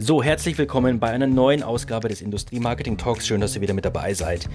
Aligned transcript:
So, 0.00 0.22
herzlich 0.22 0.56
willkommen 0.58 1.00
bei 1.00 1.08
einer 1.08 1.26
neuen 1.26 1.64
Ausgabe 1.64 2.08
des 2.08 2.22
Industriemarketing 2.22 2.98
Talks. 2.98 3.26
Schön, 3.26 3.40
dass 3.40 3.56
ihr 3.56 3.62
wieder 3.62 3.74
mit 3.74 3.84
dabei 3.84 4.14
seid. 4.14 4.48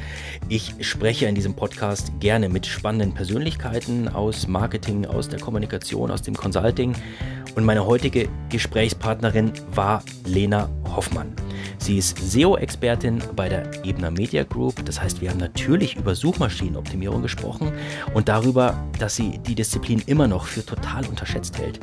Ich 0.48 0.74
spreche 0.80 1.26
in 1.26 1.36
diesem 1.36 1.54
Podcast 1.54 2.14
gerne 2.22 2.48
mit 2.48 2.66
spannenden 2.66 3.14
Persönlichkeiten 3.14 4.08
aus 4.08 4.48
Marketing, 4.48 5.06
aus 5.06 5.28
der 5.28 5.42
Kommunikation, 5.42 6.12
aus 6.12 6.22
dem 6.22 6.34
Consulting. 6.34 6.96
Und 7.56 7.66
meine 7.66 7.86
heutige 7.86 8.30
Gesprächspartnerin 8.50 9.52
war 9.74 10.04
Lena 10.26 10.70
Hoffmann. 10.96 11.34
Sie 11.84 11.98
ist 11.98 12.18
SEO-Expertin 12.18 13.22
bei 13.36 13.50
der 13.50 13.64
Ebner 13.84 14.10
Media 14.10 14.44
Group. 14.44 14.86
Das 14.86 15.02
heißt, 15.02 15.20
wir 15.20 15.30
haben 15.30 15.40
natürlich 15.40 15.98
über 15.98 16.16
Suchmaschinenoptimierung 16.16 17.22
gesprochen 17.22 17.74
und 18.14 18.30
darüber, 18.30 18.82
dass 19.00 19.18
sie 19.18 19.40
die 19.40 19.54
Disziplin 19.54 20.02
immer 20.06 20.30
noch 20.30 20.46
für 20.46 20.66
total 20.66 21.06
unterschätzt 21.06 21.58
hält. 21.58 21.82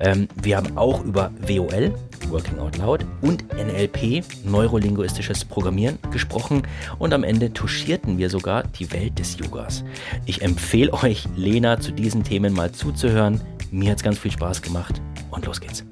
Ähm, 0.00 0.26
wir 0.42 0.56
haben 0.56 0.78
auch 0.78 1.04
über 1.04 1.30
WOL, 1.46 1.92
Working 2.30 2.58
Out 2.58 2.78
Loud, 2.78 3.04
und 3.20 3.44
NLP, 3.52 4.24
neurolinguistisches 4.44 5.44
Programmieren, 5.44 5.98
gesprochen 6.10 6.62
und 6.98 7.12
am 7.12 7.22
Ende 7.22 7.52
touchierten 7.52 8.16
wir 8.16 8.30
sogar 8.30 8.62
die 8.62 8.90
Welt 8.92 9.18
des 9.18 9.38
Yogas. 9.38 9.84
Ich 10.24 10.40
empfehle 10.40 10.94
euch, 10.94 11.28
Lena 11.36 11.78
zu 11.78 11.92
diesen 11.92 12.24
Themen 12.24 12.54
mal 12.54 12.72
zuzuhören. 12.72 13.42
Mir 13.70 13.90
hat 13.90 13.98
es 13.98 14.04
ganz 14.04 14.18
viel 14.18 14.30
Spaß 14.30 14.62
gemacht 14.62 15.00
und 15.30 15.44
los 15.44 15.60
geht's. 15.60 15.84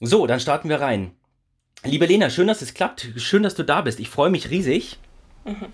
So, 0.00 0.26
dann 0.26 0.40
starten 0.40 0.68
wir 0.68 0.80
rein. 0.80 1.12
Liebe 1.84 2.06
Lena, 2.06 2.28
schön, 2.28 2.48
dass 2.48 2.60
es 2.60 2.74
klappt. 2.74 3.12
Schön, 3.16 3.42
dass 3.42 3.54
du 3.54 3.62
da 3.62 3.80
bist. 3.80 4.00
Ich 4.00 4.08
freue 4.08 4.30
mich 4.30 4.50
riesig. 4.50 4.98
Mhm. 5.44 5.66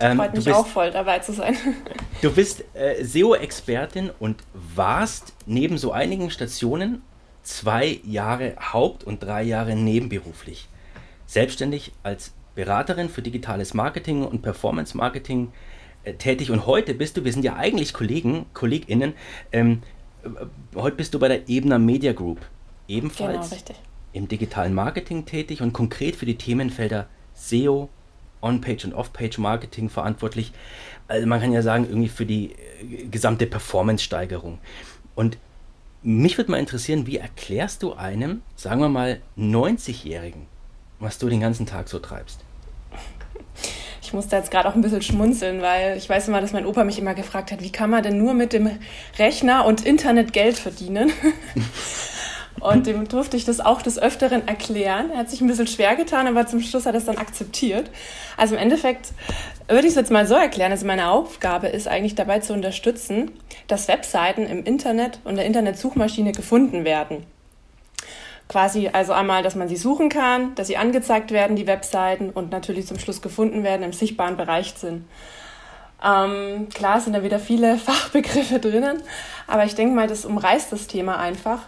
Ähm, 0.00 0.16
Freut 0.18 0.34
mich 0.34 0.44
bist, 0.44 0.56
auch 0.56 0.66
voll, 0.66 0.90
dabei 0.90 1.20
zu 1.20 1.32
sein. 1.32 1.56
Du 2.22 2.32
bist 2.32 2.64
äh, 2.74 3.04
SEO-Expertin 3.04 4.10
und 4.18 4.42
warst 4.52 5.32
neben 5.46 5.78
so 5.78 5.92
einigen 5.92 6.30
Stationen 6.30 7.02
zwei 7.44 8.00
Jahre 8.04 8.56
haupt- 8.72 9.04
und 9.04 9.22
drei 9.22 9.42
Jahre 9.42 9.76
nebenberuflich. 9.76 10.68
Selbstständig 11.26 11.92
als 12.02 12.32
Beraterin 12.54 13.08
für 13.08 13.22
digitales 13.22 13.74
Marketing 13.74 14.24
und 14.24 14.42
Performance-Marketing 14.42 15.52
äh, 16.04 16.14
tätig. 16.14 16.50
Und 16.50 16.66
heute 16.66 16.94
bist 16.94 17.16
du, 17.16 17.24
wir 17.24 17.32
sind 17.32 17.44
ja 17.44 17.56
eigentlich 17.56 17.92
Kollegen, 17.92 18.46
KollegInnen, 18.54 19.14
ähm, 19.52 19.82
äh, 20.24 20.28
heute 20.74 20.96
bist 20.96 21.14
du 21.14 21.18
bei 21.18 21.28
der 21.28 21.48
Ebner 21.48 21.78
Media 21.78 22.12
Group 22.12 22.40
ebenfalls 22.88 23.50
genau, 23.50 23.78
im 24.12 24.28
digitalen 24.28 24.74
Marketing 24.74 25.26
tätig 25.26 25.62
und 25.62 25.72
konkret 25.72 26.16
für 26.16 26.26
die 26.26 26.36
Themenfelder 26.36 27.08
SEO, 27.34 27.88
On-Page 28.40 28.84
und 28.84 28.94
Off-Page 28.94 29.38
Marketing 29.38 29.88
verantwortlich. 29.88 30.52
Also 31.08 31.26
man 31.26 31.40
kann 31.40 31.52
ja 31.52 31.62
sagen, 31.62 31.86
irgendwie 31.88 32.08
für 32.08 32.26
die 32.26 32.52
äh, 32.52 33.06
gesamte 33.10 33.46
Performance-Steigerung. 33.46 34.58
Und 35.14 35.38
mich 36.04 36.36
würde 36.36 36.50
mal 36.50 36.58
interessieren, 36.58 37.06
wie 37.06 37.16
erklärst 37.16 37.82
du 37.82 37.94
einem, 37.94 38.42
sagen 38.56 38.80
wir 38.80 38.88
mal, 38.88 39.20
90-Jährigen, 39.38 40.46
was 41.00 41.18
du 41.18 41.28
den 41.28 41.40
ganzen 41.40 41.66
Tag 41.66 41.88
so 41.88 41.98
treibst? 41.98 42.40
Ich 44.02 44.12
musste 44.12 44.36
jetzt 44.36 44.50
gerade 44.50 44.68
auch 44.68 44.74
ein 44.74 44.82
bisschen 44.82 45.00
schmunzeln, 45.00 45.62
weil 45.62 45.96
ich 45.96 46.08
weiß 46.08 46.28
immer, 46.28 46.42
dass 46.42 46.52
mein 46.52 46.66
Opa 46.66 46.84
mich 46.84 46.98
immer 46.98 47.14
gefragt 47.14 47.50
hat, 47.50 47.62
wie 47.62 47.72
kann 47.72 47.88
man 47.88 48.02
denn 48.02 48.18
nur 48.18 48.34
mit 48.34 48.52
dem 48.52 48.70
Rechner 49.18 49.64
und 49.64 49.84
Internet 49.84 50.32
Geld 50.34 50.58
verdienen? 50.58 51.10
Und 52.60 52.86
dem 52.86 53.06
durfte 53.08 53.36
ich 53.36 53.44
das 53.44 53.60
auch 53.60 53.82
des 53.82 53.98
Öfteren 53.98 54.48
erklären. 54.48 55.10
Er 55.10 55.18
hat 55.18 55.30
sich 55.30 55.40
ein 55.42 55.48
bisschen 55.48 55.66
schwer 55.66 55.96
getan, 55.96 56.26
aber 56.26 56.46
zum 56.46 56.62
Schluss 56.62 56.86
hat 56.86 56.94
er 56.94 56.98
es 56.98 57.04
dann 57.04 57.18
akzeptiert. 57.18 57.90
Also 58.38 58.54
im 58.54 58.60
Endeffekt 58.60 59.08
würde 59.68 59.82
ich 59.82 59.88
es 59.88 59.96
jetzt 59.96 60.10
mal 60.10 60.26
so 60.26 60.34
erklären. 60.34 60.72
Also 60.72 60.86
meine 60.86 61.10
Aufgabe 61.10 61.66
ist 61.66 61.88
eigentlich 61.88 62.14
dabei 62.14 62.38
zu 62.38 62.54
unterstützen, 62.54 63.32
dass 63.66 63.88
Webseiten 63.88 64.46
im 64.46 64.64
Internet 64.64 65.20
und 65.24 65.36
der 65.36 65.46
Internetsuchmaschine 65.46 66.32
gefunden 66.32 66.84
werden. 66.84 67.24
Quasi 68.48 68.88
also 68.88 69.12
einmal, 69.12 69.42
dass 69.42 69.54
man 69.54 69.68
sie 69.68 69.76
suchen 69.76 70.10
kann, 70.10 70.54
dass 70.54 70.66
sie 70.66 70.76
angezeigt 70.76 71.30
werden, 71.30 71.56
die 71.56 71.66
Webseiten, 71.66 72.30
und 72.30 72.50
natürlich 72.50 72.86
zum 72.86 72.98
Schluss 72.98 73.22
gefunden 73.22 73.64
werden, 73.64 73.82
im 73.82 73.92
sichtbaren 73.92 74.36
Bereich 74.36 74.74
sind. 74.74 75.06
Ähm, 76.04 76.68
klar 76.68 77.00
sind 77.00 77.14
da 77.14 77.22
wieder 77.22 77.38
viele 77.38 77.78
Fachbegriffe 77.78 78.58
drinnen, 78.58 79.02
aber 79.46 79.64
ich 79.64 79.74
denke 79.74 79.94
mal, 79.94 80.06
das 80.06 80.26
umreißt 80.26 80.70
das 80.72 80.86
Thema 80.86 81.18
einfach. 81.18 81.60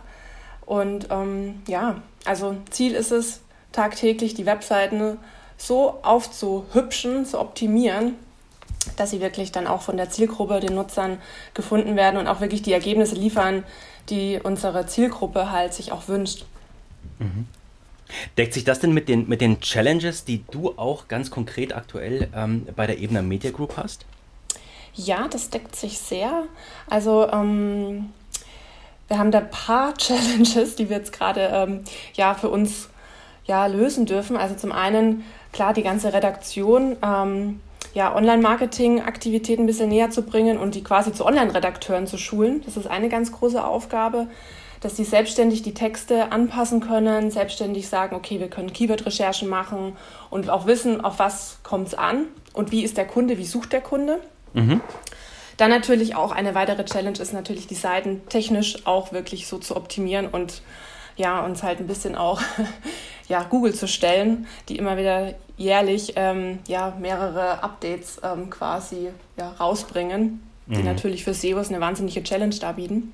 Und 0.67 1.09
ähm, 1.11 1.63
ja, 1.67 2.03
also 2.27 2.57
Ziel 2.71 2.95
ist 2.95 3.13
es, 3.13 3.41
tagtäglich 3.73 4.35
die 4.35 4.47
Webseiten 4.47 5.19
so 5.57 5.99
aufzuhübschen, 6.03 7.25
zu 7.25 7.39
optimieren, 7.41 8.15
dass 8.97 9.11
sie 9.11 9.21
wirklich 9.21 9.53
dann 9.53 9.67
auch 9.67 9.83
von 9.83 9.97
der 9.97 10.11
Zielgruppe, 10.11 10.61
den 10.61 10.75
Nutzern 10.75 11.19
gefunden 11.55 11.97
werden 11.97 12.19
und 12.19 12.27
auch 12.27 12.41
wirklich 12.41 12.63
die 12.63 12.73
Ergebnisse 12.73 13.15
liefern, 13.15 13.65
die 14.09 14.41
unsere 14.43 14.87
Zielgruppe 14.87 15.51
halt 15.51 15.75
sich 15.75 15.93
auch 15.93 16.09
wünscht. 16.09 16.45
Mhm. 17.19 17.47
Deckt 18.39 18.55
sich 18.55 18.65
das 18.65 18.79
denn 18.79 18.93
mit 18.93 19.09
den, 19.09 19.29
mit 19.29 19.41
den 19.41 19.61
Challenges, 19.61 20.25
die 20.25 20.45
du 20.51 20.75
auch 20.77 21.09
ganz 21.09 21.31
konkret 21.31 21.75
aktuell 21.75 22.29
ähm, 22.35 22.67
bei 22.77 22.87
der 22.87 22.99
Ebner 23.01 23.23
Media 23.23 23.51
Group 23.51 23.77
hast? 23.77 24.05
Ja, 24.95 25.29
das 25.29 25.51
deckt 25.51 25.77
sich 25.77 25.99
sehr. 25.99 26.45
Also 26.89 27.29
ähm, 27.31 28.13
wir 29.09 29.19
haben 29.19 29.31
da 29.31 29.39
ein 29.39 29.51
paar 29.51 29.95
Challenges, 29.99 30.77
die 30.77 30.89
wir 30.89 30.99
jetzt 30.99 31.13
gerade 31.13 31.51
ähm, 31.53 31.85
ja, 32.15 32.35
für 32.35 32.49
uns 32.49 32.89
ja, 33.45 33.67
lösen 33.67 34.07
dürfen. 34.07 34.37
Also 34.37 34.55
zum 34.55 34.73
einen, 34.73 35.25
klar, 35.53 35.73
die 35.75 35.83
ganze 35.83 36.13
Redaktion, 36.13 36.97
ähm, 37.03 37.61
ja, 37.97 38.15
Online-Marketing-Aktivitäten 38.15 39.63
ein 39.63 39.67
bisschen 39.67 39.89
näher 39.89 40.11
zu 40.11 40.21
bringen 40.21 40.59
und 40.59 40.75
die 40.75 40.85
quasi 40.85 41.15
zu 41.15 41.25
Online-Redakteuren 41.25 42.07
zu 42.07 42.19
schulen. 42.19 42.61
Das 42.67 42.77
ist 42.77 42.87
eine 42.87 43.09
ganz 43.09 43.33
große 43.33 43.65
Aufgabe, 43.65 44.27
dass 44.83 44.97
sie 44.99 45.05
selbstständig 45.05 45.63
die 45.63 45.73
Texte 45.73 46.31
anpassen 46.31 46.81
können, 46.81 47.31
selbstständig 47.31 47.89
sagen, 47.89 48.15
okay, 48.15 48.39
wir 48.39 48.49
können 48.49 48.71
Keyword-Recherchen 48.71 49.49
machen 49.49 49.97
und 50.29 50.51
auch 50.51 50.67
wissen, 50.67 51.01
auf 51.01 51.19
was 51.19 51.61
kommt 51.63 51.89
es 51.89 51.95
an 51.95 52.27
und 52.53 52.71
wie 52.71 52.85
ist 52.85 52.99
der 52.99 53.07
Kunde, 53.07 53.39
wie 53.39 53.47
sucht 53.47 53.73
der 53.73 53.81
Kunde. 53.81 54.21
Mhm. 54.53 54.83
Dann 55.57 55.71
natürlich 55.71 56.17
auch 56.17 56.33
eine 56.33 56.55
weitere 56.55 56.85
Challenge 56.85 57.19
ist 57.19 57.33
natürlich, 57.33 57.67
die 57.67 57.77
Seiten 57.77 58.21
technisch 58.29 58.87
auch 58.87 59.13
wirklich 59.13 59.47
so 59.47 59.57
zu 59.57 59.75
optimieren 59.75 60.29
und 60.29 60.61
ja, 61.17 61.45
uns 61.45 61.63
halt 61.63 61.81
ein 61.81 61.87
bisschen 61.87 62.15
auch 62.15 62.41
ja, 63.29 63.43
Google 63.45 63.75
zu 63.75 63.89
stellen, 63.89 64.47
die 64.69 64.77
immer 64.77 64.97
wieder 64.97 65.35
jährlich 65.57 66.13
ähm, 66.17 66.59
ja, 66.69 66.95
mehrere 67.01 67.63
Updates 67.63 68.21
ähm, 68.23 68.51
quasi 68.51 69.09
ja, 69.37 69.51
rausbringen, 69.53 70.43
die 70.67 70.79
mhm. 70.79 70.85
natürlich 70.85 71.25
für 71.25 71.35
SEOs 71.35 71.69
eine 71.69 71.81
wahnsinnige 71.81 72.23
Challenge 72.23 72.55
darbieten. 72.55 73.13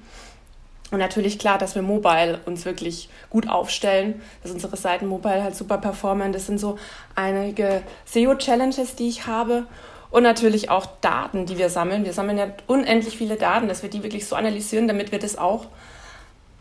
Und 0.91 0.99
natürlich 0.99 1.39
klar, 1.39 1.57
dass 1.57 1.75
wir 1.75 1.81
mobile 1.81 2.41
uns 2.45 2.67
wirklich 2.67 3.09
gut 3.31 3.49
aufstellen, 3.49 4.21
dass 4.43 4.53
unsere 4.53 4.77
Seiten 4.77 5.07
mobile 5.07 5.43
halt 5.43 5.57
super 5.57 5.79
performen. 5.79 6.35
Das 6.35 6.47
sind 6.47 6.59
so 6.59 6.79
einige 7.15 7.83
SEO-Challenges, 8.05 8.95
die 8.95 9.09
ich 9.09 9.27
habe. 9.27 9.67
Und 10.11 10.23
natürlich 10.23 10.69
auch 10.69 10.85
Daten, 11.01 11.47
die 11.47 11.57
wir 11.57 11.71
sammeln. 11.71 12.05
Wir 12.05 12.13
sammeln 12.13 12.37
ja 12.37 12.49
unendlich 12.67 13.17
viele 13.17 13.37
Daten, 13.37 13.69
dass 13.69 13.83
wir 13.83 13.89
die 13.89 14.03
wirklich 14.03 14.27
so 14.27 14.37
analysieren, 14.37 14.87
damit 14.87 15.13
wir 15.13 15.19
das 15.19 15.39
auch 15.39 15.65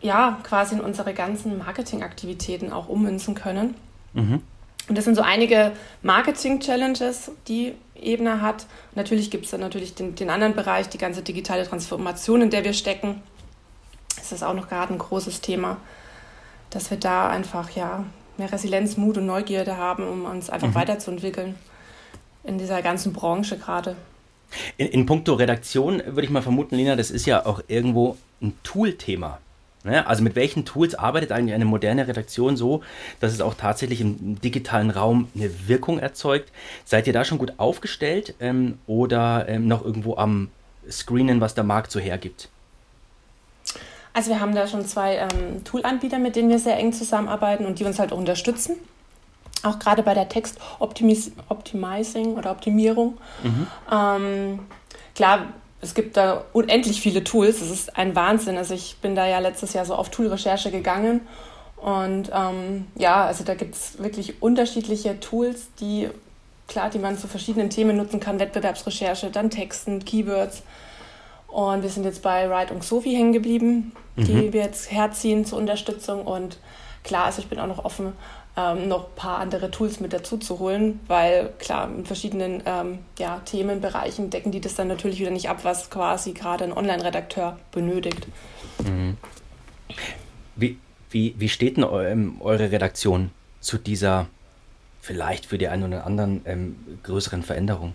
ja, 0.02 0.38
quasi 0.42 0.74
in 0.74 0.80
unsere 0.80 1.14
ganzen 1.14 1.58
Marketingaktivitäten 1.58 2.72
auch 2.72 2.88
ummünzen 2.88 3.34
können. 3.34 3.74
Mhm. 4.12 4.42
Und 4.88 4.98
das 4.98 5.04
sind 5.04 5.14
so 5.14 5.22
einige 5.22 5.72
Marketing-Challenges, 6.02 7.30
die 7.48 7.74
Ebene 7.94 8.42
hat. 8.42 8.66
natürlich 8.96 9.30
gibt 9.30 9.44
es 9.44 9.52
dann 9.52 9.60
natürlich 9.60 9.94
den, 9.94 10.16
den 10.16 10.28
anderen 10.28 10.56
Bereich, 10.56 10.88
die 10.88 10.98
ganze 10.98 11.22
digitale 11.22 11.66
Transformation, 11.66 12.42
in 12.42 12.50
der 12.50 12.64
wir 12.64 12.72
stecken. 12.72 13.22
Das 14.16 14.32
ist 14.32 14.42
auch 14.42 14.54
noch 14.54 14.68
gerade 14.68 14.92
ein 14.92 14.98
großes 14.98 15.40
Thema, 15.40 15.76
dass 16.70 16.90
wir 16.90 16.98
da 16.98 17.28
einfach 17.28 17.70
ja 17.70 18.04
mehr 18.38 18.50
Resilienz, 18.50 18.96
Mut 18.96 19.18
und 19.18 19.26
Neugierde 19.26 19.76
haben, 19.76 20.06
um 20.06 20.24
uns 20.24 20.50
einfach 20.50 20.68
mhm. 20.68 20.74
weiterzuentwickeln 20.74 21.54
in 22.42 22.58
dieser 22.58 22.82
ganzen 22.82 23.12
Branche 23.12 23.56
gerade. 23.56 23.94
In, 24.76 24.88
in 24.88 25.06
puncto 25.06 25.34
Redaktion 25.34 26.02
würde 26.04 26.24
ich 26.24 26.30
mal 26.30 26.42
vermuten, 26.42 26.74
Lina, 26.74 26.96
das 26.96 27.12
ist 27.12 27.24
ja 27.26 27.46
auch 27.46 27.62
irgendwo 27.68 28.16
ein 28.40 28.58
Tool-Thema. 28.64 29.38
Ne? 29.84 30.06
Also 30.06 30.22
mit 30.22 30.36
welchen 30.36 30.64
Tools 30.64 30.94
arbeitet 30.94 31.32
eigentlich 31.32 31.54
eine 31.54 31.64
moderne 31.64 32.06
Redaktion 32.06 32.56
so, 32.56 32.82
dass 33.20 33.32
es 33.32 33.40
auch 33.40 33.54
tatsächlich 33.54 34.00
im 34.00 34.40
digitalen 34.40 34.90
Raum 34.90 35.28
eine 35.34 35.68
Wirkung 35.68 35.98
erzeugt? 35.98 36.50
Seid 36.84 37.06
ihr 37.06 37.12
da 37.12 37.24
schon 37.24 37.38
gut 37.38 37.54
aufgestellt 37.58 38.34
ähm, 38.40 38.78
oder 38.86 39.48
ähm, 39.48 39.66
noch 39.66 39.84
irgendwo 39.84 40.16
am 40.16 40.48
Screenen, 40.90 41.40
was 41.40 41.54
der 41.54 41.64
Markt 41.64 41.90
so 41.90 42.00
hergibt? 42.00 42.48
Also 44.14 44.30
wir 44.30 44.40
haben 44.40 44.54
da 44.54 44.66
schon 44.66 44.84
zwei 44.84 45.16
ähm, 45.16 45.64
Tool-Anbieter, 45.64 46.18
mit 46.18 46.36
denen 46.36 46.50
wir 46.50 46.58
sehr 46.58 46.76
eng 46.76 46.92
zusammenarbeiten 46.92 47.64
und 47.64 47.78
die 47.78 47.84
uns 47.84 47.98
halt 47.98 48.12
auch 48.12 48.18
unterstützen 48.18 48.76
auch 49.62 49.78
gerade 49.78 50.02
bei 50.02 50.14
der 50.14 50.28
Text-Optimizing 50.28 52.36
oder 52.36 52.50
Optimierung. 52.50 53.16
Mhm. 53.42 53.66
Ähm, 53.90 54.58
klar, 55.14 55.46
es 55.82 55.94
gibt 55.94 56.16
da 56.16 56.44
unendlich 56.52 57.02
viele 57.02 57.24
Tools. 57.24 57.60
Es 57.60 57.70
ist 57.70 57.96
ein 57.98 58.14
Wahnsinn. 58.14 58.56
Also 58.56 58.72
ich 58.72 58.96
bin 59.02 59.14
da 59.14 59.26
ja 59.26 59.40
letztes 59.40 59.72
Jahr 59.74 59.84
so 59.84 59.94
auf 59.94 60.08
Tool-Recherche 60.08 60.70
gegangen 60.70 61.20
Und 61.76 62.30
ähm, 62.32 62.86
ja, 62.94 63.26
also 63.26 63.42
da 63.42 63.54
gibt 63.54 63.74
es 63.74 63.98
wirklich 64.00 64.40
unterschiedliche 64.40 65.18
Tools, 65.18 65.66
die 65.80 66.08
klar, 66.68 66.88
die 66.88 67.00
man 67.00 67.18
zu 67.18 67.26
verschiedenen 67.26 67.68
Themen 67.68 67.96
nutzen 67.96 68.20
kann, 68.20 68.38
Wettbewerbsrecherche, 68.38 69.30
dann 69.30 69.50
Texten, 69.50 70.04
Keywords. 70.04 70.62
Und 71.48 71.82
wir 71.82 71.90
sind 71.90 72.04
jetzt 72.04 72.22
bei 72.22 72.46
Ride 72.46 72.72
und 72.72 72.84
Sophie 72.84 73.16
hängen 73.16 73.32
geblieben, 73.32 73.92
die 74.16 74.32
mhm. 74.32 74.52
wir 74.52 74.62
jetzt 74.62 74.90
herziehen 74.90 75.44
zur 75.44 75.58
Unterstützung. 75.58 76.24
Und 76.24 76.58
klar, 77.02 77.24
also 77.24 77.42
ich 77.42 77.48
bin 77.48 77.58
auch 77.58 77.66
noch 77.66 77.84
offen, 77.84 78.12
ähm, 78.56 78.88
noch 78.88 79.08
ein 79.08 79.14
paar 79.16 79.38
andere 79.38 79.70
Tools 79.70 80.00
mit 80.00 80.12
dazu 80.12 80.36
zu 80.36 80.58
holen, 80.58 81.00
weil 81.06 81.52
klar, 81.58 81.88
in 81.88 82.04
verschiedenen 82.04 82.62
ähm, 82.66 82.98
ja, 83.18 83.40
Themenbereichen 83.44 84.30
decken 84.30 84.52
die 84.52 84.60
das 84.60 84.74
dann 84.74 84.88
natürlich 84.88 85.20
wieder 85.20 85.30
nicht 85.30 85.48
ab, 85.48 85.60
was 85.62 85.88
quasi 85.88 86.32
gerade 86.32 86.64
ein 86.64 86.72
Online-Redakteur 86.72 87.58
benötigt. 87.70 88.26
Mhm. 88.84 89.16
Wie, 90.56 90.78
wie, 91.10 91.34
wie 91.38 91.48
steht 91.48 91.78
denn 91.78 91.86
ähm, 91.90 92.36
eure 92.40 92.70
Redaktion 92.70 93.30
zu 93.60 93.78
dieser 93.78 94.26
vielleicht 95.00 95.46
für 95.46 95.58
die 95.58 95.68
einen 95.68 95.84
oder 95.84 96.06
anderen 96.06 96.42
ähm, 96.44 96.76
größeren 97.02 97.42
Veränderung? 97.42 97.94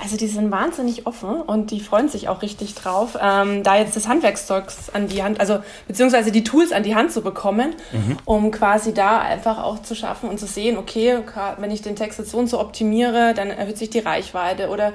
Also 0.00 0.16
die 0.16 0.26
sind 0.26 0.50
wahnsinnig 0.50 1.06
offen 1.06 1.42
und 1.42 1.70
die 1.70 1.80
freuen 1.80 2.08
sich 2.08 2.28
auch 2.28 2.42
richtig 2.42 2.74
drauf, 2.74 3.16
ähm, 3.20 3.62
da 3.62 3.76
jetzt 3.76 3.94
das 3.94 4.08
Handwerkszeug 4.08 4.64
an 4.94 5.06
die 5.06 5.22
Hand, 5.22 5.38
also 5.38 5.58
beziehungsweise 5.86 6.32
die 6.32 6.44
Tools 6.44 6.72
an 6.72 6.82
die 6.82 6.94
Hand 6.94 7.12
zu 7.12 7.20
bekommen, 7.20 7.74
mhm. 7.92 8.16
um 8.24 8.50
quasi 8.50 8.94
da 8.94 9.20
einfach 9.20 9.62
auch 9.62 9.82
zu 9.82 9.94
schaffen 9.94 10.30
und 10.30 10.40
zu 10.40 10.46
sehen, 10.46 10.78
okay, 10.78 11.18
wenn 11.58 11.70
ich 11.70 11.82
den 11.82 11.94
Text 11.94 12.18
jetzt 12.18 12.30
so 12.30 12.38
und 12.38 12.48
so 12.48 12.58
optimiere, 12.58 13.34
dann 13.34 13.50
erhöht 13.50 13.76
sich 13.76 13.90
die 13.90 13.98
Reichweite 13.98 14.70
oder 14.70 14.92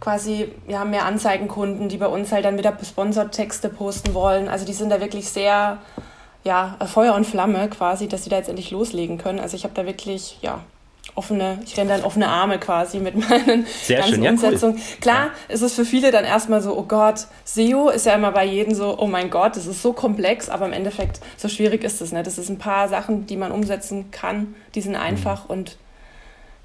quasi, 0.00 0.48
wir 0.66 0.78
haben 0.80 0.90
mehr 0.90 1.04
Anzeigenkunden, 1.04 1.88
die 1.88 1.98
bei 1.98 2.06
uns 2.06 2.32
halt 2.32 2.44
dann 2.44 2.58
wieder 2.58 2.76
Sponsored 2.82 3.32
Texte 3.32 3.68
posten 3.68 4.14
wollen. 4.14 4.48
Also 4.48 4.64
die 4.64 4.72
sind 4.72 4.90
da 4.90 5.00
wirklich 5.00 5.28
sehr, 5.28 5.78
ja, 6.42 6.76
Feuer 6.86 7.14
und 7.14 7.26
Flamme 7.26 7.68
quasi, 7.68 8.08
dass 8.08 8.24
sie 8.24 8.30
da 8.30 8.36
jetzt 8.36 8.48
endlich 8.48 8.70
loslegen 8.70 9.18
können. 9.18 9.40
Also 9.40 9.56
ich 9.56 9.64
habe 9.64 9.74
da 9.74 9.86
wirklich, 9.86 10.38
ja, 10.40 10.60
offene, 11.14 11.58
ich 11.64 11.76
renne 11.76 11.90
dann 11.90 12.02
offene 12.02 12.28
Arme 12.28 12.58
quasi 12.58 12.98
mit 12.98 13.16
meinen 13.28 13.66
Sehr 13.82 13.98
ganzen 13.98 14.14
schön, 14.14 14.22
ja, 14.22 14.30
Umsetzungen. 14.30 14.76
Cool. 14.76 15.00
Klar 15.00 15.26
ja. 15.26 15.54
ist 15.54 15.62
es 15.62 15.74
für 15.74 15.84
viele 15.84 16.10
dann 16.10 16.24
erstmal 16.24 16.62
so, 16.62 16.76
oh 16.76 16.84
Gott, 16.84 17.26
SEO 17.44 17.90
ist 17.90 18.06
ja 18.06 18.14
immer 18.14 18.32
bei 18.32 18.44
jedem 18.44 18.74
so, 18.74 18.98
oh 18.98 19.06
mein 19.06 19.30
Gott, 19.30 19.56
das 19.56 19.66
ist 19.66 19.82
so 19.82 19.92
komplex, 19.92 20.48
aber 20.48 20.66
im 20.66 20.72
Endeffekt 20.72 21.20
so 21.36 21.48
schwierig 21.48 21.84
ist 21.84 22.00
es 22.00 22.12
nicht. 22.12 22.26
Das 22.26 22.38
ist 22.38 22.48
ein 22.48 22.58
paar 22.58 22.88
Sachen, 22.88 23.26
die 23.26 23.36
man 23.36 23.52
umsetzen 23.52 24.10
kann, 24.10 24.54
die 24.74 24.80
sind 24.80 24.96
einfach 24.96 25.44
mhm. 25.44 25.50
und 25.50 25.76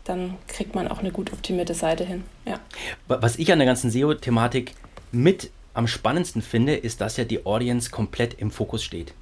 dann 0.03 0.35
kriegt 0.47 0.75
man 0.75 0.87
auch 0.87 0.99
eine 0.99 1.11
gut 1.11 1.33
optimierte 1.33 1.73
Seite 1.73 2.05
hin. 2.05 2.23
Ja. 2.45 2.59
Was 3.07 3.37
ich 3.37 3.51
an 3.51 3.57
der 3.59 3.65
ganzen 3.65 3.89
SEO-Thematik 3.89 4.73
mit 5.11 5.49
am 5.73 5.87
spannendsten 5.87 6.41
finde, 6.41 6.75
ist, 6.75 7.01
dass 7.01 7.17
ja 7.17 7.25
die 7.25 7.45
Audience 7.45 7.89
komplett 7.89 8.35
im 8.35 8.51
Fokus 8.51 8.83
steht. 8.83 9.13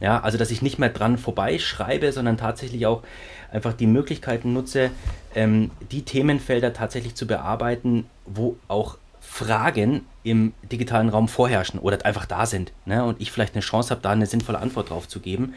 Ja, 0.00 0.20
also 0.20 0.38
dass 0.38 0.50
ich 0.50 0.62
nicht 0.62 0.78
mehr 0.78 0.90
dran 0.90 1.18
vorbeischreibe, 1.18 2.12
sondern 2.12 2.36
tatsächlich 2.36 2.86
auch 2.86 3.02
einfach 3.50 3.72
die 3.72 3.86
Möglichkeiten 3.86 4.52
nutze, 4.52 4.90
ähm, 5.34 5.70
die 5.90 6.02
Themenfelder 6.02 6.72
tatsächlich 6.72 7.14
zu 7.14 7.26
bearbeiten, 7.26 8.06
wo 8.24 8.56
auch 8.68 8.98
Fragen 9.20 10.06
im 10.22 10.52
digitalen 10.70 11.08
Raum 11.08 11.28
vorherrschen 11.28 11.80
oder 11.80 12.04
einfach 12.04 12.26
da 12.26 12.46
sind. 12.46 12.72
Ne? 12.86 13.04
Und 13.04 13.20
ich 13.20 13.30
vielleicht 13.30 13.54
eine 13.54 13.62
Chance 13.62 13.90
habe, 13.90 14.00
da 14.00 14.10
eine 14.10 14.26
sinnvolle 14.26 14.58
Antwort 14.58 14.90
drauf 14.90 15.08
zu 15.08 15.20
geben. 15.20 15.54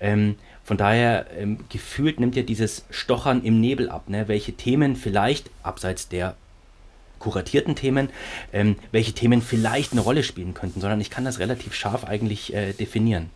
Ähm, 0.00 0.36
von 0.64 0.76
daher, 0.76 1.26
ähm, 1.38 1.60
gefühlt 1.68 2.18
nimmt 2.18 2.36
ja 2.36 2.42
dieses 2.42 2.84
Stochern 2.90 3.42
im 3.42 3.60
Nebel 3.60 3.88
ab, 3.88 4.08
ne? 4.08 4.28
welche 4.28 4.52
Themen 4.52 4.96
vielleicht, 4.96 5.50
abseits 5.62 6.08
der 6.08 6.36
kuratierten 7.18 7.74
Themen, 7.74 8.10
ähm, 8.52 8.76
welche 8.92 9.12
Themen 9.12 9.42
vielleicht 9.42 9.92
eine 9.92 10.00
Rolle 10.00 10.22
spielen 10.22 10.54
könnten, 10.54 10.80
sondern 10.80 11.00
ich 11.00 11.10
kann 11.10 11.24
das 11.24 11.38
relativ 11.38 11.74
scharf 11.74 12.04
eigentlich 12.04 12.52
äh, 12.52 12.72
definieren. 12.72 13.30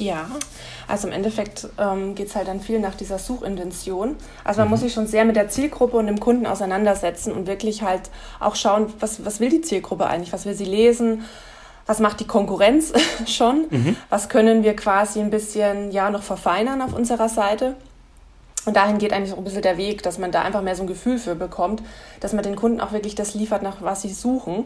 Ja, 0.00 0.26
also 0.88 1.08
im 1.08 1.12
Endeffekt 1.12 1.68
ähm, 1.78 2.14
geht 2.14 2.28
es 2.28 2.34
halt 2.34 2.48
dann 2.48 2.60
viel 2.60 2.80
nach 2.80 2.94
dieser 2.94 3.18
Suchintention. 3.18 4.16
Also 4.44 4.60
man 4.60 4.68
mhm. 4.68 4.70
muss 4.70 4.80
sich 4.80 4.94
schon 4.94 5.06
sehr 5.06 5.26
mit 5.26 5.36
der 5.36 5.50
Zielgruppe 5.50 5.98
und 5.98 6.06
dem 6.06 6.18
Kunden 6.18 6.46
auseinandersetzen 6.46 7.32
und 7.32 7.46
wirklich 7.46 7.82
halt 7.82 8.10
auch 8.40 8.56
schauen, 8.56 8.92
was, 8.98 9.24
was 9.26 9.40
will 9.40 9.50
die 9.50 9.60
Zielgruppe 9.60 10.06
eigentlich, 10.06 10.32
was 10.32 10.46
will 10.46 10.54
sie 10.54 10.64
lesen, 10.64 11.24
was 11.84 12.00
macht 12.00 12.20
die 12.20 12.26
Konkurrenz 12.26 12.94
schon, 13.26 13.66
mhm. 13.68 13.96
was 14.08 14.30
können 14.30 14.62
wir 14.62 14.74
quasi 14.74 15.20
ein 15.20 15.30
bisschen 15.30 15.90
ja 15.92 16.10
noch 16.10 16.22
verfeinern 16.22 16.80
auf 16.80 16.94
unserer 16.94 17.28
Seite. 17.28 17.76
Und 18.64 18.76
dahin 18.76 18.96
geht 18.96 19.12
eigentlich 19.12 19.34
auch 19.34 19.38
ein 19.38 19.44
bisschen 19.44 19.62
der 19.62 19.76
Weg, 19.76 20.02
dass 20.02 20.18
man 20.18 20.32
da 20.32 20.42
einfach 20.42 20.62
mehr 20.62 20.76
so 20.76 20.82
ein 20.82 20.86
Gefühl 20.86 21.18
für 21.18 21.34
bekommt, 21.34 21.82
dass 22.20 22.32
man 22.32 22.42
den 22.42 22.56
Kunden 22.56 22.80
auch 22.80 22.92
wirklich 22.92 23.14
das 23.14 23.34
liefert, 23.34 23.62
nach 23.62 23.76
was 23.80 24.02
sie 24.02 24.12
suchen. 24.12 24.64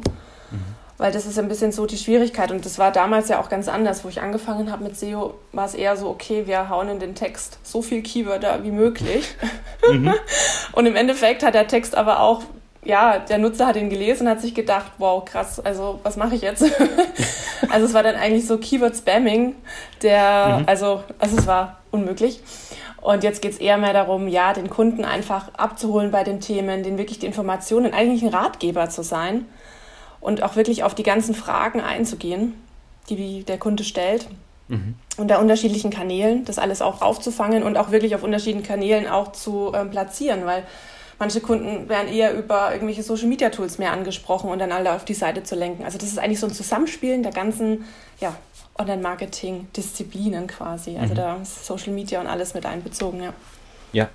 Mhm. 0.51 0.84
Weil 0.96 1.11
das 1.11 1.26
ist 1.26 1.38
ein 1.38 1.49
bisschen 1.49 1.73
so 1.73 1.87
die 1.87 1.96
Schwierigkeit 1.96 2.52
und 2.52 2.64
das 2.64 2.79
war 2.79 2.93
damals 2.93 3.29
ja 3.29 3.41
auch 3.41 3.49
ganz 3.49 3.69
anders. 3.69 4.05
Wo 4.05 4.08
ich 4.08 4.20
angefangen 4.20 4.70
habe 4.70 4.85
mit 4.85 4.96
SEO, 4.96 5.35
war 5.52 5.67
es 5.67 5.75
eher 5.75 5.96
so, 5.96 6.08
okay, 6.08 6.46
wir 6.46 6.69
hauen 6.69 6.88
in 6.88 7.00
den 7.00 7.17
Text 7.17 7.58
so 7.64 7.82
viel 7.82 8.02
Keywörter 8.02 8.62
wie 8.62 8.70
möglich. 8.70 9.35
Mhm. 9.87 10.14
und 10.73 10.87
im 10.87 10.96
Endeffekt 10.96 11.43
hat 11.43 11.52
der 11.52 11.67
Text 11.67 11.94
aber 11.94 12.20
auch, 12.20 12.41
ja, 12.85 13.19
der 13.19 13.37
Nutzer 13.37 13.67
hat 13.67 13.76
ihn 13.76 13.91
gelesen 13.91 14.26
und 14.26 14.31
hat 14.31 14.41
sich 14.41 14.55
gedacht, 14.55 14.93
wow, 14.96 15.23
krass, 15.23 15.61
also 15.61 16.00
was 16.02 16.17
mache 16.17 16.37
ich 16.37 16.41
jetzt? 16.41 16.64
also 17.69 17.85
es 17.85 17.93
war 17.93 18.02
dann 18.02 18.14
eigentlich 18.14 18.46
so 18.46 18.56
Keyword-Spamming, 18.56 19.55
der, 20.00 20.61
mhm. 20.61 20.64
also, 20.67 21.02
also 21.19 21.37
es 21.37 21.46
war 21.46 21.81
unmöglich. 21.91 22.41
Und 23.02 23.25
jetzt 23.25 23.43
geht 23.43 23.52
es 23.52 23.58
eher 23.58 23.76
mehr 23.76 23.93
darum, 23.93 24.26
ja, 24.26 24.55
den 24.55 24.70
Kunden 24.70 25.05
einfach 25.05 25.52
abzuholen 25.55 26.11
bei 26.11 26.25
den 26.25 26.41
Themen, 26.41 26.82
den 26.82 26.96
wirklich 26.96 27.19
die 27.19 27.26
Informationen, 27.26 27.93
eigentlich 27.93 28.23
ein 28.23 28.31
Ratgeber 28.31 28.88
zu 28.88 29.02
sein 29.02 29.44
und 30.25 30.43
auch 30.43 30.56
wirklich 30.56 30.82
auf 30.85 30.94
die 30.94 31.03
ganzen 31.03 31.35
Fragen 31.35 31.82
einzugehen, 31.82 32.55
die 33.11 33.44
der 33.44 33.59
Kunde 33.59 33.85
stellt. 33.85 34.26
Mhm. 34.69 34.94
Unter 35.19 35.38
unterschiedlichen 35.38 35.91
Kanälen, 35.91 36.47
das 36.47 36.59
alles 36.59 36.81
auch 36.81 37.03
aufzufangen 37.03 37.62
und 37.62 37.76
auch 37.76 37.91
wirklich 37.91 38.15
auf 38.15 38.23
unterschiedlichen 38.23 38.67
Kanälen 38.67 39.06
auch 39.06 39.32
zu 39.32 39.73
ähm, 39.75 39.91
platzieren, 39.91 40.47
weil 40.47 40.62
manche 41.19 41.41
Kunden 41.41 41.91
werden 41.91 42.11
eher 42.11 42.32
über 42.32 42.73
irgendwelche 42.73 43.03
Social 43.03 43.26
Media 43.26 43.50
Tools 43.50 43.76
mehr 43.76 43.93
angesprochen 43.93 44.49
und 44.49 44.59
dann 44.59 44.73
alle 44.73 44.94
auf 44.94 45.05
die 45.05 45.12
Seite 45.12 45.43
zu 45.43 45.56
lenken. 45.56 45.85
Also 45.85 45.99
das 45.99 46.09
ist 46.09 46.19
eigentlich 46.19 46.41
so 46.41 46.47
ein 46.47 46.55
Zusammenspielen 46.55 47.23
der 47.23 47.32
ganzen 47.32 47.85
ja, 48.19 48.35
Online-Marketing-Disziplinen 48.79 50.47
quasi. 50.47 50.97
Also 50.97 51.12
mhm. 51.12 51.19
da 51.19 51.37
ist 51.37 51.67
Social 51.67 51.93
Media 51.93 52.23
und 52.23 52.29
alles 52.29 52.55
mit 52.55 52.65
einbezogen, 52.65 53.23
ja. 53.23 53.35
Ja, 53.93 54.09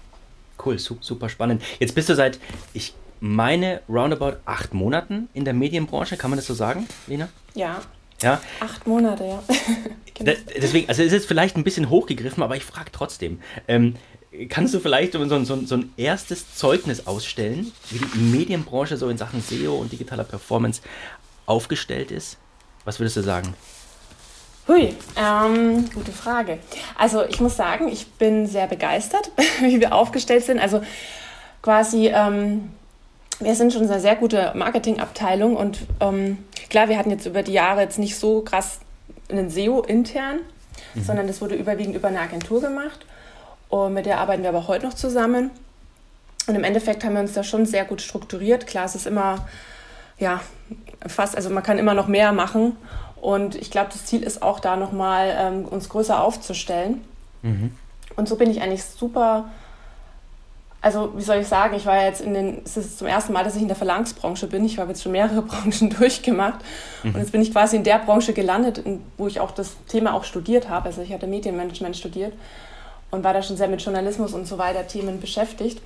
cool, 0.65 0.79
super 0.79 1.29
spannend. 1.29 1.61
Jetzt 1.77 1.93
bist 1.93 2.09
du 2.09 2.15
seit, 2.15 2.39
ich 2.73 2.95
meine 3.19 3.81
roundabout 3.89 4.37
acht 4.45 4.73
Monaten 4.73 5.29
in 5.33 5.45
der 5.45 5.53
Medienbranche, 5.53 6.17
kann 6.17 6.29
man 6.29 6.37
das 6.37 6.47
so 6.47 6.53
sagen, 6.53 6.87
Lena? 7.07 7.29
Ja. 7.53 7.81
Ja. 8.21 8.41
Acht 8.59 8.85
Monate, 8.85 9.25
ja. 9.25 9.43
genau. 10.13 10.33
Deswegen, 10.55 10.89
also 10.89 11.03
es 11.03 11.13
ist 11.13 11.25
vielleicht 11.25 11.55
ein 11.55 11.63
bisschen 11.63 11.89
hochgegriffen, 11.89 12.43
aber 12.43 12.57
ich 12.57 12.65
frage 12.65 12.91
trotzdem. 12.91 13.39
Ähm, 13.67 13.95
kannst 14.49 14.73
du 14.73 14.79
vielleicht 14.79 15.13
so, 15.13 15.43
so, 15.43 15.65
so, 15.65 15.75
ein 15.75 15.93
erstes 15.97 16.55
Zeugnis 16.55 17.07
ausstellen, 17.07 17.71
wie 17.89 17.99
die 17.99 18.19
Medienbranche 18.19 18.97
so 18.97 19.09
in 19.09 19.17
Sachen 19.17 19.41
SEO 19.41 19.75
und 19.75 19.91
digitaler 19.91 20.25
Performance 20.25 20.81
aufgestellt 21.45 22.11
ist? 22.11 22.37
Was 22.85 22.99
würdest 22.99 23.17
du 23.17 23.21
sagen? 23.21 23.53
Hui, 24.67 24.93
ähm, 25.15 25.89
gute 25.93 26.11
Frage. 26.11 26.59
Also 26.95 27.25
ich 27.25 27.39
muss 27.39 27.55
sagen, 27.55 27.87
ich 27.87 28.05
bin 28.05 28.45
sehr 28.45 28.67
begeistert, 28.67 29.31
wie 29.61 29.79
wir 29.79 29.95
aufgestellt 29.95 30.43
sind. 30.43 30.59
Also 30.59 30.83
quasi 31.61 32.07
ähm, 32.07 32.69
wir 33.39 33.55
sind 33.55 33.73
schon 33.73 33.83
eine 33.83 33.99
sehr 33.99 34.15
gute 34.15 34.51
Marketingabteilung 34.55 35.55
und 35.55 35.79
ähm, 35.99 36.39
klar, 36.69 36.89
wir 36.89 36.97
hatten 36.97 37.11
jetzt 37.11 37.25
über 37.25 37.43
die 37.43 37.53
Jahre 37.53 37.81
jetzt 37.81 37.99
nicht 37.99 38.17
so 38.17 38.41
krass 38.41 38.79
einen 39.29 39.49
SEO 39.49 39.81
intern, 39.81 40.39
mhm. 40.93 41.03
sondern 41.03 41.27
das 41.27 41.41
wurde 41.41 41.55
überwiegend 41.55 41.95
über 41.95 42.09
eine 42.09 42.19
Agentur 42.19 42.61
gemacht 42.61 43.05
und 43.69 43.93
mit 43.93 44.05
der 44.05 44.19
arbeiten 44.19 44.41
wir 44.41 44.49
aber 44.49 44.67
heute 44.67 44.87
noch 44.87 44.93
zusammen. 44.93 45.51
Und 46.47 46.55
im 46.55 46.63
Endeffekt 46.63 47.03
haben 47.03 47.13
wir 47.13 47.21
uns 47.21 47.33
da 47.33 47.43
schon 47.43 47.67
sehr 47.67 47.85
gut 47.85 48.01
strukturiert. 48.01 48.65
Klar, 48.65 48.85
es 48.85 48.95
ist 48.95 49.05
immer, 49.05 49.47
ja, 50.17 50.41
fast, 51.05 51.35
also 51.35 51.51
man 51.51 51.61
kann 51.61 51.77
immer 51.77 51.93
noch 51.93 52.07
mehr 52.07 52.31
machen. 52.33 52.75
Und 53.21 53.53
ich 53.53 53.69
glaube, 53.69 53.89
das 53.93 54.05
Ziel 54.05 54.23
ist 54.23 54.41
auch 54.41 54.59
da 54.59 54.75
nochmal, 54.75 55.35
ähm, 55.37 55.65
uns 55.65 55.89
größer 55.89 56.23
aufzustellen. 56.23 57.01
Mhm. 57.43 57.75
Und 58.15 58.27
so 58.27 58.35
bin 58.35 58.49
ich 58.49 58.61
eigentlich 58.61 58.83
super 58.83 59.51
also 60.81 61.11
wie 61.15 61.21
soll 61.21 61.37
ich 61.37 61.47
sagen, 61.47 61.75
ich 61.75 61.85
war 61.85 62.03
jetzt 62.03 62.21
in 62.21 62.33
den, 62.33 62.61
es 62.63 62.77
ist 62.77 62.99
zum 62.99 63.07
ersten 63.07 63.33
Mal, 63.33 63.43
dass 63.43 63.55
ich 63.55 63.61
in 63.61 63.67
der 63.67 63.75
Verlagsbranche 63.75 64.47
bin. 64.47 64.63
Ich 64.63 64.79
habe 64.79 64.89
jetzt 64.89 65.03
schon 65.03 65.11
mehrere 65.11 65.41
Branchen 65.43 65.89
durchgemacht 65.89 66.59
mhm. 67.03 67.15
und 67.15 67.19
jetzt 67.19 67.31
bin 67.31 67.41
ich 67.41 67.51
quasi 67.51 67.75
in 67.75 67.83
der 67.83 67.99
Branche 67.99 68.33
gelandet, 68.33 68.83
wo 69.17 69.27
ich 69.27 69.39
auch 69.39 69.51
das 69.51 69.75
Thema 69.87 70.13
auch 70.13 70.23
studiert 70.23 70.69
habe. 70.69 70.85
Also 70.85 71.01
ich 71.01 71.11
hatte 71.11 71.27
Medienmanagement 71.27 71.97
studiert 71.97 72.33
und 73.11 73.23
war 73.23 73.33
da 73.33 73.41
schon 73.41 73.57
sehr 73.57 73.67
mit 73.67 73.81
Journalismus 73.81 74.33
und 74.33 74.47
so 74.47 74.57
weiter 74.57 74.87
Themen 74.87 75.19
beschäftigt. 75.19 75.81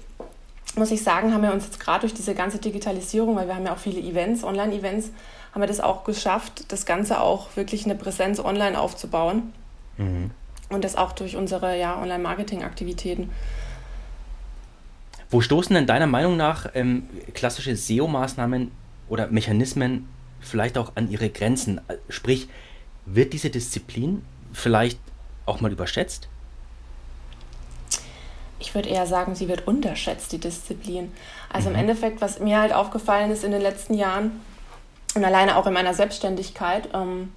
Muss 0.75 0.91
ich 0.91 1.03
sagen, 1.03 1.33
haben 1.33 1.43
wir 1.43 1.53
uns 1.53 1.65
jetzt 1.65 1.79
gerade 1.79 2.01
durch 2.01 2.13
diese 2.13 2.35
ganze 2.35 2.57
Digitalisierung, 2.57 3.35
weil 3.35 3.47
wir 3.47 3.55
haben 3.55 3.65
ja 3.65 3.73
auch 3.73 3.79
viele 3.79 3.99
Events, 3.99 4.43
Online-Events, 4.43 5.11
haben 5.53 5.61
wir 5.61 5.67
das 5.67 5.79
auch 5.79 6.03
geschafft, 6.03 6.71
das 6.71 6.85
Ganze 6.85 7.21
auch 7.21 7.55
wirklich 7.55 7.85
eine 7.85 7.95
Präsenz 7.95 8.39
online 8.39 8.79
aufzubauen. 8.79 9.53
Mhm. 9.97 10.31
Und 10.69 10.83
das 10.83 10.95
auch 10.95 11.11
durch 11.11 11.35
unsere 11.35 11.77
ja, 11.79 12.01
Online-Marketing-Aktivitäten. 12.01 13.29
Wo 15.33 15.41
stoßen 15.41 15.73
denn 15.73 15.87
deiner 15.87 16.05
Meinung 16.05 16.37
nach 16.37 16.69
ähm, 16.75 17.09
klassische 17.33 17.75
SEO-Maßnahmen 17.75 18.69
oder 19.09 19.29
Mechanismen 19.29 20.07
vielleicht 20.39 20.77
auch 20.77 20.91
an 20.93 21.09
ihre 21.09 21.31
Grenzen? 21.31 21.81
Sprich, 22.07 22.49
wird 23.07 23.33
diese 23.33 23.49
Disziplin, 23.49 24.23
vielleicht 24.53 24.99
auch 25.47 25.59
mal 25.59 25.71
überschätzt? 25.71 26.27
Ich 28.59 28.75
würde 28.75 28.89
eher 28.89 29.07
sagen, 29.07 29.33
sie 29.33 29.47
wird 29.47 29.65
unterschätzt, 29.65 30.31
die 30.33 30.37
Disziplin. 30.37 31.11
Also 31.51 31.69
mhm. 31.69 31.75
im 31.75 31.81
Endeffekt, 31.81 32.21
was 32.21 32.39
mir 32.39 32.59
halt 32.59 32.71
aufgefallen 32.71 33.31
ist 33.31 33.43
in 33.43 33.51
den 33.51 33.61
letzten 33.63 33.95
Jahren 33.95 34.39
und 35.15 35.25
alleine 35.25 35.57
auch 35.57 35.65
in 35.65 35.73
meiner 35.73 35.95
Selbstständigkeit, 35.95 36.89
ähm, 36.93 37.33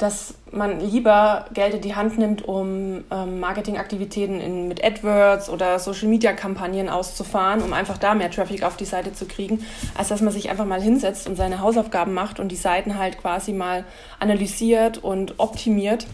dass 0.00 0.32
man 0.50 0.80
lieber 0.80 1.44
Geld 1.52 1.74
in 1.74 1.82
die 1.82 1.94
Hand 1.94 2.16
nimmt, 2.16 2.48
um 2.48 3.04
ähm, 3.10 3.38
Marketingaktivitäten 3.38 4.40
in, 4.40 4.66
mit 4.66 4.82
AdWords 4.82 5.50
oder 5.50 5.78
Social-Media-Kampagnen 5.78 6.88
auszufahren, 6.88 7.60
um 7.60 7.74
einfach 7.74 7.98
da 7.98 8.14
mehr 8.14 8.30
Traffic 8.30 8.62
auf 8.62 8.78
die 8.78 8.86
Seite 8.86 9.12
zu 9.12 9.26
kriegen, 9.26 9.62
als 9.94 10.08
dass 10.08 10.22
man 10.22 10.32
sich 10.32 10.48
einfach 10.48 10.64
mal 10.64 10.80
hinsetzt 10.80 11.28
und 11.28 11.36
seine 11.36 11.60
Hausaufgaben 11.60 12.14
macht 12.14 12.40
und 12.40 12.48
die 12.48 12.56
Seiten 12.56 12.96
halt 12.96 13.18
quasi 13.18 13.52
mal 13.52 13.84
analysiert 14.18 14.96
und 14.96 15.38
optimiert. 15.38 16.06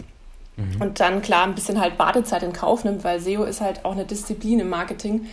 Mhm. 0.57 0.83
Und 0.83 0.99
dann 0.99 1.23
klar 1.23 1.45
ein 1.45 1.55
bisschen 1.55 1.81
halt 1.81 1.97
Badezeit 1.97 2.43
in 2.43 2.53
Kauf 2.53 2.83
nimmt, 2.83 3.05
weil 3.05 3.21
SEO 3.21 3.45
ist 3.45 3.61
halt 3.61 3.85
auch 3.85 3.93
eine 3.93 4.05
Disziplin 4.05 4.59
im 4.59 4.69
Marketing. 4.69 5.27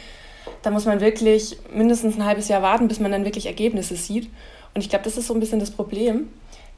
Da 0.61 0.69
muss 0.69 0.85
man 0.85 1.01
wirklich 1.01 1.57
mindestens 1.73 2.17
ein 2.17 2.25
halbes 2.25 2.49
Jahr 2.49 2.61
warten, 2.61 2.87
bis 2.87 2.99
man 2.99 3.11
dann 3.11 3.25
wirklich 3.25 3.47
Ergebnisse 3.47 3.95
sieht. 3.95 4.29
Und 4.75 4.81
ich 4.81 4.89
glaube, 4.89 5.05
das 5.05 5.17
ist 5.17 5.25
so 5.25 5.33
ein 5.33 5.39
bisschen 5.39 5.59
das 5.59 5.71
Problem 5.71 6.27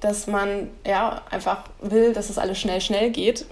dass 0.06 0.28
man 0.28 0.70
ja 0.86 1.24
einfach 1.32 1.64
will, 1.82 2.14
dass 2.14 2.30
es 2.30 2.38
alles 2.38 2.60
schnell, 2.60 2.80
schnell 2.80 3.10
geht. 3.10 3.48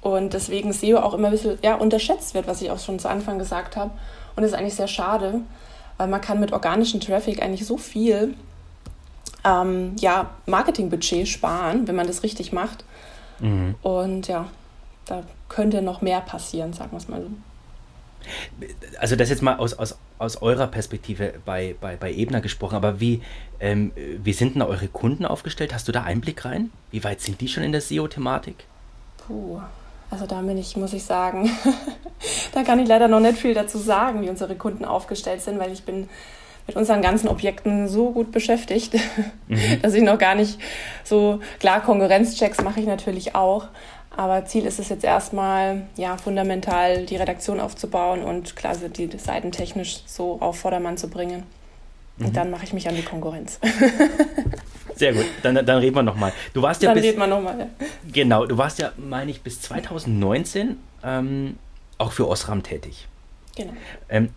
Und 0.00 0.34
deswegen 0.34 0.72
SEO 0.72 0.98
auch 0.98 1.14
immer 1.14 1.28
ein 1.28 1.30
bisschen 1.30 1.58
ja, 1.62 1.76
unterschätzt 1.76 2.34
wird, 2.34 2.48
was 2.48 2.60
ich 2.60 2.70
auch 2.72 2.80
schon 2.80 2.98
zu 2.98 3.08
Anfang 3.08 3.38
gesagt 3.38 3.76
habe. 3.76 3.92
Und 4.34 4.42
das 4.42 4.50
ist 4.50 4.58
eigentlich 4.58 4.74
sehr 4.74 4.88
schade, 4.88 5.40
weil 5.96 6.08
man 6.08 6.20
kann 6.20 6.40
mit 6.40 6.52
organischem 6.52 6.98
Traffic 6.98 7.40
eigentlich 7.40 7.64
so 7.64 7.76
viel 7.76 8.34
ähm, 9.44 9.94
ja, 10.00 10.30
Marketingbudget 10.46 11.28
sparen, 11.28 11.86
wenn 11.86 11.94
man 11.94 12.08
das 12.08 12.24
richtig 12.24 12.52
macht. 12.52 12.84
Mhm. 13.38 13.76
Und 13.82 14.26
ja, 14.26 14.48
da 15.06 15.22
könnte 15.48 15.80
noch 15.80 16.02
mehr 16.02 16.20
passieren, 16.20 16.72
sagen 16.72 16.90
wir 16.90 16.98
es 16.98 17.08
mal 17.08 17.22
so. 17.22 17.28
Also 18.98 19.14
das 19.14 19.30
jetzt 19.30 19.42
mal 19.42 19.58
aus, 19.58 19.74
aus, 19.74 19.96
aus 20.18 20.40
eurer 20.40 20.66
Perspektive 20.66 21.34
bei, 21.44 21.74
bei, 21.80 21.96
bei 21.96 22.12
Ebner 22.12 22.40
gesprochen, 22.40 22.76
aber 22.76 23.00
wie, 23.00 23.22
ähm, 23.60 23.92
wie 23.96 24.32
sind 24.32 24.54
denn 24.54 24.62
eure 24.62 24.88
Kunden 24.88 25.24
aufgestellt? 25.24 25.74
Hast 25.74 25.88
du 25.88 25.92
da 25.92 26.02
Einblick 26.02 26.44
rein? 26.44 26.70
Wie 26.90 27.02
weit 27.04 27.20
sind 27.20 27.40
die 27.40 27.48
schon 27.48 27.62
in 27.62 27.72
der 27.72 27.80
SEO-Thematik? 27.80 28.64
Puh, 29.26 29.60
also 30.10 30.26
da 30.26 30.40
bin 30.42 30.58
ich, 30.58 30.76
muss 30.76 30.92
ich 30.92 31.04
sagen, 31.04 31.50
da 32.52 32.62
kann 32.62 32.78
ich 32.78 32.88
leider 32.88 33.08
noch 33.08 33.20
nicht 33.20 33.38
viel 33.38 33.54
dazu 33.54 33.78
sagen, 33.78 34.22
wie 34.22 34.30
unsere 34.30 34.54
Kunden 34.54 34.84
aufgestellt 34.84 35.42
sind, 35.42 35.58
weil 35.58 35.72
ich 35.72 35.84
bin 35.84 36.08
mit 36.66 36.76
unseren 36.76 37.02
ganzen 37.02 37.28
Objekten 37.28 37.88
so 37.88 38.10
gut 38.10 38.32
beschäftigt, 38.32 38.94
mhm. 39.48 39.82
dass 39.82 39.94
ich 39.94 40.02
noch 40.02 40.18
gar 40.18 40.34
nicht 40.34 40.58
so, 41.02 41.40
klar, 41.60 41.80
Konkurrenzchecks 41.80 42.62
mache 42.62 42.80
ich 42.80 42.86
natürlich 42.86 43.34
auch, 43.34 43.66
aber 44.16 44.44
Ziel 44.46 44.66
ist 44.66 44.78
es 44.78 44.88
jetzt 44.88 45.04
erstmal, 45.04 45.82
ja, 45.96 46.16
fundamental 46.16 47.06
die 47.06 47.16
Redaktion 47.16 47.60
aufzubauen 47.60 48.22
und 48.22 48.56
klar, 48.56 48.74
die 48.76 49.08
Seiten 49.18 49.52
technisch 49.52 50.02
so 50.06 50.38
auf 50.40 50.58
Vordermann 50.58 50.96
zu 50.96 51.08
bringen. 51.08 51.44
Und 52.18 52.28
mhm. 52.28 52.32
dann 52.32 52.50
mache 52.50 52.64
ich 52.64 52.72
mich 52.72 52.88
an 52.88 52.94
die 52.94 53.02
Konkurrenz. 53.02 53.58
Sehr 54.94 55.12
gut, 55.12 55.26
dann, 55.42 55.54
dann 55.54 55.78
reden 55.78 55.96
wir 55.96 56.02
nochmal. 56.02 56.32
Du 56.52 56.62
warst 56.62 56.82
ja 56.82 56.90
dann 56.90 56.94
bis, 56.94 57.04
reden 57.04 57.18
wir 57.18 57.26
nochmal, 57.26 57.58
ja. 57.58 57.66
Genau, 58.12 58.46
du 58.46 58.56
warst 58.56 58.78
ja, 58.78 58.92
meine 58.96 59.30
ich, 59.30 59.42
bis 59.42 59.60
2019 59.62 60.76
ähm, 61.02 61.58
auch 61.98 62.12
für 62.12 62.28
Osram 62.28 62.62
tätig. 62.62 63.08
Genau. 63.56 63.72
Ähm, 64.08 64.30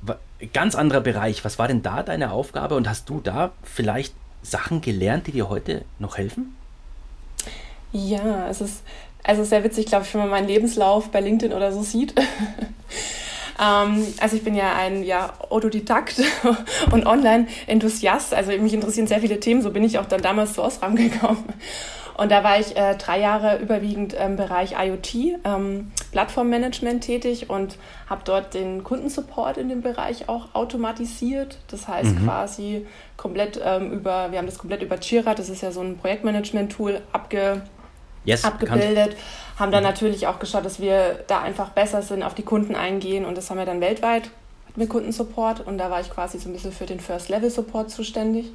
ganz 0.53 0.75
anderer 0.75 1.01
Bereich. 1.01 1.45
Was 1.45 1.59
war 1.59 1.67
denn 1.67 1.83
da 1.83 2.01
deine 2.03 2.31
Aufgabe 2.31 2.75
und 2.75 2.89
hast 2.89 3.09
du 3.09 3.19
da 3.19 3.51
vielleicht 3.63 4.13
Sachen 4.41 4.81
gelernt, 4.81 5.27
die 5.27 5.31
dir 5.31 5.49
heute 5.49 5.85
noch 5.99 6.17
helfen? 6.17 6.55
Ja, 7.91 8.47
es 8.49 8.61
ist 8.61 8.83
also 9.27 9.43
sehr 9.43 9.63
witzig, 9.63 9.87
glaube 9.87 10.05
ich, 10.05 10.13
wenn 10.13 10.21
man 10.21 10.29
meinen 10.29 10.47
Lebenslauf 10.47 11.09
bei 11.09 11.19
LinkedIn 11.19 11.55
oder 11.55 11.71
so 11.71 11.81
sieht. 11.81 12.13
ähm, 13.61 14.05
also 14.19 14.35
ich 14.35 14.43
bin 14.43 14.55
ja 14.55 14.73
ein 14.75 15.03
ja, 15.03 15.33
Autodidakt 15.49 16.21
und 16.91 17.05
Online-Enthusiast. 17.05 18.33
Also 18.33 18.51
mich 18.53 18.73
interessieren 18.73 19.07
sehr 19.07 19.19
viele 19.19 19.39
Themen. 19.39 19.61
So 19.61 19.71
bin 19.71 19.83
ich 19.83 19.99
auch 19.99 20.05
dann 20.05 20.21
damals 20.21 20.53
zu 20.53 20.63
Osram 20.63 20.95
gekommen. 20.95 21.43
Und 22.17 22.31
da 22.31 22.43
war 22.43 22.59
ich 22.59 22.75
äh, 22.75 22.95
drei 22.95 23.19
Jahre 23.19 23.59
überwiegend 23.59 24.13
im 24.13 24.37
Bereich 24.37 24.71
IoT, 24.71 25.39
ähm, 25.43 25.91
Plattformmanagement 26.11 27.03
tätig 27.03 27.51
und 27.51 27.77
habe 28.09 28.21
dort 28.25 28.55
den 28.55 28.83
Kundensupport 28.83 29.57
in 29.57 29.69
dem 29.69 29.81
Bereich 29.81 30.27
auch 30.27 30.55
automatisiert. 30.55 31.59
Das 31.67 31.87
heißt 31.87 32.15
mhm. 32.15 32.25
quasi 32.25 32.87
komplett 33.17 33.61
ähm, 33.63 33.91
über, 33.91 34.31
wir 34.31 34.39
haben 34.39 34.47
das 34.47 34.57
komplett 34.57 34.81
über 34.81 34.97
Jira, 34.99 35.35
das 35.35 35.49
ist 35.49 35.61
ja 35.61 35.71
so 35.71 35.81
ein 35.81 35.97
Projektmanagement-Tool, 35.97 37.01
abge 37.11 37.61
yes, 38.27 38.43
abgebildet. 38.43 39.15
Haben 39.57 39.71
dann 39.71 39.83
natürlich 39.83 40.27
auch 40.27 40.39
geschaut, 40.39 40.65
dass 40.65 40.79
wir 40.79 41.23
da 41.27 41.41
einfach 41.41 41.69
besser 41.69 42.01
sind, 42.01 42.21
auf 42.21 42.35
die 42.35 42.43
Kunden 42.43 42.75
eingehen 42.75 43.25
und 43.25 43.37
das 43.37 43.49
haben 43.49 43.57
wir 43.57 43.65
dann 43.65 43.81
weltweit 43.81 44.29
mit 44.75 44.89
Kundensupport 44.89 45.61
und 45.65 45.79
da 45.79 45.89
war 45.89 45.99
ich 46.01 46.11
quasi 46.11 46.37
so 46.37 46.49
ein 46.49 46.53
bisschen 46.53 46.71
für 46.71 46.85
den 46.85 46.99
First-Level-Support 46.99 47.89
zuständig 47.89 48.51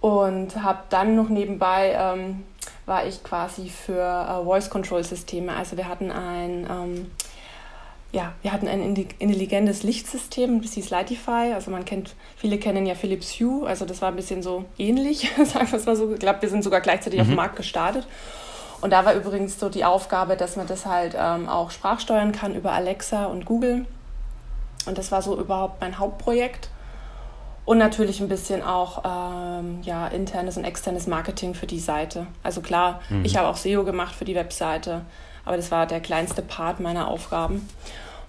und 0.00 0.62
habe 0.62 0.80
dann 0.88 1.14
noch 1.14 1.28
nebenbei 1.28 1.94
ähm, 1.98 2.44
war 2.86 3.06
ich 3.06 3.22
quasi 3.22 3.68
für 3.68 4.00
äh, 4.00 4.44
Voice-Control-Systeme. 4.44 5.54
Also 5.54 5.76
wir 5.76 5.88
hatten 5.88 6.10
ein 6.10 6.66
ähm, 6.70 7.10
ja, 8.12 8.32
wir 8.42 8.52
hatten 8.52 8.66
ein 8.66 8.96
intelligentes 8.96 9.84
Lichtsystem, 9.84 10.62
das 10.62 10.72
hieß 10.72 10.90
Lightify. 10.90 11.52
Also 11.54 11.70
man 11.70 11.84
kennt, 11.84 12.16
viele 12.36 12.58
kennen 12.58 12.84
ja 12.86 12.94
Philips 12.94 13.38
Hue, 13.38 13.66
also 13.66 13.84
das 13.84 14.02
war 14.02 14.08
ein 14.08 14.16
bisschen 14.16 14.42
so 14.42 14.64
ähnlich, 14.78 15.30
sagen 15.44 15.70
wir 15.70 15.78
es 15.78 15.86
mal 15.86 15.96
so. 15.96 16.12
Ich 16.12 16.18
glaube, 16.18 16.42
wir 16.42 16.48
sind 16.48 16.64
sogar 16.64 16.80
gleichzeitig 16.80 17.18
mhm. 17.18 17.20
auf 17.20 17.28
dem 17.28 17.32
mhm. 17.32 17.36
Markt 17.36 17.56
gestartet. 17.56 18.06
Und 18.80 18.90
da 18.90 19.04
war 19.04 19.14
übrigens 19.14 19.58
so 19.60 19.68
die 19.68 19.84
Aufgabe, 19.84 20.36
dass 20.36 20.56
man 20.56 20.66
das 20.66 20.86
halt 20.86 21.14
ähm, 21.18 21.48
auch 21.48 21.70
sprachsteuern 21.70 22.32
kann 22.32 22.54
über 22.54 22.72
Alexa 22.72 23.26
und 23.26 23.44
Google. 23.44 23.86
Und 24.86 24.96
das 24.96 25.12
war 25.12 25.22
so 25.22 25.38
überhaupt 25.38 25.80
mein 25.80 25.98
Hauptprojekt. 25.98 26.70
Und 27.66 27.78
natürlich 27.78 28.20
ein 28.20 28.28
bisschen 28.28 28.62
auch 28.62 29.02
ähm, 29.04 29.80
ja, 29.82 30.08
internes 30.08 30.56
und 30.56 30.64
externes 30.64 31.06
Marketing 31.06 31.54
für 31.54 31.66
die 31.66 31.78
Seite. 31.78 32.26
Also 32.42 32.62
klar, 32.62 33.00
mhm. 33.10 33.24
ich 33.24 33.36
habe 33.36 33.48
auch 33.48 33.56
SEO 33.56 33.84
gemacht 33.84 34.14
für 34.14 34.24
die 34.24 34.34
Webseite, 34.34 35.02
aber 35.44 35.56
das 35.56 35.70
war 35.70 35.86
der 35.86 36.00
kleinste 36.00 36.42
Part 36.42 36.80
meiner 36.80 37.08
Aufgaben. 37.08 37.68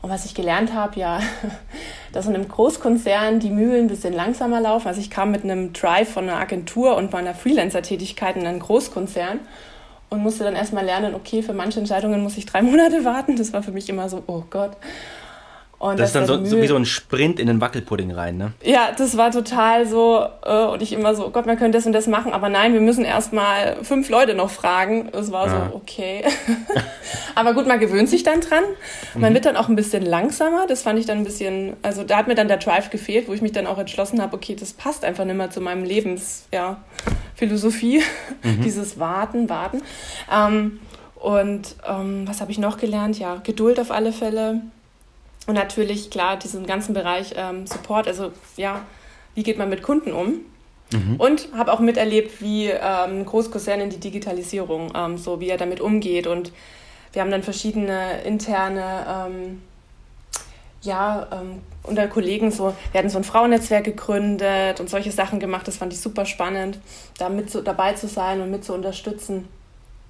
Und 0.01 0.09
was 0.09 0.25
ich 0.25 0.35
gelernt 0.35 0.73
habe, 0.73 0.99
ja, 0.99 1.21
dass 2.11 2.27
in 2.27 2.35
einem 2.35 2.47
Großkonzern 2.47 3.39
die 3.39 3.51
Mühlen 3.51 3.85
ein 3.85 3.87
bisschen 3.87 4.13
langsamer 4.13 4.59
laufen. 4.59 4.87
Also 4.87 4.99
ich 4.99 5.09
kam 5.09 5.31
mit 5.31 5.43
einem 5.43 5.73
Drive 5.73 6.11
von 6.11 6.27
einer 6.27 6.39
Agentur 6.39 6.95
und 6.95 7.11
meiner 7.11 7.33
Freelancer-Tätigkeit 7.33 8.35
in 8.35 8.45
einen 8.45 8.59
Großkonzern 8.59 9.39
und 10.11 10.21
musste 10.21 10.43
dann 10.43 10.55
erstmal 10.55 10.85
lernen, 10.85 11.15
okay, 11.15 11.41
für 11.41 11.53
manche 11.53 11.79
Entscheidungen 11.79 12.21
muss 12.21 12.37
ich 12.37 12.45
drei 12.45 12.61
Monate 12.61 13.03
warten. 13.03 13.37
Das 13.37 13.53
war 13.53 13.63
für 13.63 13.71
mich 13.71 13.89
immer 13.89 14.09
so, 14.09 14.21
oh 14.27 14.43
Gott. 14.49 14.77
Und 15.81 15.99
das, 15.99 16.13
das 16.13 16.21
ist 16.21 16.29
dann 16.29 16.45
so, 16.45 16.57
so, 16.57 16.61
wie 16.61 16.67
so 16.67 16.75
ein 16.75 16.85
Sprint 16.85 17.39
in 17.39 17.47
den 17.47 17.59
Wackelpudding 17.59 18.11
rein, 18.11 18.37
ne? 18.37 18.53
Ja, 18.63 18.91
das 18.95 19.17
war 19.17 19.31
total 19.31 19.87
so, 19.87 20.23
äh, 20.45 20.65
und 20.65 20.83
ich 20.83 20.93
immer 20.93 21.15
so, 21.15 21.25
oh 21.25 21.29
Gott, 21.31 21.47
man 21.47 21.57
könnte 21.57 21.75
das 21.75 21.87
und 21.87 21.93
das 21.93 22.05
machen, 22.05 22.33
aber 22.33 22.49
nein, 22.49 22.73
wir 22.73 22.81
müssen 22.81 23.03
erstmal 23.03 23.77
fünf 23.81 24.07
Leute 24.11 24.35
noch 24.35 24.51
fragen. 24.51 25.09
Es 25.11 25.31
war 25.31 25.47
ja. 25.47 25.69
so, 25.71 25.75
okay. 25.75 26.23
aber 27.35 27.55
gut, 27.55 27.65
man 27.65 27.79
gewöhnt 27.79 28.09
sich 28.09 28.21
dann 28.21 28.41
dran. 28.41 28.63
Man 29.15 29.31
mhm. 29.31 29.33
wird 29.33 29.45
dann 29.45 29.57
auch 29.57 29.69
ein 29.69 29.75
bisschen 29.75 30.05
langsamer. 30.05 30.67
Das 30.67 30.83
fand 30.83 30.99
ich 30.99 31.07
dann 31.07 31.17
ein 31.17 31.23
bisschen, 31.23 31.73
also 31.81 32.03
da 32.03 32.17
hat 32.17 32.27
mir 32.27 32.35
dann 32.35 32.47
der 32.47 32.57
Drive 32.57 32.91
gefehlt, 32.91 33.27
wo 33.27 33.33
ich 33.33 33.41
mich 33.41 33.51
dann 33.51 33.65
auch 33.65 33.79
entschlossen 33.79 34.21
habe, 34.21 34.35
okay, 34.35 34.55
das 34.55 34.73
passt 34.73 35.03
einfach 35.03 35.25
nicht 35.25 35.35
mehr 35.35 35.49
zu 35.49 35.61
meinem 35.61 35.83
Lebens, 35.83 36.45
ja. 36.53 36.77
Mhm. 37.39 38.61
Dieses 38.63 38.99
Warten, 38.99 39.49
Warten. 39.49 39.81
Ähm, 40.31 40.79
und 41.15 41.75
ähm, 41.89 42.27
was 42.27 42.39
habe 42.39 42.51
ich 42.51 42.59
noch 42.59 42.77
gelernt? 42.77 43.17
Ja, 43.17 43.41
Geduld 43.43 43.79
auf 43.79 43.89
alle 43.89 44.11
Fälle 44.13 44.61
und 45.47 45.55
natürlich, 45.55 46.09
klar, 46.09 46.37
diesen 46.37 46.65
ganzen 46.65 46.93
Bereich 46.93 47.33
ähm, 47.35 47.65
Support, 47.65 48.07
also 48.07 48.31
ja, 48.57 48.85
wie 49.33 49.43
geht 49.43 49.57
man 49.57 49.69
mit 49.69 49.81
Kunden 49.81 50.11
um? 50.11 50.41
Mhm. 50.93 51.15
Und 51.17 51.49
habe 51.55 51.71
auch 51.73 51.79
miterlebt, 51.79 52.41
wie 52.41 52.67
ähm, 52.67 53.25
Großkonzern 53.25 53.79
in 53.79 53.89
die 53.89 53.99
Digitalisierung, 53.99 54.91
ähm, 54.95 55.17
so 55.17 55.39
wie 55.39 55.49
er 55.49 55.57
damit 55.57 55.79
umgeht. 55.79 56.27
Und 56.27 56.51
wir 57.13 57.21
haben 57.21 57.31
dann 57.31 57.43
verschiedene 57.43 58.21
interne, 58.23 59.05
ähm, 59.07 59.61
ja, 60.81 61.27
ähm, 61.31 61.61
unter 61.83 62.07
Kollegen 62.07 62.51
so, 62.51 62.75
wir 62.91 62.99
hatten 62.99 63.09
so 63.09 63.17
ein 63.17 63.23
Frauennetzwerk 63.23 63.85
gegründet 63.85 64.79
und 64.79 64.89
solche 64.89 65.11
Sachen 65.11 65.39
gemacht. 65.39 65.67
Das 65.67 65.77
fand 65.77 65.93
ich 65.93 65.99
super 65.99 66.25
spannend, 66.25 66.79
da 67.17 67.29
mit 67.29 67.49
so, 67.49 67.61
dabei 67.61 67.93
zu 67.93 68.07
sein 68.07 68.41
und 68.41 68.51
mit 68.51 68.63
zu 68.63 68.73
unterstützen. 68.73 69.47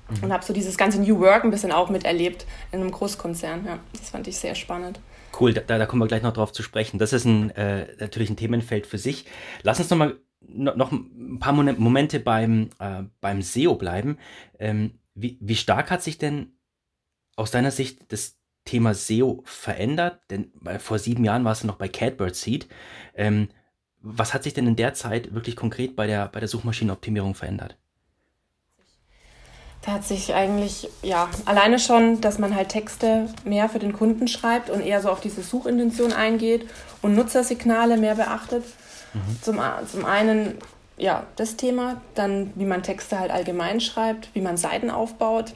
Mhm. 0.09 0.23
Und 0.23 0.33
habe 0.33 0.43
so 0.43 0.51
dieses 0.51 0.77
ganze 0.77 0.99
New 0.99 1.19
Work 1.19 1.43
ein 1.43 1.51
bisschen 1.51 1.71
auch 1.71 1.89
miterlebt 1.89 2.45
in 2.71 2.81
einem 2.81 2.91
Großkonzern. 2.91 3.65
Ja, 3.65 3.79
das 3.97 4.09
fand 4.09 4.27
ich 4.27 4.37
sehr 4.37 4.55
spannend. 4.55 4.99
Cool, 5.39 5.53
da, 5.53 5.61
da 5.61 5.85
kommen 5.85 6.01
wir 6.01 6.07
gleich 6.07 6.23
noch 6.23 6.33
drauf 6.33 6.51
zu 6.51 6.63
sprechen. 6.63 6.99
Das 6.99 7.13
ist 7.13 7.25
ein, 7.25 7.51
äh, 7.51 7.95
natürlich 7.99 8.29
ein 8.29 8.37
Themenfeld 8.37 8.85
für 8.85 8.97
sich. 8.97 9.25
Lass 9.63 9.79
uns 9.79 9.89
noch 9.89 9.97
mal 9.97 10.19
noch, 10.41 10.75
noch 10.75 10.91
ein 10.91 11.39
paar 11.39 11.53
Momente 11.53 12.19
beim, 12.19 12.69
äh, 12.79 13.03
beim 13.21 13.41
SEO 13.41 13.75
bleiben. 13.75 14.17
Ähm, 14.59 14.99
wie, 15.13 15.37
wie 15.41 15.55
stark 15.55 15.91
hat 15.91 16.03
sich 16.03 16.17
denn 16.17 16.53
aus 17.35 17.51
deiner 17.51 17.71
Sicht 17.71 18.11
das 18.11 18.39
Thema 18.65 18.93
SEO 18.93 19.41
verändert? 19.45 20.21
Denn 20.29 20.51
vor 20.79 20.99
sieben 20.99 21.23
Jahren 21.23 21.45
warst 21.45 21.63
du 21.63 21.67
noch 21.67 21.77
bei 21.77 21.87
Catbird 21.87 22.35
Seed. 22.35 22.67
Ähm, 23.15 23.49
was 23.99 24.33
hat 24.33 24.43
sich 24.43 24.53
denn 24.53 24.67
in 24.67 24.75
der 24.75 24.93
Zeit 24.93 25.33
wirklich 25.33 25.55
konkret 25.55 25.95
bei 25.95 26.07
der, 26.07 26.27
bei 26.27 26.39
der 26.39 26.49
Suchmaschinenoptimierung 26.49 27.35
verändert? 27.35 27.77
Da 29.83 29.93
hat 29.93 30.03
sich 30.03 30.33
eigentlich, 30.35 30.89
ja, 31.01 31.27
alleine 31.45 31.79
schon, 31.79 32.21
dass 32.21 32.37
man 32.37 32.55
halt 32.55 32.69
Texte 32.69 33.27
mehr 33.43 33.67
für 33.67 33.79
den 33.79 33.93
Kunden 33.93 34.27
schreibt 34.27 34.69
und 34.69 34.81
eher 34.81 35.01
so 35.01 35.09
auf 35.09 35.21
diese 35.21 35.41
Suchintention 35.41 36.13
eingeht 36.13 36.69
und 37.01 37.15
Nutzersignale 37.15 37.97
mehr 37.97 38.15
beachtet. 38.15 38.63
Mhm. 39.13 39.41
Zum, 39.41 39.59
zum 39.91 40.05
einen, 40.05 40.59
ja, 40.97 41.23
das 41.35 41.55
Thema, 41.55 41.99
dann 42.13 42.51
wie 42.55 42.65
man 42.65 42.83
Texte 42.83 43.19
halt 43.19 43.31
allgemein 43.31 43.81
schreibt, 43.81 44.29
wie 44.35 44.41
man 44.41 44.55
Seiten 44.55 44.91
aufbaut. 44.91 45.53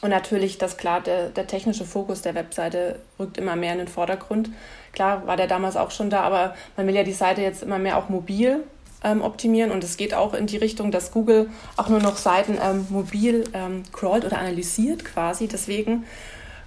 Und 0.00 0.10
natürlich, 0.10 0.58
dass 0.58 0.76
klar, 0.76 1.00
der, 1.00 1.28
der 1.28 1.46
technische 1.46 1.84
Fokus 1.84 2.20
der 2.20 2.34
Webseite 2.34 2.98
rückt 3.20 3.38
immer 3.38 3.54
mehr 3.54 3.72
in 3.72 3.78
den 3.78 3.88
Vordergrund. 3.88 4.50
Klar 4.92 5.24
war 5.28 5.36
der 5.36 5.46
damals 5.46 5.76
auch 5.76 5.92
schon 5.92 6.10
da, 6.10 6.22
aber 6.22 6.56
man 6.76 6.88
will 6.88 6.96
ja 6.96 7.04
die 7.04 7.12
Seite 7.12 7.42
jetzt 7.42 7.62
immer 7.62 7.78
mehr 7.78 7.96
auch 7.96 8.08
mobil 8.08 8.64
ähm, 9.04 9.22
optimieren. 9.22 9.70
Und 9.70 9.84
es 9.84 9.96
geht 9.96 10.14
auch 10.14 10.34
in 10.34 10.46
die 10.46 10.56
Richtung, 10.56 10.90
dass 10.90 11.12
Google 11.12 11.48
auch 11.76 11.88
nur 11.88 12.00
noch 12.00 12.16
Seiten 12.16 12.58
ähm, 12.60 12.86
mobil 12.90 13.44
ähm, 13.52 13.84
crawlt 13.92 14.24
oder 14.24 14.38
analysiert 14.38 15.04
quasi. 15.04 15.46
Deswegen 15.46 16.04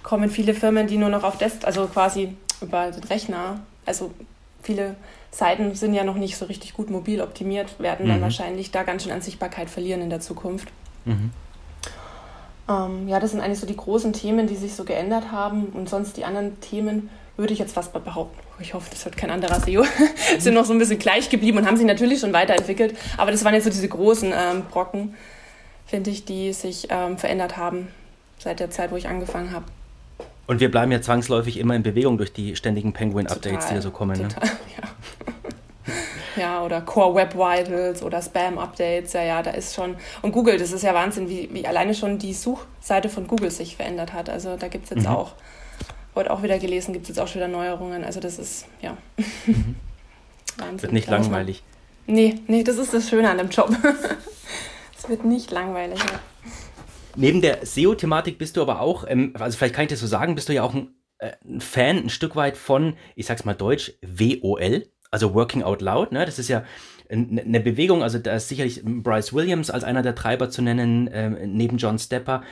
kommen 0.02 0.30
viele 0.30 0.54
Firmen, 0.54 0.86
die 0.86 0.96
nur 0.96 1.10
noch 1.10 1.24
auf 1.24 1.36
Desktop, 1.36 1.66
also 1.66 1.86
quasi 1.86 2.36
über 2.62 2.90
den 2.90 3.04
Rechner, 3.04 3.60
also 3.84 4.12
viele 4.62 4.96
Seiten 5.30 5.74
sind 5.74 5.94
ja 5.94 6.04
noch 6.04 6.16
nicht 6.16 6.36
so 6.36 6.46
richtig 6.46 6.72
gut 6.74 6.90
mobil 6.90 7.20
optimiert, 7.20 7.78
werden 7.78 8.06
mhm. 8.06 8.10
dann 8.10 8.22
wahrscheinlich 8.22 8.70
da 8.70 8.82
ganz 8.82 9.02
schön 9.02 9.12
an 9.12 9.20
Sichtbarkeit 9.20 9.68
verlieren 9.68 10.00
in 10.00 10.10
der 10.10 10.20
Zukunft. 10.20 10.68
Mhm. 11.04 11.30
Ähm, 12.68 13.08
ja, 13.08 13.18
das 13.18 13.30
sind 13.30 13.40
eigentlich 13.40 13.60
so 13.60 13.66
die 13.66 13.76
großen 13.76 14.12
Themen, 14.12 14.46
die 14.46 14.56
sich 14.56 14.74
so 14.74 14.84
geändert 14.84 15.32
haben. 15.32 15.66
Und 15.66 15.88
sonst 15.88 16.16
die 16.16 16.24
anderen 16.24 16.60
Themen 16.60 17.08
würde 17.38 17.52
ich 17.52 17.60
jetzt 17.60 17.72
fast 17.72 17.94
mal 17.94 18.00
behaupten. 18.00 18.36
Ich 18.58 18.74
hoffe, 18.74 18.88
das 18.90 19.04
wird 19.04 19.16
kein 19.16 19.30
anderer 19.30 19.60
SEO. 19.60 19.84
sind 20.38 20.54
noch 20.54 20.64
so 20.64 20.72
ein 20.72 20.78
bisschen 20.78 20.98
gleich 20.98 21.30
geblieben 21.30 21.58
und 21.58 21.66
haben 21.66 21.76
sich 21.76 21.86
natürlich 21.86 22.18
schon 22.18 22.32
weiterentwickelt. 22.32 22.96
Aber 23.16 23.30
das 23.30 23.44
waren 23.44 23.54
jetzt 23.54 23.64
so 23.64 23.70
diese 23.70 23.88
großen 23.88 24.32
ähm, 24.36 24.64
Brocken, 24.68 25.14
finde 25.86 26.10
ich, 26.10 26.24
die 26.24 26.52
sich 26.52 26.88
ähm, 26.90 27.16
verändert 27.16 27.56
haben 27.56 27.88
seit 28.38 28.58
der 28.60 28.70
Zeit, 28.70 28.90
wo 28.90 28.96
ich 28.96 29.08
angefangen 29.08 29.52
habe. 29.52 29.64
Und 30.48 30.60
wir 30.60 30.70
bleiben 30.70 30.90
ja 30.90 31.00
zwangsläufig 31.00 31.58
immer 31.58 31.76
in 31.76 31.82
Bewegung 31.84 32.18
durch 32.18 32.32
die 32.32 32.56
ständigen 32.56 32.92
Penguin-Updates, 32.92 33.66
die 33.68 33.74
da 33.74 33.82
so 33.82 33.92
kommen. 33.92 34.20
Ne? 34.20 34.28
Total, 34.28 34.48
ne? 34.48 34.56
ja. 36.36 36.42
ja, 36.42 36.62
oder 36.64 36.80
Core 36.80 37.14
Web 37.14 37.34
Vitals 37.34 38.02
oder 38.02 38.20
Spam-Updates, 38.20 39.12
ja, 39.12 39.22
ja, 39.22 39.42
da 39.42 39.52
ist 39.52 39.74
schon. 39.76 39.94
Und 40.22 40.32
Google, 40.32 40.58
das 40.58 40.72
ist 40.72 40.82
ja 40.82 40.92
Wahnsinn, 40.92 41.28
wie, 41.28 41.48
wie 41.52 41.66
alleine 41.66 41.94
schon 41.94 42.18
die 42.18 42.34
Suchseite 42.34 43.08
von 43.08 43.28
Google 43.28 43.50
sich 43.50 43.76
verändert 43.76 44.12
hat. 44.12 44.28
Also 44.28 44.56
da 44.56 44.66
gibt 44.66 44.84
es 44.84 44.90
jetzt 44.90 45.06
mhm. 45.06 45.14
auch 45.14 45.34
heute 46.18 46.30
auch 46.30 46.42
wieder 46.42 46.58
gelesen, 46.58 46.92
gibt 46.92 47.04
es 47.04 47.08
jetzt 47.08 47.20
auch 47.20 47.28
schon 47.28 47.36
wieder 47.36 47.48
Neuerungen. 47.48 48.04
Also 48.04 48.20
das 48.20 48.38
ist, 48.38 48.66
ja. 48.82 48.96
Mhm. 49.46 49.76
Wahnsinn. 50.58 50.82
Wird 50.82 50.92
nicht 50.92 51.08
langweilig. 51.08 51.62
Nee, 52.06 52.40
nee, 52.46 52.64
das 52.64 52.78
ist 52.78 52.92
das 52.92 53.08
Schöne 53.08 53.30
an 53.30 53.38
dem 53.38 53.48
Job. 53.48 53.70
es 54.98 55.08
wird 55.08 55.24
nicht 55.24 55.50
langweilig. 55.50 55.98
Ja. 56.00 56.20
Neben 57.16 57.40
der 57.40 57.64
SEO-Thematik 57.64 58.38
bist 58.38 58.56
du 58.56 58.62
aber 58.62 58.80
auch, 58.80 59.04
ähm, 59.08 59.34
also 59.38 59.56
vielleicht 59.56 59.74
kann 59.74 59.84
ich 59.84 59.90
das 59.90 60.00
so 60.00 60.06
sagen, 60.06 60.34
bist 60.34 60.48
du 60.48 60.54
ja 60.54 60.62
auch 60.62 60.74
ein, 60.74 60.94
äh, 61.18 61.32
ein 61.44 61.60
Fan 61.60 61.98
ein 61.98 62.08
Stück 62.10 62.36
weit 62.36 62.56
von, 62.56 62.96
ich 63.14 63.26
sag's 63.26 63.44
mal 63.44 63.54
deutsch, 63.54 63.92
WOL, 64.02 64.86
also 65.10 65.34
Working 65.34 65.62
Out 65.62 65.82
Loud. 65.82 66.12
Ne? 66.12 66.24
Das 66.24 66.38
ist 66.38 66.48
ja 66.48 66.64
eine 67.10 67.60
Bewegung, 67.60 68.02
also 68.02 68.18
da 68.18 68.34
ist 68.34 68.48
sicherlich 68.48 68.82
Bryce 68.84 69.32
Williams 69.32 69.70
als 69.70 69.82
einer 69.82 70.02
der 70.02 70.14
Treiber 70.14 70.50
zu 70.50 70.60
nennen, 70.60 71.08
äh, 71.08 71.46
neben 71.46 71.78
John 71.78 71.98
Stepper. 71.98 72.42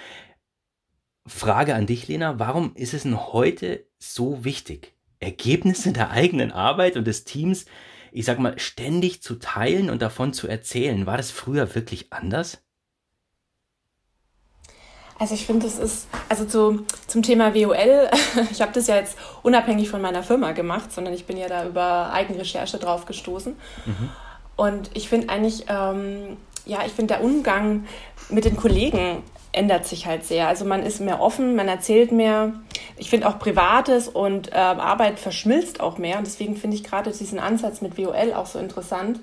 Frage 1.26 1.74
an 1.74 1.86
dich, 1.86 2.08
Lena, 2.08 2.38
warum 2.38 2.74
ist 2.74 2.94
es 2.94 3.02
denn 3.02 3.32
heute 3.32 3.84
so 3.98 4.44
wichtig, 4.44 4.94
Ergebnisse 5.18 5.92
der 5.92 6.10
eigenen 6.10 6.52
Arbeit 6.52 6.96
und 6.96 7.06
des 7.06 7.24
Teams, 7.24 7.66
ich 8.12 8.24
sag 8.24 8.38
mal, 8.38 8.58
ständig 8.58 9.22
zu 9.22 9.36
teilen 9.36 9.90
und 9.90 10.02
davon 10.02 10.32
zu 10.32 10.46
erzählen? 10.46 11.06
War 11.06 11.16
das 11.16 11.30
früher 11.30 11.74
wirklich 11.74 12.12
anders? 12.12 12.58
Also 15.18 15.34
ich 15.34 15.46
finde, 15.46 15.64
das 15.64 15.78
ist, 15.78 16.08
also 16.28 16.44
zu, 16.44 16.84
zum 17.06 17.22
Thema 17.22 17.54
WOL, 17.54 18.10
ich 18.50 18.60
habe 18.60 18.72
das 18.72 18.86
ja 18.86 18.96
jetzt 18.96 19.16
unabhängig 19.42 19.88
von 19.88 20.02
meiner 20.02 20.22
Firma 20.22 20.52
gemacht, 20.52 20.92
sondern 20.92 21.14
ich 21.14 21.24
bin 21.24 21.38
ja 21.38 21.48
da 21.48 21.66
über 21.66 22.12
Eigenrecherche 22.12 22.78
drauf 22.78 23.06
gestoßen. 23.06 23.56
Mhm. 23.86 24.10
Und 24.56 24.90
ich 24.94 25.08
finde 25.08 25.30
eigentlich, 25.30 25.64
ähm, 25.68 26.36
ja, 26.66 26.80
ich 26.84 26.92
finde 26.92 27.14
der 27.14 27.24
Umgang 27.24 27.86
mit 28.28 28.44
den 28.44 28.56
Kollegen 28.56 29.22
ändert 29.56 29.86
sich 29.86 30.06
halt 30.06 30.24
sehr. 30.24 30.48
Also 30.48 30.64
man 30.64 30.82
ist 30.82 31.00
mehr 31.00 31.20
offen, 31.20 31.56
man 31.56 31.66
erzählt 31.66 32.12
mehr. 32.12 32.52
Ich 32.98 33.10
finde 33.10 33.26
auch 33.28 33.38
Privates 33.38 34.06
und 34.06 34.52
äh, 34.52 34.56
Arbeit 34.56 35.18
verschmilzt 35.18 35.80
auch 35.80 35.98
mehr. 35.98 36.18
Und 36.18 36.26
deswegen 36.26 36.56
finde 36.56 36.76
ich 36.76 36.84
gerade 36.84 37.10
diesen 37.10 37.38
Ansatz 37.38 37.80
mit 37.80 37.96
WOL 37.96 38.34
auch 38.34 38.46
so 38.46 38.58
interessant. 38.58 39.18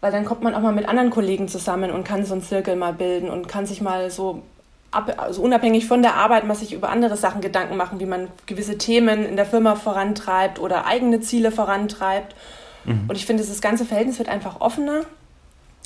Weil 0.00 0.12
dann 0.12 0.26
kommt 0.26 0.42
man 0.42 0.54
auch 0.54 0.60
mal 0.60 0.74
mit 0.74 0.86
anderen 0.86 1.08
Kollegen 1.08 1.48
zusammen 1.48 1.90
und 1.90 2.04
kann 2.04 2.26
so 2.26 2.34
einen 2.34 2.42
Zirkel 2.42 2.76
mal 2.76 2.92
bilden 2.92 3.30
und 3.30 3.48
kann 3.48 3.64
sich 3.64 3.80
mal 3.80 4.10
so 4.10 4.42
ab, 4.90 5.14
also 5.16 5.40
unabhängig 5.40 5.86
von 5.86 6.02
der 6.02 6.16
Arbeit 6.16 6.44
mal 6.44 6.54
sich 6.54 6.74
über 6.74 6.90
andere 6.90 7.16
Sachen 7.16 7.40
Gedanken 7.40 7.78
machen, 7.78 8.00
wie 8.00 8.06
man 8.06 8.28
gewisse 8.44 8.76
Themen 8.76 9.24
in 9.24 9.36
der 9.36 9.46
Firma 9.46 9.74
vorantreibt 9.74 10.58
oder 10.58 10.86
eigene 10.86 11.20
Ziele 11.20 11.50
vorantreibt. 11.50 12.36
Mhm. 12.84 13.06
Und 13.08 13.16
ich 13.16 13.24
finde, 13.24 13.42
das 13.42 13.60
ganze 13.62 13.86
Verhältnis 13.86 14.18
wird 14.18 14.28
einfach 14.28 14.60
offener 14.60 15.04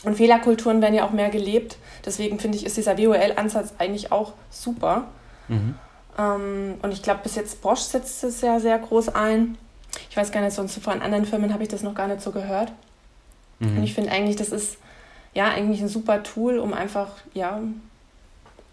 und 0.05 0.17
Fehlerkulturen 0.17 0.81
werden 0.81 0.95
ja 0.95 1.05
auch 1.05 1.11
mehr 1.11 1.31
gelebt. 1.31 1.77
Deswegen 2.05 2.39
finde 2.39 2.57
ich, 2.57 2.65
ist 2.65 2.77
dieser 2.77 2.97
WOL-Ansatz 2.99 3.75
eigentlich 3.79 4.13
auch 4.13 4.33
super. 4.51 5.09
Mhm. 5.49 5.75
Ähm, 6.17 6.75
und 6.83 6.93
ich 6.93 7.03
glaube, 7.03 7.21
bis 7.23 7.35
jetzt 7.35 7.61
Bosch 7.63 7.81
setzt 7.81 8.23
es 8.25 8.41
ja 8.41 8.61
sehr 8.61 8.79
groß 8.79 9.11
ein. 9.11 9.59
Ich 10.11 10.17
weiß 10.17 10.31
gar 10.31 10.41
nicht, 10.41 10.55
sonst 10.55 10.79
von 10.79 11.03
anderen 11.03 11.25
Firmen 11.25 11.53
habe 11.53 11.63
ich 11.63 11.69
das 11.69 11.83
noch 11.83 11.95
gar 11.95 12.07
nicht 12.07 12.21
so 12.21 12.31
gehört. 12.31 12.73
Mhm. 13.59 13.79
Und 13.79 13.83
ich 13.83 13.95
finde 13.95 14.13
eigentlich, 14.13 14.37
das 14.37 14.51
ist 14.51 14.79
ja 15.35 15.49
eigentlich 15.49 15.81
ein 15.81 15.89
super 15.89 16.23
Tool, 16.23 16.59
um 16.59 16.73
einfach, 16.73 17.09
ja, 17.35 17.61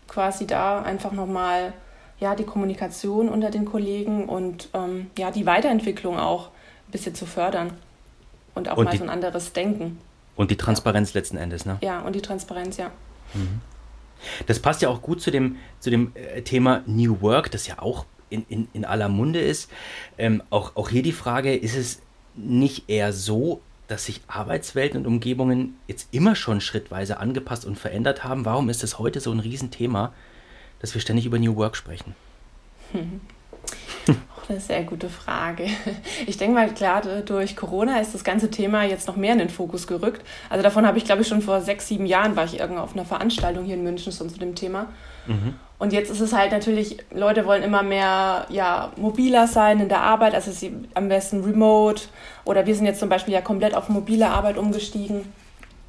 quasi 0.07 0.45
da 0.45 0.81
einfach 0.81 1.11
nochmal 1.11 1.73
ja, 2.19 2.35
die 2.35 2.43
Kommunikation 2.43 3.29
unter 3.29 3.49
den 3.49 3.65
Kollegen 3.65 4.29
und 4.29 4.69
ähm, 4.73 5.09
ja, 5.17 5.31
die 5.31 5.45
Weiterentwicklung 5.45 6.17
auch 6.17 6.47
ein 6.88 6.91
bisschen 6.91 7.15
zu 7.15 7.25
fördern 7.25 7.71
und 8.53 8.69
auch 8.69 8.77
und 8.77 8.85
mal 8.85 8.95
so 8.95 9.03
ein 9.03 9.09
anderes 9.09 9.53
Denken. 9.53 9.99
Und 10.35 10.51
die 10.51 10.57
Transparenz 10.57 11.13
ja. 11.13 11.19
letzten 11.19 11.37
Endes, 11.37 11.65
ne? 11.65 11.77
Ja, 11.81 12.01
und 12.01 12.13
die 12.13 12.21
Transparenz, 12.21 12.77
ja. 12.77 12.91
Mhm. 13.33 13.61
Das 14.47 14.59
passt 14.59 14.81
ja 14.81 14.89
auch 14.89 15.01
gut 15.01 15.21
zu 15.21 15.31
dem, 15.31 15.57
zu 15.79 15.89
dem 15.89 16.11
äh, 16.15 16.41
Thema 16.41 16.81
New 16.85 17.21
Work, 17.21 17.51
das 17.51 17.67
ja 17.67 17.79
auch 17.79 18.05
in, 18.29 18.45
in, 18.49 18.67
in 18.73 18.85
aller 18.85 19.09
Munde 19.09 19.39
ist. 19.39 19.69
Ähm, 20.17 20.41
auch, 20.49 20.75
auch 20.75 20.89
hier 20.89 21.03
die 21.03 21.11
Frage, 21.11 21.55
ist 21.55 21.75
es 21.75 22.01
nicht 22.35 22.89
eher 22.89 23.13
so, 23.13 23.61
dass 23.87 24.05
sich 24.05 24.21
Arbeitswelten 24.27 24.99
und 24.99 25.07
Umgebungen 25.07 25.77
jetzt 25.87 26.07
immer 26.11 26.35
schon 26.35 26.59
schrittweise 26.59 27.19
angepasst 27.19 27.65
und 27.65 27.77
verändert 27.77 28.23
haben? 28.23 28.45
Warum 28.45 28.69
ist 28.69 28.83
es 28.83 28.99
heute 28.99 29.19
so 29.19 29.31
ein 29.31 29.39
Riesenthema, 29.39 30.11
dass 30.79 30.93
wir 30.93 31.01
ständig 31.01 31.25
über 31.25 31.39
New 31.39 31.55
Work 31.55 31.75
sprechen? 31.75 32.15
eine 34.49 34.59
sehr 34.59 34.83
gute 34.83 35.09
Frage. 35.09 35.67
Ich 36.27 36.37
denke 36.37 36.55
mal, 36.55 36.69
klar, 36.73 37.01
durch 37.01 37.55
Corona 37.55 37.99
ist 37.99 38.13
das 38.13 38.23
ganze 38.23 38.49
Thema 38.51 38.83
jetzt 38.83 39.07
noch 39.07 39.15
mehr 39.15 39.33
in 39.33 39.39
den 39.39 39.49
Fokus 39.49 39.87
gerückt. 39.87 40.25
Also 40.49 40.63
davon 40.63 40.85
habe 40.85 40.97
ich, 40.97 41.05
glaube 41.05 41.21
ich, 41.21 41.27
schon 41.27 41.41
vor 41.41 41.61
sechs, 41.61 41.87
sieben 41.87 42.05
Jahren 42.05 42.35
war 42.35 42.45
ich 42.45 42.59
irgendwo 42.59 42.81
auf 42.81 42.93
einer 42.93 43.05
Veranstaltung 43.05 43.65
hier 43.65 43.75
in 43.75 43.83
München 43.83 44.11
schon 44.11 44.29
zu 44.29 44.37
dem 44.37 44.55
Thema. 44.55 44.87
Mhm. 45.25 45.55
Und 45.77 45.91
jetzt 45.91 46.09
ist 46.09 46.21
es 46.21 46.33
halt 46.33 46.51
natürlich, 46.51 46.97
Leute 47.11 47.45
wollen 47.45 47.63
immer 47.63 47.83
mehr 47.83 48.45
ja, 48.49 48.91
mobiler 48.95 49.47
sein 49.47 49.81
in 49.81 49.89
der 49.89 50.01
Arbeit, 50.01 50.33
also 50.33 50.51
sie 50.51 50.73
am 50.93 51.09
besten 51.09 51.43
remote. 51.43 52.03
Oder 52.45 52.65
wir 52.65 52.75
sind 52.75 52.85
jetzt 52.85 52.99
zum 52.99 53.09
Beispiel 53.09 53.33
ja 53.33 53.41
komplett 53.41 53.75
auf 53.75 53.89
mobile 53.89 54.29
Arbeit 54.29 54.57
umgestiegen. 54.57 55.33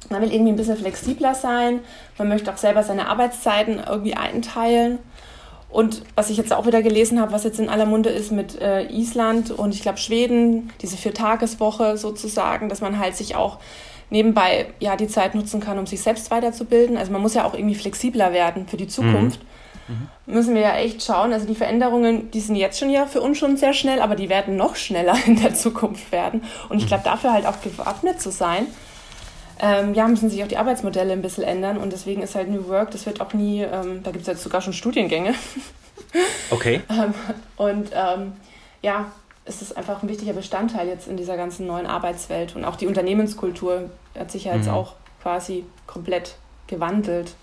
Man 0.09 0.21
will 0.21 0.31
irgendwie 0.31 0.51
ein 0.51 0.57
bisschen 0.57 0.77
flexibler 0.77 1.35
sein. 1.35 1.79
Man 2.17 2.27
möchte 2.27 2.51
auch 2.51 2.57
selber 2.57 2.83
seine 2.83 3.07
Arbeitszeiten 3.07 3.81
irgendwie 3.87 4.15
einteilen. 4.15 4.99
Und 5.69 6.03
was 6.15 6.29
ich 6.29 6.37
jetzt 6.37 6.53
auch 6.53 6.65
wieder 6.65 6.81
gelesen 6.81 7.19
habe, 7.19 7.33
was 7.33 7.43
jetzt 7.43 7.59
in 7.59 7.69
aller 7.69 7.85
Munde 7.85 8.09
ist 8.09 8.31
mit 8.31 8.59
äh, 8.61 8.83
Island 8.83 9.51
und 9.51 9.73
ich 9.73 9.81
glaube 9.81 9.97
Schweden, 9.97 10.71
diese 10.81 10.95
Viertageswoche 10.97 11.97
sozusagen, 11.97 12.69
dass 12.69 12.79
man 12.79 12.99
halt 12.99 13.17
sich 13.17 13.35
auch 13.35 13.59
nebenbei 14.09 14.67
ja 14.79 14.95
die 14.95 15.07
Zeit 15.07 15.35
nutzen 15.35 15.59
kann, 15.59 15.77
um 15.77 15.85
sich 15.85 16.01
selbst 16.01 16.31
weiterzubilden. 16.31 16.95
Also 16.95 17.11
man 17.11 17.21
muss 17.21 17.33
ja 17.33 17.43
auch 17.43 17.53
irgendwie 17.53 17.75
flexibler 17.75 18.31
werden 18.31 18.67
für 18.67 18.77
die 18.77 18.87
Zukunft. 18.87 19.41
Mhm. 19.41 19.47
Mhm. 19.87 20.33
Müssen 20.33 20.55
wir 20.55 20.61
ja 20.61 20.75
echt 20.75 21.03
schauen. 21.03 21.33
Also 21.33 21.45
die 21.45 21.55
Veränderungen, 21.55 22.31
die 22.31 22.39
sind 22.39 22.55
jetzt 22.55 22.79
schon 22.79 22.89
ja 22.89 23.05
für 23.05 23.21
uns 23.21 23.37
schon 23.37 23.57
sehr 23.57 23.73
schnell, 23.73 24.01
aber 24.01 24.15
die 24.15 24.29
werden 24.29 24.55
noch 24.55 24.75
schneller 24.75 25.15
in 25.25 25.41
der 25.41 25.53
Zukunft 25.53 26.11
werden. 26.11 26.43
Und 26.69 26.77
ich 26.77 26.85
mhm. 26.85 26.89
glaube, 26.89 27.03
dafür 27.03 27.33
halt 27.33 27.45
auch 27.45 27.61
gewappnet 27.61 28.21
zu 28.21 28.31
sein, 28.31 28.67
ähm, 29.59 29.93
ja, 29.93 30.07
müssen 30.07 30.29
sich 30.29 30.43
auch 30.43 30.47
die 30.47 30.57
Arbeitsmodelle 30.57 31.13
ein 31.13 31.21
bisschen 31.21 31.43
ändern 31.43 31.77
und 31.77 31.91
deswegen 31.91 32.21
ist 32.21 32.35
halt 32.35 32.49
New 32.49 32.67
Work, 32.67 32.91
das 32.91 33.05
wird 33.05 33.21
auch 33.21 33.33
nie, 33.33 33.61
ähm, 33.61 34.03
da 34.03 34.11
gibt 34.11 34.21
es 34.21 34.27
jetzt 34.27 34.43
sogar 34.43 34.61
schon 34.61 34.73
Studiengänge. 34.73 35.33
Okay. 36.51 36.81
ähm, 36.89 37.13
und 37.57 37.89
ähm, 37.91 38.33
ja, 38.81 39.11
es 39.45 39.61
ist 39.61 39.75
einfach 39.75 40.03
ein 40.03 40.09
wichtiger 40.09 40.33
Bestandteil 40.33 40.87
jetzt 40.87 41.07
in 41.07 41.17
dieser 41.17 41.35
ganzen 41.35 41.67
neuen 41.67 41.85
Arbeitswelt 41.85 42.55
und 42.55 42.63
auch 42.65 42.75
die 42.75 42.87
Unternehmenskultur 42.87 43.89
hat 44.17 44.31
sich 44.31 44.45
ja 44.45 44.55
jetzt 44.55 44.67
mhm. 44.67 44.73
auch 44.73 44.93
quasi 45.21 45.65
komplett 45.85 46.35
gewandelt. 46.67 47.33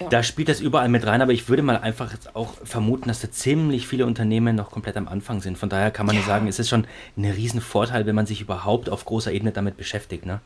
Ja. 0.00 0.08
Da 0.08 0.22
spielt 0.22 0.48
das 0.48 0.60
überall 0.60 0.88
mit 0.88 1.06
rein, 1.06 1.22
aber 1.22 1.32
ich 1.32 1.48
würde 1.48 1.62
mal 1.62 1.78
einfach 1.78 2.12
jetzt 2.12 2.36
auch 2.36 2.54
vermuten, 2.62 3.08
dass 3.08 3.20
da 3.20 3.30
ziemlich 3.30 3.86
viele 3.86 4.06
Unternehmen 4.06 4.54
noch 4.54 4.70
komplett 4.70 4.96
am 4.96 5.08
Anfang 5.08 5.40
sind. 5.40 5.58
Von 5.58 5.68
daher 5.68 5.90
kann 5.90 6.06
man 6.06 6.14
ja. 6.14 6.22
nur 6.22 6.28
sagen, 6.28 6.48
es 6.48 6.58
ist 6.58 6.68
schon 6.68 6.86
ein 7.16 7.24
Riesenvorteil, 7.24 8.06
wenn 8.06 8.14
man 8.14 8.26
sich 8.26 8.40
überhaupt 8.40 8.88
auf 8.88 9.04
großer 9.04 9.32
Ebene 9.32 9.52
damit 9.52 9.76
beschäftigt. 9.76 10.26
Ne? 10.26 10.40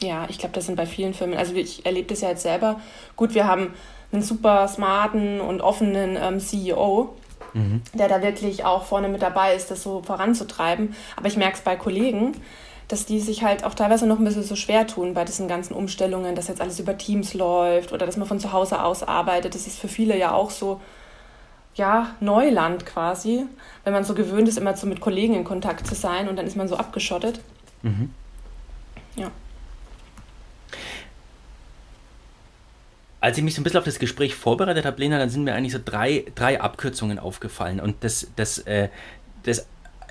Ja, 0.00 0.26
ich 0.28 0.38
glaube, 0.38 0.54
das 0.54 0.66
sind 0.66 0.76
bei 0.76 0.86
vielen 0.86 1.14
Firmen. 1.14 1.36
Also 1.36 1.54
ich 1.54 1.84
erlebe 1.84 2.08
das 2.08 2.20
ja 2.20 2.30
jetzt 2.30 2.42
selber. 2.42 2.80
Gut, 3.16 3.34
wir 3.34 3.46
haben 3.46 3.74
einen 4.12 4.22
super 4.22 4.68
smarten 4.68 5.40
und 5.40 5.60
offenen 5.60 6.16
ähm, 6.16 6.40
CEO, 6.40 7.14
mhm. 7.52 7.82
der 7.94 8.08
da 8.08 8.22
wirklich 8.22 8.64
auch 8.64 8.84
vorne 8.84 9.08
mit 9.08 9.22
dabei 9.22 9.54
ist, 9.54 9.70
das 9.70 9.82
so 9.82 10.02
voranzutreiben. 10.02 10.94
Aber 11.16 11.26
ich 11.26 11.36
merke 11.36 11.56
es 11.56 11.62
bei 11.62 11.76
Kollegen, 11.76 12.34
dass 12.86 13.04
die 13.04 13.20
sich 13.20 13.42
halt 13.42 13.64
auch 13.64 13.74
teilweise 13.74 14.06
noch 14.06 14.18
ein 14.18 14.24
bisschen 14.24 14.44
so 14.44 14.56
schwer 14.56 14.86
tun 14.86 15.12
bei 15.14 15.24
diesen 15.24 15.46
ganzen 15.46 15.74
Umstellungen, 15.74 16.34
dass 16.34 16.48
jetzt 16.48 16.60
alles 16.60 16.80
über 16.80 16.96
Teams 16.96 17.34
läuft 17.34 17.92
oder 17.92 18.06
dass 18.06 18.16
man 18.16 18.26
von 18.26 18.40
zu 18.40 18.52
Hause 18.52 18.82
aus 18.82 19.02
arbeitet. 19.02 19.54
Das 19.54 19.66
ist 19.66 19.78
für 19.78 19.88
viele 19.88 20.16
ja 20.16 20.32
auch 20.32 20.50
so, 20.50 20.80
ja, 21.74 22.14
Neuland 22.20 22.86
quasi, 22.86 23.44
wenn 23.84 23.92
man 23.92 24.04
so 24.04 24.14
gewöhnt 24.14 24.48
ist, 24.48 24.56
immer 24.56 24.74
so 24.74 24.86
mit 24.86 25.00
Kollegen 25.00 25.34
in 25.34 25.44
Kontakt 25.44 25.86
zu 25.86 25.94
sein 25.94 26.28
und 26.28 26.36
dann 26.36 26.46
ist 26.46 26.56
man 26.56 26.66
so 26.66 26.76
abgeschottet. 26.76 27.40
Mhm. 27.82 28.10
Ja. 29.16 29.30
Als 33.20 33.36
ich 33.36 33.44
mich 33.44 33.54
so 33.54 33.60
ein 33.60 33.64
bisschen 33.64 33.78
auf 33.78 33.84
das 33.84 33.98
Gespräch 33.98 34.34
vorbereitet 34.34 34.84
habe, 34.84 35.00
Lena, 35.00 35.18
dann 35.18 35.28
sind 35.28 35.44
mir 35.44 35.54
eigentlich 35.54 35.72
so 35.72 35.80
drei, 35.84 36.24
drei 36.34 36.60
Abkürzungen 36.60 37.18
aufgefallen. 37.18 37.80
Und 37.80 37.96
das, 38.04 38.28
das, 38.36 38.58
äh, 38.58 38.88
das 39.42 39.66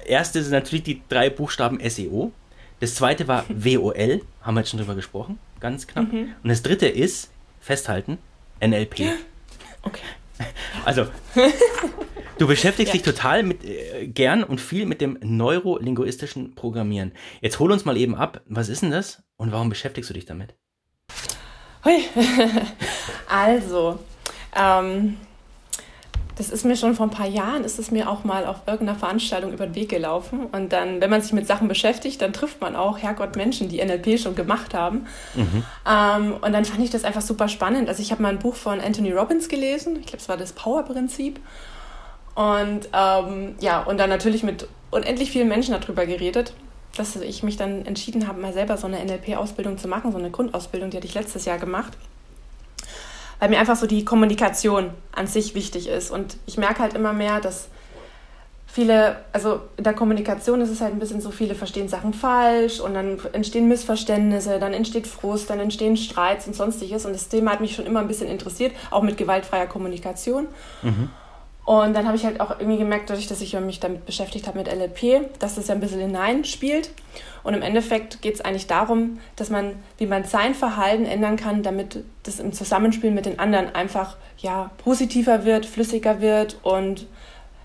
erste 0.06 0.44
sind 0.44 0.52
natürlich 0.52 0.84
die 0.84 1.02
drei 1.08 1.30
Buchstaben 1.30 1.80
SEO. 1.90 2.32
Das 2.80 2.96
zweite 2.96 3.28
war 3.28 3.46
WOL, 3.50 4.22
haben 4.42 4.56
wir 4.56 4.62
jetzt 4.62 4.70
schon 4.70 4.80
drüber 4.80 4.96
gesprochen, 4.96 5.40
ganz 5.60 5.88
knapp. 5.88 6.12
Mhm. 6.12 6.34
Und 6.44 6.50
das 6.50 6.62
dritte 6.62 6.88
ist, 6.88 7.32
festhalten, 7.60 8.18
NLP. 8.62 9.02
Okay. 9.84 10.02
Also, 10.84 11.08
du 12.38 12.48
beschäftigst 12.48 12.94
ja. 12.94 13.00
dich 13.00 13.04
total 13.04 13.44
mit, 13.44 13.64
äh, 13.64 14.08
gern 14.08 14.44
und 14.44 14.60
viel 14.60 14.86
mit 14.86 15.00
dem 15.00 15.18
neurolinguistischen 15.22 16.56
Programmieren. 16.56 17.14
Jetzt 17.40 17.60
hol 17.60 17.72
uns 17.72 17.86
mal 17.86 17.96
eben 17.96 18.16
ab, 18.16 18.42
was 18.48 18.68
ist 18.68 18.82
denn 18.82 18.92
das 18.92 19.24
und 19.38 19.54
warum 19.54 19.70
beschäftigst 19.70 20.10
du 20.10 20.14
dich 20.14 20.26
damit? 20.26 20.56
Hui. 21.88 22.04
also, 23.30 24.00
ähm, 24.56 25.18
das 26.38 26.50
ist 26.52 26.66
mir 26.66 26.76
schon 26.76 26.94
vor 26.94 27.08
ein 27.08 27.12
paar 27.12 27.28
Jahren, 27.28 27.64
ist 27.64 27.80
es 27.80 27.90
mir 27.90 28.10
auch 28.10 28.24
mal 28.24 28.46
auf 28.46 28.58
irgendeiner 28.68 29.00
Veranstaltung 29.00 29.54
über 29.54 29.66
den 29.66 29.74
Weg 29.74 29.90
gelaufen. 29.90 30.46
Und 30.52 30.72
dann, 30.72 31.02
wenn 31.02 31.10
man 31.10 31.22
sich 31.22 31.34
mit 31.34 31.48
Sachen 31.48 31.68
beschäftigt, 31.68 32.22
dann 32.22 32.32
trifft 32.32 32.62
man 32.62 32.76
auch, 32.76 33.00
Herrgott, 33.00 33.36
Menschen, 33.36 33.70
die 33.70 33.84
NLP 33.84 34.20
schon 34.20 34.36
gemacht 34.36 34.74
haben. 34.74 35.08
Mhm. 35.34 35.64
Ähm, 35.90 36.34
und 36.40 36.54
dann 36.54 36.66
fand 36.66 36.84
ich 36.84 36.92
das 36.92 37.06
einfach 37.06 37.22
super 37.22 37.48
spannend. 37.48 37.90
Also 37.90 38.02
ich 38.02 38.12
habe 38.12 38.22
mal 38.22 38.30
ein 38.30 38.40
Buch 38.40 38.56
von 38.56 38.80
Anthony 38.80 39.12
Robbins 39.14 39.50
gelesen. 39.50 39.98
Ich 40.00 40.06
glaube, 40.08 40.20
es 40.20 40.30
war 40.30 40.38
das 40.38 40.54
Power-Prinzip. 40.54 41.40
Und 42.36 42.90
ähm, 42.94 43.56
ja, 43.60 43.82
und 43.82 43.98
dann 43.98 44.12
natürlich 44.12 44.44
mit 44.44 44.68
unendlich 44.92 45.32
vielen 45.32 45.48
Menschen 45.48 45.76
darüber 45.80 46.06
geredet, 46.06 46.54
dass 46.98 47.16
ich 47.16 47.44
mich 47.44 47.58
dann 47.58 47.86
entschieden 47.86 48.28
habe, 48.28 48.42
mal 48.42 48.54
selber 48.54 48.78
so 48.78 48.88
eine 48.88 49.04
NLP-Ausbildung 49.04 49.78
zu 49.78 49.88
machen, 49.88 50.12
so 50.12 50.18
eine 50.18 50.32
Grundausbildung, 50.32 50.90
die 50.90 50.98
hatte 50.98 51.08
ich 51.08 51.14
letztes 51.14 51.46
Jahr 51.46 51.58
gemacht 51.58 51.94
weil 53.40 53.50
mir 53.50 53.60
einfach 53.60 53.76
so 53.76 53.88
die 53.88 54.06
Kommunikation 54.06 54.92
an 55.12 55.28
sich 55.28 55.56
wichtig 55.56 55.88
ist. 55.88 56.12
Und 56.12 56.38
ich 56.46 56.58
merke 56.58 56.80
halt 56.80 56.94
immer 56.94 57.14
mehr, 57.14 57.40
dass 57.40 57.68
viele, 58.66 59.18
also 59.32 59.62
in 59.78 59.84
der 59.84 59.94
Kommunikation 59.94 60.62
ist 60.62 60.70
es 60.70 60.82
halt 60.82 60.94
ein 60.94 61.00
bisschen 61.00 61.22
so, 61.22 61.32
viele 61.32 61.56
verstehen 61.56 61.88
Sachen 61.88 62.14
falsch 62.14 62.80
und 62.80 62.94
dann 62.94 63.20
entstehen 63.34 63.68
Missverständnisse, 63.68 64.60
dann 64.60 64.74
entsteht 64.74 65.08
Frust, 65.08 65.50
dann 65.50 65.60
entstehen 65.60 65.98
Streits 65.98 66.48
und 66.48 66.56
sonstiges. 66.56 67.06
Und 67.06 67.14
das 67.14 67.30
Thema 67.30 67.52
hat 67.52 67.62
mich 67.62 67.76
schon 67.76 67.86
immer 67.86 68.00
ein 68.00 68.08
bisschen 68.08 68.28
interessiert, 68.28 68.76
auch 68.92 69.04
mit 69.04 69.18
gewaltfreier 69.18 69.68
Kommunikation. 69.68 70.48
Mhm. 70.82 71.10
Und 71.68 71.94
dann 71.98 72.08
habe 72.08 72.16
ich 72.16 72.24
halt 72.24 72.40
auch 72.40 72.62
irgendwie 72.62 72.78
gemerkt, 72.78 73.10
dadurch, 73.10 73.28
dass 73.28 73.42
ich 73.42 73.60
mich 73.60 73.82
damit 73.82 74.06
beschäftigt 74.06 74.48
habe 74.48 74.58
mit 74.58 74.72
LLP, 74.72 75.38
dass 75.40 75.56
das 75.56 75.68
ja 75.68 75.76
ein 75.76 75.82
bisschen 75.82 76.00
hineinspielt. 76.00 76.92
Und 77.44 77.56
im 77.56 77.62
Endeffekt 77.62 78.22
geht 78.22 78.36
es 78.36 78.40
eigentlich 78.40 78.68
darum, 78.68 79.20
dass 79.36 79.50
man, 79.50 79.74
wie 79.98 80.06
man 80.06 80.24
sein 80.24 80.56
Verhalten 80.56 81.04
ändern 81.06 81.36
kann, 81.36 81.64
damit 81.64 82.06
das 82.24 82.40
im 82.40 82.54
Zusammenspiel 82.54 83.12
mit 83.12 83.26
den 83.26 83.38
anderen 83.38 83.76
einfach 83.76 84.16
ja, 84.38 84.72
positiver 84.78 85.44
wird, 85.44 85.66
flüssiger 85.66 86.22
wird 86.22 86.58
und 86.64 87.06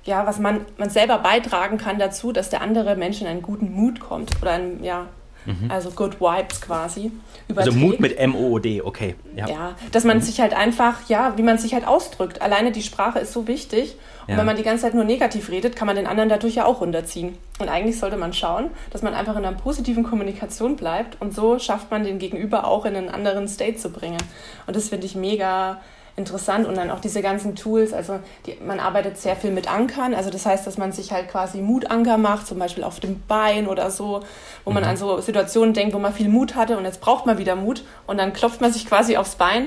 ja, 0.02 0.26
was 0.26 0.40
man, 0.40 0.66
man 0.78 0.90
selber 0.90 1.18
beitragen 1.18 1.78
kann 1.78 2.00
dazu, 2.00 2.32
dass 2.32 2.50
der 2.50 2.60
andere 2.60 2.96
Mensch 2.96 3.20
in 3.20 3.28
einen 3.28 3.42
guten 3.42 3.72
Mut 3.72 4.00
kommt 4.00 4.32
oder 4.42 4.50
ein, 4.50 4.82
ja, 4.82 5.06
Mhm. 5.46 5.70
Also 5.70 5.90
Good 5.90 6.20
Vibes 6.20 6.60
quasi. 6.60 7.10
Überträgt. 7.48 7.74
Also 7.74 7.86
Mut 7.86 8.00
mit 8.00 8.18
M-O-O-D, 8.18 8.82
okay. 8.82 9.16
Ja. 9.36 9.48
ja, 9.48 9.74
dass 9.90 10.04
man 10.04 10.18
mhm. 10.18 10.22
sich 10.22 10.40
halt 10.40 10.54
einfach, 10.54 11.08
ja, 11.08 11.34
wie 11.36 11.42
man 11.42 11.58
sich 11.58 11.74
halt 11.74 11.86
ausdrückt. 11.86 12.42
Alleine 12.42 12.72
die 12.72 12.82
Sprache 12.82 13.18
ist 13.18 13.32
so 13.32 13.46
wichtig. 13.46 13.96
Und 14.26 14.34
ja. 14.34 14.38
wenn 14.38 14.46
man 14.46 14.56
die 14.56 14.62
ganze 14.62 14.82
Zeit 14.82 14.94
nur 14.94 15.04
negativ 15.04 15.50
redet, 15.50 15.74
kann 15.74 15.86
man 15.86 15.96
den 15.96 16.06
anderen 16.06 16.28
dadurch 16.28 16.54
ja 16.54 16.64
auch 16.64 16.80
runterziehen. 16.80 17.36
Und 17.58 17.68
eigentlich 17.68 17.98
sollte 17.98 18.16
man 18.16 18.32
schauen, 18.32 18.70
dass 18.90 19.02
man 19.02 19.14
einfach 19.14 19.36
in 19.36 19.44
einer 19.44 19.56
positiven 19.56 20.04
Kommunikation 20.04 20.76
bleibt 20.76 21.20
und 21.20 21.34
so 21.34 21.58
schafft 21.58 21.90
man 21.90 22.04
den 22.04 22.18
Gegenüber 22.18 22.66
auch 22.66 22.84
in 22.84 22.94
einen 22.94 23.08
anderen 23.08 23.48
State 23.48 23.76
zu 23.76 23.90
bringen. 23.90 24.22
Und 24.66 24.76
das 24.76 24.90
finde 24.90 25.06
ich 25.06 25.16
mega 25.16 25.80
interessant 26.22 26.66
und 26.66 26.76
dann 26.76 26.90
auch 26.90 27.00
diese 27.00 27.20
ganzen 27.20 27.56
Tools, 27.56 27.92
also 27.92 28.20
die, 28.46 28.56
man 28.64 28.78
arbeitet 28.78 29.18
sehr 29.18 29.34
viel 29.34 29.50
mit 29.50 29.70
Ankern, 29.70 30.14
also 30.14 30.30
das 30.30 30.46
heißt, 30.46 30.66
dass 30.66 30.78
man 30.78 30.92
sich 30.92 31.12
halt 31.12 31.28
quasi 31.28 31.60
Mutanker 31.60 32.16
macht, 32.16 32.46
zum 32.46 32.58
Beispiel 32.58 32.84
auf 32.84 33.00
dem 33.00 33.20
Bein 33.26 33.66
oder 33.66 33.90
so, 33.90 34.22
wo 34.64 34.70
mhm. 34.70 34.74
man 34.74 34.84
an 34.84 34.96
so 34.96 35.20
Situationen 35.20 35.74
denkt, 35.74 35.94
wo 35.94 35.98
man 35.98 36.14
viel 36.14 36.28
Mut 36.28 36.54
hatte 36.54 36.78
und 36.78 36.84
jetzt 36.84 37.00
braucht 37.00 37.26
man 37.26 37.38
wieder 37.38 37.56
Mut 37.56 37.84
und 38.06 38.18
dann 38.18 38.32
klopft 38.32 38.60
man 38.60 38.72
sich 38.72 38.86
quasi 38.86 39.16
aufs 39.16 39.34
Bein 39.34 39.66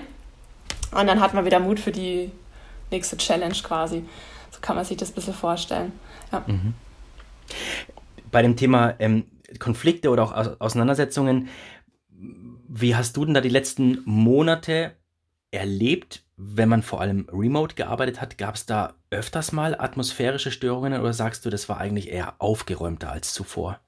und 0.92 1.08
dann 1.08 1.20
hat 1.20 1.34
man 1.34 1.46
wieder 1.46 1.60
Mut 1.60 1.80
für 1.80 1.92
die 1.92 2.32
nächste 2.92 3.18
Challenge 3.18 3.56
quasi. 3.62 4.06
So 4.52 4.60
kann 4.62 4.76
man 4.76 4.86
sich 4.86 4.98
das 4.98 5.12
ein 5.12 5.16
bisschen 5.16 5.34
vorstellen. 5.34 5.92
Ja. 6.32 6.44
Mhm. 6.48 6.74
Bei 8.32 8.42
dem 8.42 8.56
Thema 8.56 8.96
ähm, 9.00 9.26
Konflikte 9.60 10.10
oder 10.10 10.24
auch 10.24 10.60
Auseinandersetzungen, 10.60 11.50
wie 12.68 12.96
hast 12.96 13.16
du 13.18 13.26
denn 13.26 13.34
da 13.34 13.42
die 13.42 13.50
letzten 13.50 14.02
Monate 14.06 14.94
erlebt, 15.52 16.24
wenn 16.38 16.70
man 16.70 16.84
vor 16.84 17.02
allem 17.02 17.28
remote 17.32 17.76
gearbeitet 17.76 18.22
hat, 18.22 18.38
gab 18.38 18.56
es 18.56 18.66
da 18.66 18.94
öfters 19.10 19.52
mal 19.52 19.80
atmosphärische 19.80 20.52
Störungen 20.52 21.00
oder 21.00 21.14
sagst 21.14 21.46
du, 21.46 21.50
das 21.50 21.70
war 21.70 21.78
eigentlich 21.78 22.12
eher 22.12 22.34
aufgeräumter 22.40 23.12
als 23.12 23.34
zuvor, 23.34 23.80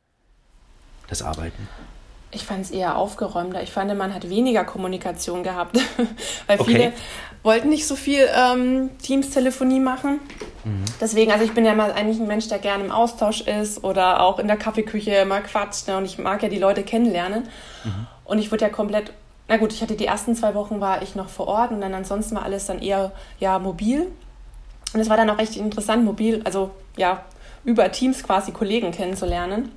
das 1.09 1.21
Arbeiten? 1.21 1.67
Ich 2.31 2.45
fand 2.45 2.65
es 2.65 2.71
eher 2.71 2.97
aufgeräumter. 2.97 3.63
Ich 3.63 3.71
fand, 3.71 3.95
man 3.97 4.13
hat 4.13 4.29
weniger 4.29 4.65
Kommunikation 4.65 5.43
gehabt, 5.43 5.77
weil 6.47 6.59
okay. 6.59 6.71
viele 6.71 6.93
wollten 7.41 7.69
nicht 7.69 7.87
so 7.87 7.95
viel 7.95 8.27
ähm, 8.35 8.89
Teams-Telefonie 9.01 9.79
machen. 9.79 10.19
Mhm. 10.65 10.83
Deswegen, 10.99 11.31
also 11.31 11.45
ich 11.45 11.53
bin 11.53 11.65
ja 11.65 11.73
mal 11.73 11.93
eigentlich 11.93 12.19
ein 12.19 12.27
Mensch, 12.27 12.49
der 12.49 12.59
gerne 12.59 12.83
im 12.83 12.91
Austausch 12.91 13.41
ist 13.41 13.83
oder 13.83 14.21
auch 14.21 14.39
in 14.39 14.47
der 14.47 14.57
Kaffeeküche 14.57 15.23
mal 15.25 15.41
quatscht 15.41 15.87
ne? 15.87 15.97
und 15.97 16.05
ich 16.05 16.17
mag 16.17 16.43
ja 16.43 16.49
die 16.49 16.59
Leute 16.59 16.83
kennenlernen. 16.83 17.43
Mhm. 17.85 18.07
Und 18.25 18.39
ich 18.39 18.51
wurde 18.51 18.65
ja 18.65 18.69
komplett 18.69 19.13
na 19.47 19.57
gut, 19.57 19.73
ich 19.73 19.81
hatte 19.81 19.95
die 19.95 20.05
ersten 20.05 20.35
zwei 20.35 20.53
Wochen 20.53 20.81
war 20.81 21.01
ich 21.01 21.15
noch 21.15 21.29
vor 21.29 21.47
Ort 21.47 21.71
und 21.71 21.81
dann 21.81 21.93
ansonsten 21.93 22.35
war 22.35 22.43
alles 22.43 22.65
dann 22.65 22.81
eher 22.81 23.11
ja 23.39 23.59
mobil. 23.59 24.07
Und 24.93 24.99
es 24.99 25.09
war 25.09 25.17
dann 25.17 25.29
auch 25.29 25.37
recht 25.37 25.55
interessant, 25.55 26.03
mobil, 26.03 26.41
also 26.43 26.71
ja, 26.95 27.23
über 27.63 27.91
Teams 27.91 28.23
quasi 28.23 28.51
Kollegen 28.51 28.91
kennenzulernen. 28.91 29.71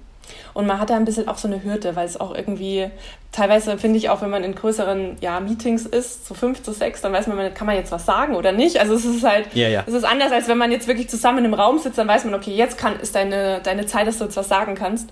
Und 0.54 0.66
man 0.66 0.78
hat 0.78 0.90
da 0.90 0.96
ein 0.96 1.04
bisschen 1.04 1.28
auch 1.28 1.38
so 1.38 1.48
eine 1.48 1.62
Hürde, 1.64 1.96
weil 1.96 2.06
es 2.06 2.18
auch 2.18 2.34
irgendwie, 2.34 2.88
teilweise 3.32 3.78
finde 3.78 3.98
ich 3.98 4.10
auch, 4.10 4.22
wenn 4.22 4.30
man 4.30 4.44
in 4.44 4.54
größeren 4.54 5.16
ja, 5.20 5.40
Meetings 5.40 5.86
ist, 5.86 6.26
so 6.26 6.34
fünf 6.34 6.62
zu 6.62 6.72
sechs, 6.72 7.00
dann 7.00 7.12
weiß 7.12 7.26
man 7.26 7.52
kann 7.52 7.66
man 7.66 7.76
jetzt 7.76 7.90
was 7.90 8.06
sagen 8.06 8.36
oder 8.36 8.52
nicht. 8.52 8.78
Also 8.78 8.94
es 8.94 9.04
ist 9.04 9.24
halt, 9.24 9.52
ja, 9.54 9.68
ja. 9.68 9.84
es 9.86 9.94
ist 9.94 10.04
anders, 10.04 10.32
als 10.32 10.48
wenn 10.48 10.58
man 10.58 10.70
jetzt 10.70 10.86
wirklich 10.86 11.08
zusammen 11.08 11.44
im 11.44 11.54
Raum 11.54 11.78
sitzt, 11.78 11.98
dann 11.98 12.08
weiß 12.08 12.24
man, 12.24 12.34
okay, 12.34 12.54
jetzt 12.54 12.78
kann, 12.78 12.98
ist 13.00 13.14
deine, 13.14 13.60
deine 13.60 13.86
Zeit, 13.86 14.06
dass 14.06 14.18
du 14.18 14.24
jetzt 14.24 14.36
was 14.36 14.48
sagen 14.48 14.74
kannst. 14.74 15.10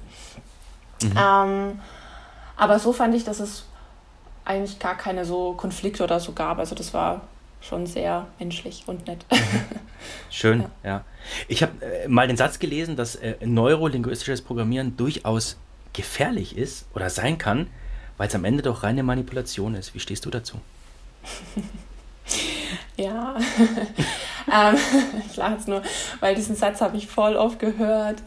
Mhm. 1.02 1.12
Ähm, 1.16 1.80
aber 2.56 2.78
so 2.78 2.92
fand 2.92 3.14
ich, 3.14 3.24
dass 3.24 3.40
es 3.40 3.64
eigentlich 4.48 4.78
gar 4.78 4.96
keine 4.96 5.24
so 5.24 5.52
Konflikte 5.52 6.02
oder 6.02 6.18
so 6.20 6.32
gab. 6.32 6.58
Also 6.58 6.74
das 6.74 6.94
war 6.94 7.20
schon 7.60 7.86
sehr 7.86 8.26
menschlich 8.38 8.84
und 8.86 9.06
nett. 9.06 9.24
Schön, 10.30 10.60
ja. 10.60 10.70
ja. 10.84 11.04
Ich 11.48 11.62
habe 11.62 11.72
äh, 11.84 12.08
mal 12.08 12.26
den 12.26 12.36
Satz 12.36 12.58
gelesen, 12.58 12.96
dass 12.96 13.16
äh, 13.16 13.34
neurolinguistisches 13.44 14.42
Programmieren 14.42 14.96
durchaus 14.96 15.56
gefährlich 15.92 16.56
ist 16.56 16.86
oder 16.94 17.10
sein 17.10 17.36
kann, 17.36 17.68
weil 18.16 18.28
es 18.28 18.34
am 18.34 18.44
Ende 18.44 18.62
doch 18.62 18.82
reine 18.82 19.02
Manipulation 19.02 19.74
ist. 19.74 19.94
Wie 19.94 20.00
stehst 20.00 20.24
du 20.24 20.30
dazu? 20.30 20.60
ja, 22.96 23.36
ähm, 24.52 24.78
ich 25.28 25.36
lache 25.36 25.54
jetzt 25.54 25.68
nur, 25.68 25.82
weil 26.20 26.34
diesen 26.34 26.56
Satz 26.56 26.80
habe 26.80 26.96
ich 26.96 27.06
voll 27.06 27.36
oft 27.36 27.58
gehört 27.58 28.22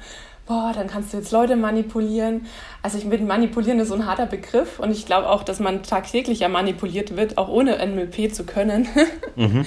boah, 0.51 0.73
dann 0.73 0.87
kannst 0.87 1.13
du 1.13 1.17
jetzt 1.17 1.31
Leute 1.31 1.55
manipulieren. 1.55 2.45
Also 2.81 2.97
ich 2.97 3.05
finde, 3.05 3.23
manipulieren 3.23 3.79
ist 3.79 3.87
so 3.87 3.95
ein 3.95 4.05
harter 4.05 4.25
Begriff 4.25 4.79
und 4.79 4.91
ich 4.91 5.05
glaube 5.05 5.29
auch, 5.29 5.43
dass 5.43 5.61
man 5.61 5.81
tagtäglich 5.81 6.39
ja 6.39 6.49
manipuliert 6.49 7.15
wird, 7.15 7.37
auch 7.37 7.47
ohne 7.47 7.77
NLP 7.77 8.33
zu 8.33 8.45
können. 8.45 8.87
Mhm. 9.37 9.65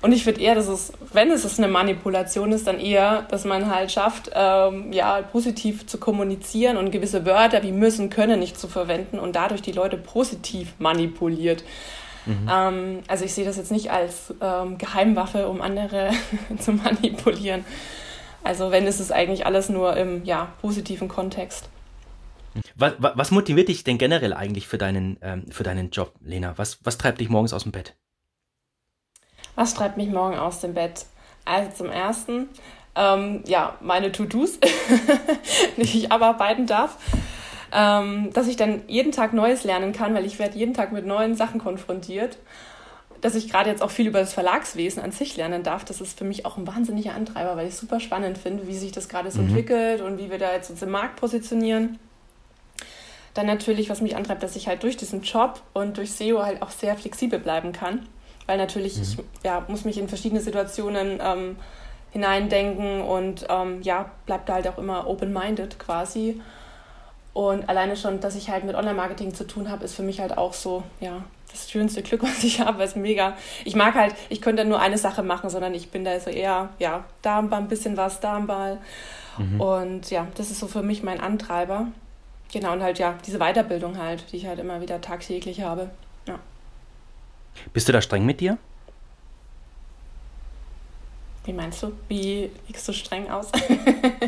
Und 0.00 0.12
ich 0.12 0.24
finde 0.24 0.40
eher, 0.40 0.54
dass 0.54 0.68
es, 0.68 0.92
wenn 1.12 1.30
es 1.30 1.58
eine 1.58 1.68
Manipulation 1.68 2.50
ist, 2.50 2.66
dann 2.66 2.80
eher, 2.80 3.22
dass 3.30 3.44
man 3.44 3.70
halt 3.70 3.92
schafft, 3.92 4.30
ähm, 4.34 4.90
ja, 4.90 5.20
positiv 5.20 5.86
zu 5.86 5.98
kommunizieren 5.98 6.78
und 6.78 6.90
gewisse 6.90 7.26
Wörter 7.26 7.62
wie 7.62 7.72
müssen, 7.72 8.08
können 8.08 8.40
nicht 8.40 8.58
zu 8.58 8.68
verwenden 8.68 9.18
und 9.18 9.36
dadurch 9.36 9.60
die 9.60 9.72
Leute 9.72 9.98
positiv 9.98 10.72
manipuliert. 10.78 11.62
Mhm. 12.24 12.48
Ähm, 12.50 13.00
also 13.06 13.24
ich 13.26 13.34
sehe 13.34 13.44
das 13.44 13.58
jetzt 13.58 13.70
nicht 13.70 13.90
als 13.90 14.34
ähm, 14.40 14.78
Geheimwaffe, 14.78 15.46
um 15.46 15.60
andere 15.60 16.10
zu 16.58 16.72
manipulieren. 16.72 17.64
Also 18.44 18.70
wenn 18.70 18.86
ist 18.86 19.00
es 19.00 19.12
eigentlich 19.12 19.46
alles 19.46 19.68
nur 19.68 19.96
im 19.96 20.24
ja, 20.24 20.52
positiven 20.60 21.08
Kontext. 21.08 21.68
Was, 22.76 22.94
was, 22.98 23.30
motiviert 23.30 23.68
dich 23.68 23.82
denn 23.82 23.96
generell 23.96 24.34
eigentlich 24.34 24.66
für 24.66 24.76
deinen, 24.76 25.16
ähm, 25.22 25.46
für 25.50 25.62
deinen 25.62 25.90
Job, 25.90 26.14
Lena? 26.20 26.52
Was, 26.56 26.78
was 26.84 26.98
treibt 26.98 27.20
dich 27.20 27.30
morgens 27.30 27.54
aus 27.54 27.62
dem 27.62 27.72
Bett? 27.72 27.94
Was 29.54 29.74
treibt 29.74 29.96
mich 29.96 30.10
morgen 30.10 30.36
aus 30.36 30.60
dem 30.60 30.74
Bett? 30.74 31.06
Also 31.44 31.70
zum 31.72 31.90
ersten, 31.90 32.48
ähm, 32.94 33.42
ja, 33.46 33.76
meine 33.80 34.12
To-Dos, 34.12 34.58
die 35.76 35.82
ich 35.82 36.12
abarbeiten 36.12 36.66
darf. 36.66 36.98
Ähm, 37.74 38.30
dass 38.34 38.48
ich 38.48 38.56
dann 38.56 38.82
jeden 38.86 39.12
Tag 39.12 39.32
Neues 39.32 39.64
lernen 39.64 39.94
kann, 39.94 40.14
weil 40.14 40.26
ich 40.26 40.38
werde 40.38 40.58
jeden 40.58 40.74
Tag 40.74 40.92
mit 40.92 41.06
neuen 41.06 41.34
Sachen 41.36 41.58
konfrontiert. 41.58 42.36
Dass 43.22 43.34
ich 43.34 43.48
gerade 43.48 43.70
jetzt 43.70 43.82
auch 43.82 43.90
viel 43.90 44.06
über 44.06 44.20
das 44.20 44.34
Verlagswesen 44.34 45.02
an 45.02 45.12
sich 45.12 45.36
lernen 45.36 45.62
darf, 45.62 45.84
das 45.84 46.00
ist 46.00 46.18
für 46.18 46.24
mich 46.24 46.44
auch 46.44 46.58
ein 46.58 46.66
wahnsinniger 46.66 47.14
Antreiber, 47.14 47.56
weil 47.56 47.66
ich 47.66 47.74
es 47.74 47.80
super 47.80 48.00
spannend 48.00 48.36
finde, 48.36 48.66
wie 48.66 48.76
sich 48.76 48.92
das 48.92 49.08
gerade 49.08 49.30
so 49.30 49.40
mhm. 49.40 49.48
entwickelt 49.48 50.00
und 50.02 50.18
wie 50.18 50.30
wir 50.30 50.38
da 50.38 50.52
jetzt 50.52 50.68
uns 50.70 50.82
im 50.82 50.90
Markt 50.90 51.16
positionieren. 51.16 51.98
Dann 53.34 53.46
natürlich, 53.46 53.88
was 53.88 54.00
mich 54.02 54.16
antreibt, 54.16 54.42
dass 54.42 54.56
ich 54.56 54.68
halt 54.68 54.82
durch 54.82 54.96
diesen 54.96 55.22
Job 55.22 55.62
und 55.72 55.96
durch 55.96 56.12
SEO 56.12 56.42
halt 56.42 56.60
auch 56.60 56.70
sehr 56.70 56.96
flexibel 56.96 57.38
bleiben 57.38 57.72
kann. 57.72 58.06
Weil 58.46 58.58
natürlich, 58.58 58.96
mhm. 58.96 59.02
ich 59.02 59.18
ja, 59.44 59.64
muss 59.68 59.84
mich 59.84 59.98
in 59.98 60.08
verschiedene 60.08 60.40
Situationen 60.40 61.20
ähm, 61.22 61.56
hineindenken 62.10 63.00
und 63.00 63.46
ähm, 63.48 63.80
ja, 63.82 64.10
bleibt 64.26 64.48
da 64.48 64.54
halt 64.54 64.68
auch 64.68 64.78
immer 64.78 65.06
open-minded 65.06 65.78
quasi. 65.78 66.40
Und 67.32 67.68
alleine 67.68 67.96
schon, 67.96 68.20
dass 68.20 68.34
ich 68.34 68.50
halt 68.50 68.64
mit 68.64 68.74
Online-Marketing 68.74 69.34
zu 69.34 69.46
tun 69.46 69.70
habe, 69.70 69.84
ist 69.84 69.94
für 69.94 70.02
mich 70.02 70.20
halt 70.20 70.36
auch 70.36 70.52
so, 70.52 70.82
ja, 71.00 71.24
das 71.52 71.70
schönste 71.70 72.02
Glück, 72.02 72.22
was 72.24 72.42
ich 72.44 72.60
habe, 72.60 72.82
ist 72.82 72.96
mega. 72.96 73.36
Ich 73.64 73.76
mag 73.76 73.94
halt, 73.94 74.14
ich 74.28 74.40
könnte 74.40 74.64
nur 74.64 74.80
eine 74.80 74.98
Sache 74.98 75.22
machen, 75.22 75.50
sondern 75.50 75.74
ich 75.74 75.90
bin 75.90 76.04
da 76.04 76.18
so 76.18 76.30
eher, 76.30 76.70
ja, 76.78 77.04
da 77.22 77.38
ein 77.38 77.68
bisschen 77.68 77.96
was, 77.96 78.20
da 78.20 78.36
ein 78.36 78.46
Ball. 78.46 78.78
Mhm. 79.38 79.60
Und 79.60 80.10
ja, 80.10 80.26
das 80.34 80.50
ist 80.50 80.60
so 80.60 80.66
für 80.66 80.82
mich 80.82 81.02
mein 81.02 81.20
Antreiber. 81.20 81.86
Genau, 82.52 82.72
und 82.72 82.82
halt 82.82 82.98
ja, 82.98 83.14
diese 83.24 83.38
Weiterbildung 83.38 83.96
halt, 83.98 84.24
die 84.32 84.36
ich 84.36 84.46
halt 84.46 84.58
immer 84.58 84.80
wieder 84.80 85.00
tagtäglich 85.00 85.62
habe. 85.62 85.90
Ja. 86.26 86.38
Bist 87.72 87.88
du 87.88 87.92
da 87.92 88.02
streng 88.02 88.26
mit 88.26 88.40
dir? 88.40 88.58
Wie 91.44 91.52
meinst 91.52 91.82
du? 91.82 91.92
Wie 92.08 92.50
liegst 92.68 92.86
du 92.86 92.92
streng 92.92 93.28
aus? 93.28 93.50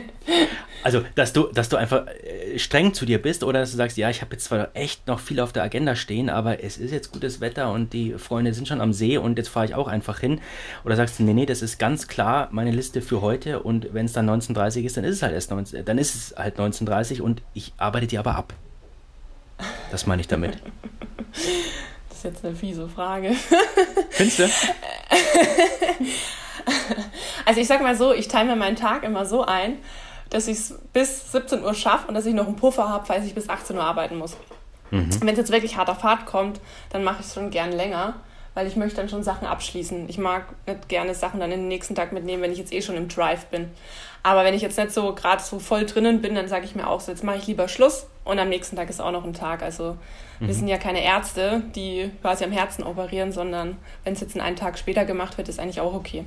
also, 0.83 1.05
dass 1.15 1.33
du, 1.33 1.45
dass 1.53 1.69
du 1.69 1.77
einfach 1.77 2.09
äh, 2.09 2.59
streng 2.59 2.93
zu 2.93 3.07
dir 3.07 3.23
bist 3.23 3.45
oder 3.45 3.61
dass 3.61 3.71
du 3.71 3.77
sagst, 3.77 3.97
ja, 3.97 4.11
ich 4.11 4.21
habe 4.21 4.33
jetzt 4.33 4.47
zwar 4.47 4.71
echt 4.75 5.07
noch 5.07 5.21
viel 5.21 5.39
auf 5.39 5.53
der 5.53 5.63
Agenda 5.63 5.95
stehen, 5.95 6.29
aber 6.29 6.65
es 6.65 6.77
ist 6.77 6.91
jetzt 6.91 7.13
gutes 7.13 7.41
Wetter 7.41 7.71
und 7.71 7.93
die 7.93 8.15
Freunde 8.15 8.53
sind 8.53 8.67
schon 8.67 8.81
am 8.81 8.93
See 8.93 9.17
und 9.17 9.39
jetzt 9.39 9.49
fahre 9.49 9.67
ich 9.67 9.77
auch 9.77 9.87
einfach 9.87 10.19
hin. 10.19 10.41
Oder 10.85 10.97
sagst 10.97 11.21
du, 11.21 11.23
nee, 11.23 11.35
nee, 11.35 11.47
das 11.47 11.63
ist 11.63 11.79
ganz 11.79 12.09
klar 12.09 12.49
meine 12.51 12.73
Liste 12.73 13.01
für 13.01 13.21
heute 13.21 13.63
und 13.63 13.95
wenn 13.95 14.07
es 14.07 14.13
dann 14.13 14.29
1930 14.29 14.85
ist, 14.85 14.97
dann 14.97 15.05
ist 15.05 15.17
es 15.17 15.23
halt 15.23 15.35
erst 15.35 15.53
19, 15.53 15.85
dann 15.85 15.99
ist 15.99 16.17
es 16.17 16.35
halt 16.37 16.55
1930 16.55 17.23
und 17.23 17.43
ich 17.55 17.73
arbeite 17.77 18.09
die 18.09 18.19
aber 18.19 18.35
ab. 18.35 18.55
Das 19.93 20.07
meine 20.07 20.21
ich 20.21 20.29
damit. 20.29 20.59
Das 22.09 22.31
ist 22.31 22.37
jetzt 22.37 22.45
eine 22.47 22.57
fiese 22.57 22.89
Frage. 22.89 23.33
Findest 24.11 24.39
du? 24.39 24.45
Also 27.47 27.61
ich 27.61 27.67
sag 27.67 27.83
mal 27.83 27.95
so, 27.95 28.13
ich 28.15 28.29
teile 28.29 28.49
mir 28.49 28.57
meinen 28.57 28.77
Tag 28.77 29.03
immer 29.03 29.27
so 29.27 29.45
ein, 29.45 29.79
dass 30.31 30.49
ich 30.49 30.57
es 30.57 30.79
bis 30.93 31.31
17 31.33 31.63
Uhr 31.63 31.75
schaffe 31.75 32.09
und 32.09 32.15
dass 32.15 32.25
ich 32.25 32.35
noch 32.35 32.47
einen 32.47 32.57
Puffer 32.57 32.89
habe, 32.89 33.05
falls 33.07 33.27
ich 33.27 33.35
bis 33.35 33.49
18 33.51 33.77
Uhr 33.77 33.85
arbeiten 33.85 34.17
muss. 34.17 34.37
Mhm. 34.91 35.11
Wenn 35.21 35.29
es 35.29 35.39
jetzt 35.39 35.53
wirklich 35.53 35.77
harter 35.77 35.95
Fahrt 35.95 36.27
kommt, 36.27 36.61
dann 36.91 37.05
mache 37.05 37.21
ich 37.21 37.27
es 37.27 37.35
schon 37.35 37.51
gern 37.51 37.73
länger, 37.73 38.15
weil 38.55 38.67
ich 38.67 38.77
möchte 38.77 38.97
dann 38.97 39.09
schon 39.09 39.23
Sachen 39.23 39.47
abschließen. 39.47 40.09
Ich 40.09 40.19
mag 40.19 40.47
nicht 40.67 40.89
gerne 40.89 41.15
Sachen 41.15 41.41
dann 41.41 41.53
in 41.53 41.61
den 41.61 41.69
nächsten 41.69 41.95
Tag 41.95 42.13
mitnehmen, 42.13 42.43
wenn 42.43 42.53
ich 42.53 42.59
jetzt 42.59 42.73
eh 42.73 42.83
schon 42.83 42.97
im 42.97 43.09
Drive 43.09 43.47
bin. 43.47 43.71
Aber 44.25 44.43
wenn 44.43 44.55
ich 44.55 44.63
jetzt 44.63 44.79
nicht 44.79 44.91
so 44.91 45.15
gerade 45.15 45.43
so 45.43 45.59
voll 45.59 45.85
drinnen 45.85 46.23
bin, 46.23 46.35
dann 46.35 46.49
sage 46.49 46.65
ich 46.65 46.75
mir 46.75 46.89
auch 46.89 47.01
so, 47.01 47.13
jetzt 47.13 47.23
mache 47.23 47.37
ich 47.37 47.47
lieber 47.47 47.69
Schluss 47.69 48.07
und 48.25 48.39
am 48.39 48.49
nächsten 48.49 48.75
Tag 48.75 48.89
ist 48.89 48.99
auch 48.99 49.13
noch 49.13 49.25
ein 49.25 49.35
Tag. 49.35 49.63
Also 49.63 49.99
mhm. 50.41 50.47
wir 50.47 50.55
sind 50.55 50.67
ja 50.67 50.79
keine 50.79 51.05
Ärzte, 51.05 51.63
die 51.77 52.11
quasi 52.23 52.43
am 52.43 52.51
Herzen 52.51 52.85
operieren, 52.85 53.33
sondern 53.33 53.77
wenn 54.03 54.15
es 54.15 54.21
jetzt 54.21 54.41
einen 54.41 54.57
Tag 54.57 54.79
später 54.79 55.05
gemacht 55.05 55.37
wird, 55.37 55.51
ist 55.51 55.61
eigentlich 55.61 55.81
auch 55.81 55.93
okay. 55.93 56.25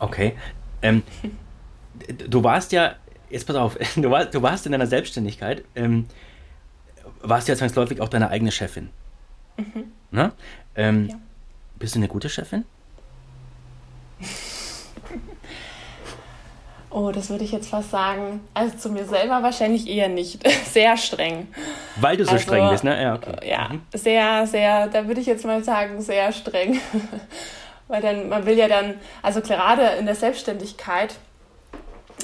Okay. 0.00 0.34
Ähm, 0.82 1.04
du 2.28 2.42
warst 2.42 2.72
ja, 2.72 2.96
jetzt 3.30 3.46
pass 3.46 3.54
auf, 3.54 3.78
du, 3.94 4.10
war, 4.10 4.24
du 4.24 4.42
warst 4.42 4.66
in 4.66 4.72
deiner 4.72 4.88
Selbstständigkeit, 4.88 5.62
ähm, 5.76 6.06
warst 7.22 7.46
ja 7.46 7.54
zwangsläufig 7.54 8.00
auch 8.00 8.08
deine 8.08 8.28
eigene 8.28 8.50
Chefin. 8.50 8.90
Mhm. 9.56 9.92
Ne? 10.10 10.32
Ähm, 10.74 11.08
ja. 11.10 11.16
Bist 11.78 11.94
du 11.94 12.00
eine 12.00 12.08
gute 12.08 12.28
Chefin? 12.28 12.64
Oh, 16.92 17.12
das 17.12 17.30
würde 17.30 17.44
ich 17.44 17.52
jetzt 17.52 17.68
fast 17.68 17.90
sagen. 17.90 18.40
Also 18.52 18.76
zu 18.76 18.90
mir 18.90 19.04
selber 19.04 19.42
wahrscheinlich 19.44 19.88
eher 19.88 20.08
nicht. 20.08 20.46
Sehr 20.64 20.96
streng. 20.96 21.46
Weil 22.00 22.16
du 22.16 22.24
so 22.24 22.32
also, 22.32 22.42
streng 22.42 22.68
bist, 22.68 22.82
ne? 22.82 23.00
Ja, 23.00 23.14
okay. 23.14 23.48
ja 23.48 23.68
mhm. 23.68 23.82
sehr, 23.94 24.46
sehr, 24.46 24.88
da 24.88 25.06
würde 25.06 25.20
ich 25.20 25.26
jetzt 25.26 25.44
mal 25.44 25.62
sagen, 25.62 26.00
sehr 26.00 26.32
streng. 26.32 26.80
Weil 27.88 28.02
dann, 28.02 28.28
man 28.28 28.46
will 28.46 28.56
ja 28.56 28.68
dann, 28.68 28.94
also 29.22 29.40
gerade 29.40 29.82
in 29.98 30.06
der 30.06 30.14
Selbstständigkeit, 30.14 31.16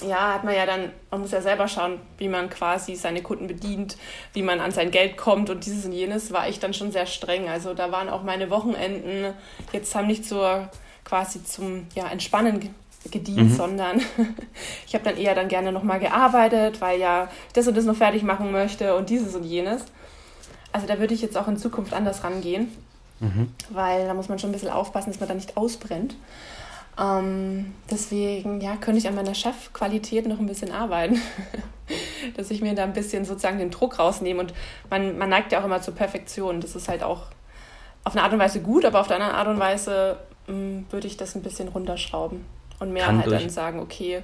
ja, 0.07 0.35
hat 0.35 0.45
man 0.45 0.55
ja 0.55 0.67
dann, 0.67 0.93
man 1.11 1.21
muss 1.21 1.33
ja 1.33 1.41
selber 1.41 1.69
schauen, 1.69 2.01
wie 2.19 2.29
man 2.29 2.51
quasi 2.51 2.95
seine 2.95 3.23
Kunden 3.23 3.47
bedient, 3.47 3.97
wie 4.33 4.43
man 4.43 4.61
an 4.61 4.71
sein 4.71 4.91
Geld 4.91 5.17
kommt 5.17 5.51
und 5.51 5.65
dieses 5.65 5.85
und 5.85 5.93
jenes 5.93 6.33
war 6.33 6.49
ich 6.49 6.61
dann 6.61 6.75
schon 6.75 6.93
sehr 6.93 7.07
streng. 7.07 7.49
Also 7.49 7.75
da 7.75 7.91
waren 7.91 8.09
auch 8.09 8.23
meine 8.23 8.51
Wochenenden 8.51 9.33
jetzt 9.73 9.95
haben 9.95 10.07
nicht 10.07 10.25
so 10.25 10.45
quasi 11.05 11.43
zum 11.45 11.87
ja, 11.95 12.09
Entspannen 12.09 12.61
gedient, 13.11 13.51
mhm. 13.51 13.55
sondern 13.55 14.01
ich 14.87 14.95
habe 14.95 15.05
dann 15.05 15.17
eher 15.17 15.35
dann 15.35 15.49
gerne 15.49 15.73
nochmal 15.73 16.01
gearbeitet, 16.01 16.81
weil 16.81 17.01
ja 17.01 17.29
ich 17.49 17.53
das 17.55 17.69
und 17.69 17.77
das 17.77 17.85
noch 17.85 17.97
fertig 17.97 18.23
machen 18.23 18.53
möchte 18.53 18.97
und 18.97 19.11
dieses 19.11 19.35
und 19.35 19.45
jenes. 19.45 19.85
Also 20.73 20.87
da 20.87 20.99
würde 20.99 21.15
ich 21.15 21.23
jetzt 21.23 21.37
auch 21.37 21.49
in 21.49 21.57
Zukunft 21.57 21.93
anders 21.95 22.25
rangehen. 22.25 22.69
Mhm. 23.21 23.51
Weil 23.71 24.07
da 24.07 24.15
muss 24.15 24.29
man 24.29 24.39
schon 24.39 24.51
ein 24.51 24.53
bisschen 24.53 24.69
aufpassen, 24.69 25.11
dass 25.11 25.21
man 25.21 25.29
da 25.29 25.35
nicht 25.35 25.57
ausbrennt. 25.57 26.17
Ähm, 26.99 27.75
deswegen 27.91 28.61
ja, 28.61 28.77
könnte 28.77 28.99
ich 28.99 29.09
an 29.09 29.15
meiner 29.15 29.35
Chefqualität 29.35 30.27
noch 30.27 30.39
ein 30.39 30.47
bisschen 30.47 30.73
arbeiten. 30.73 31.21
dass 32.37 32.51
ich 32.51 32.61
mir 32.61 32.75
da 32.75 32.85
ein 32.85 32.93
bisschen 32.93 33.25
sozusagen 33.25 33.59
den 33.59 33.71
Druck 33.71 33.99
rausnehme. 33.99 34.41
Und 34.41 34.55
man, 34.91 35.17
man 35.19 35.29
neigt 35.29 35.53
ja 35.53 35.61
auch 35.61 35.65
immer 35.65 35.83
zur 35.83 35.95
Perfektion. 35.95 36.61
Das 36.61 36.77
ist 36.77 36.89
halt 36.89 37.03
auch 37.03 37.27
auf 38.05 38.13
eine 38.13 38.23
Art 38.23 38.33
und 38.33 38.39
Weise 38.39 38.61
gut, 38.61 38.85
aber 38.85 39.01
auf 39.01 39.09
der 39.09 39.17
anderen 39.17 39.35
Art 39.35 39.49
und 39.49 39.59
Weise 39.59 40.19
mh, 40.47 40.55
hm, 40.55 40.87
würde 40.91 41.07
ich 41.07 41.17
das 41.17 41.35
ein 41.35 41.43
bisschen 41.43 41.69
runterschrauben. 41.69 42.45
Und 42.79 42.93
mehr 42.93 43.07
Kann 43.07 43.19
halt 43.19 43.31
durch. 43.31 43.43
dann 43.43 43.51
sagen, 43.51 43.81
okay, 43.81 44.23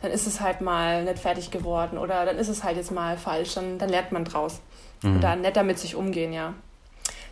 dann 0.00 0.10
ist 0.10 0.26
es 0.26 0.40
halt 0.40 0.60
mal 0.60 1.04
nicht 1.04 1.18
fertig 1.18 1.50
geworden 1.50 1.96
oder 1.96 2.24
dann 2.24 2.36
ist 2.36 2.48
es 2.48 2.64
halt 2.64 2.76
jetzt 2.76 2.90
mal 2.90 3.16
falsch, 3.16 3.54
dann, 3.54 3.78
dann 3.78 3.88
lernt 3.88 4.10
man 4.12 4.24
draus. 4.24 4.60
Mhm. 5.02 5.18
Oder 5.18 5.36
netter 5.36 5.62
mit 5.62 5.78
sich 5.78 5.94
umgehen, 5.94 6.32
ja. 6.32 6.54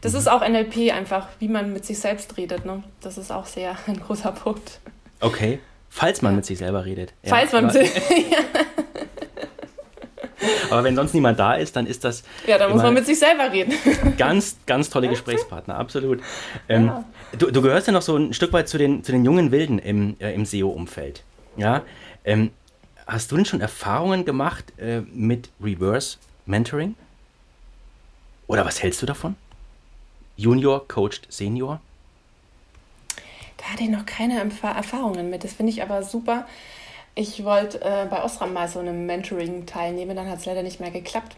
Das 0.01 0.15
ist 0.15 0.29
auch 0.29 0.47
NLP 0.47 0.93
einfach, 0.93 1.29
wie 1.41 1.49
man 1.49 1.73
mit 1.73 1.85
sich 1.85 1.99
selbst 1.99 2.37
redet. 2.37 2.65
Ne? 2.65 2.83
Das 3.03 3.19
ist 3.19 3.31
auch 3.31 3.47
sehr 3.47 3.77
ein 3.87 4.01
großer 4.01 4.33
Punkt. 4.33 4.81
Okay. 5.21 5.59
Falls 5.93 6.23
man 6.23 6.33
ja. 6.33 6.37
mit 6.37 6.47
sich 6.47 6.59
selber 6.59 6.85
redet. 6.85 7.13
Falls 7.25 7.51
ja, 7.53 7.61
man 7.61 7.73
mit 7.75 7.91
Aber 10.71 10.85
wenn 10.85 10.95
sonst 10.95 11.15
niemand 11.15 11.39
da 11.39 11.55
ist, 11.55 11.75
dann 11.77 11.87
ist 11.87 12.05
das. 12.05 12.23
Ja, 12.47 12.57
dann 12.57 12.71
muss 12.71 12.83
man 12.83 12.95
mit 12.95 13.05
sich 13.05 13.19
selber 13.19 13.53
reden. 13.53 13.75
Ganz, 14.17 14.57
ganz 14.67 14.89
tolle 14.89 15.09
Gesprächspartner, 15.11 15.77
absolut. 15.77 16.21
Ähm, 16.69 16.87
ja. 16.87 17.05
Du, 17.39 17.51
du, 17.51 17.63
gehörst 17.63 17.87
ja 17.87 17.93
noch 17.93 18.03
so 18.03 18.17
ein 18.17 18.33
Stück 18.33 18.53
weit 18.53 18.69
zu 18.69 18.79
den, 18.79 19.05
zu 19.05 19.13
den 19.13 19.25
jungen 19.25 19.51
Wilden 19.51 19.79
im, 19.79 20.17
äh, 20.21 20.35
im 20.35 20.45
SEO-Umfeld. 20.45 21.23
Ja. 21.57 21.83
Ähm, 22.25 22.51
hast 23.07 23.31
du 23.31 23.37
denn 23.37 23.45
schon 23.45 23.61
Erfahrungen 23.61 24.25
gemacht 24.25 24.73
äh, 24.79 25.01
mit 25.13 25.51
Reverse 25.63 26.19
Mentoring? 26.47 26.95
Oder 28.47 28.65
was 28.65 28.83
hältst 28.83 29.01
du 29.03 29.07
davon? 29.07 29.37
Junior 30.37 30.87
coacht 30.89 31.27
Senior? 31.29 31.81
Da 33.59 33.65
hatte 33.73 33.83
ich 33.83 33.91
noch 33.91 34.07
keine 34.07 34.41
Erfahrungen 34.41 35.31
mit. 35.31 35.45
Das 35.45 35.53
finde 35.53 35.71
ich 35.71 35.83
aber 35.83 36.03
super. 36.03 36.47
Ich 37.15 37.45
wollte 37.45 37.81
äh, 37.83 38.07
bei 38.09 38.25
Osram 38.25 38.53
mal 38.53 38.69
so 38.69 38.79
einem 38.79 39.07
Mentoring 39.07 39.67
teilnehmen, 39.67 40.17
dann 40.17 40.29
hat 40.29 40.39
es 40.39 40.47
leider 40.47 40.63
nicht 40.63 40.81
mehr 40.81 40.91
geklappt. 40.91 41.37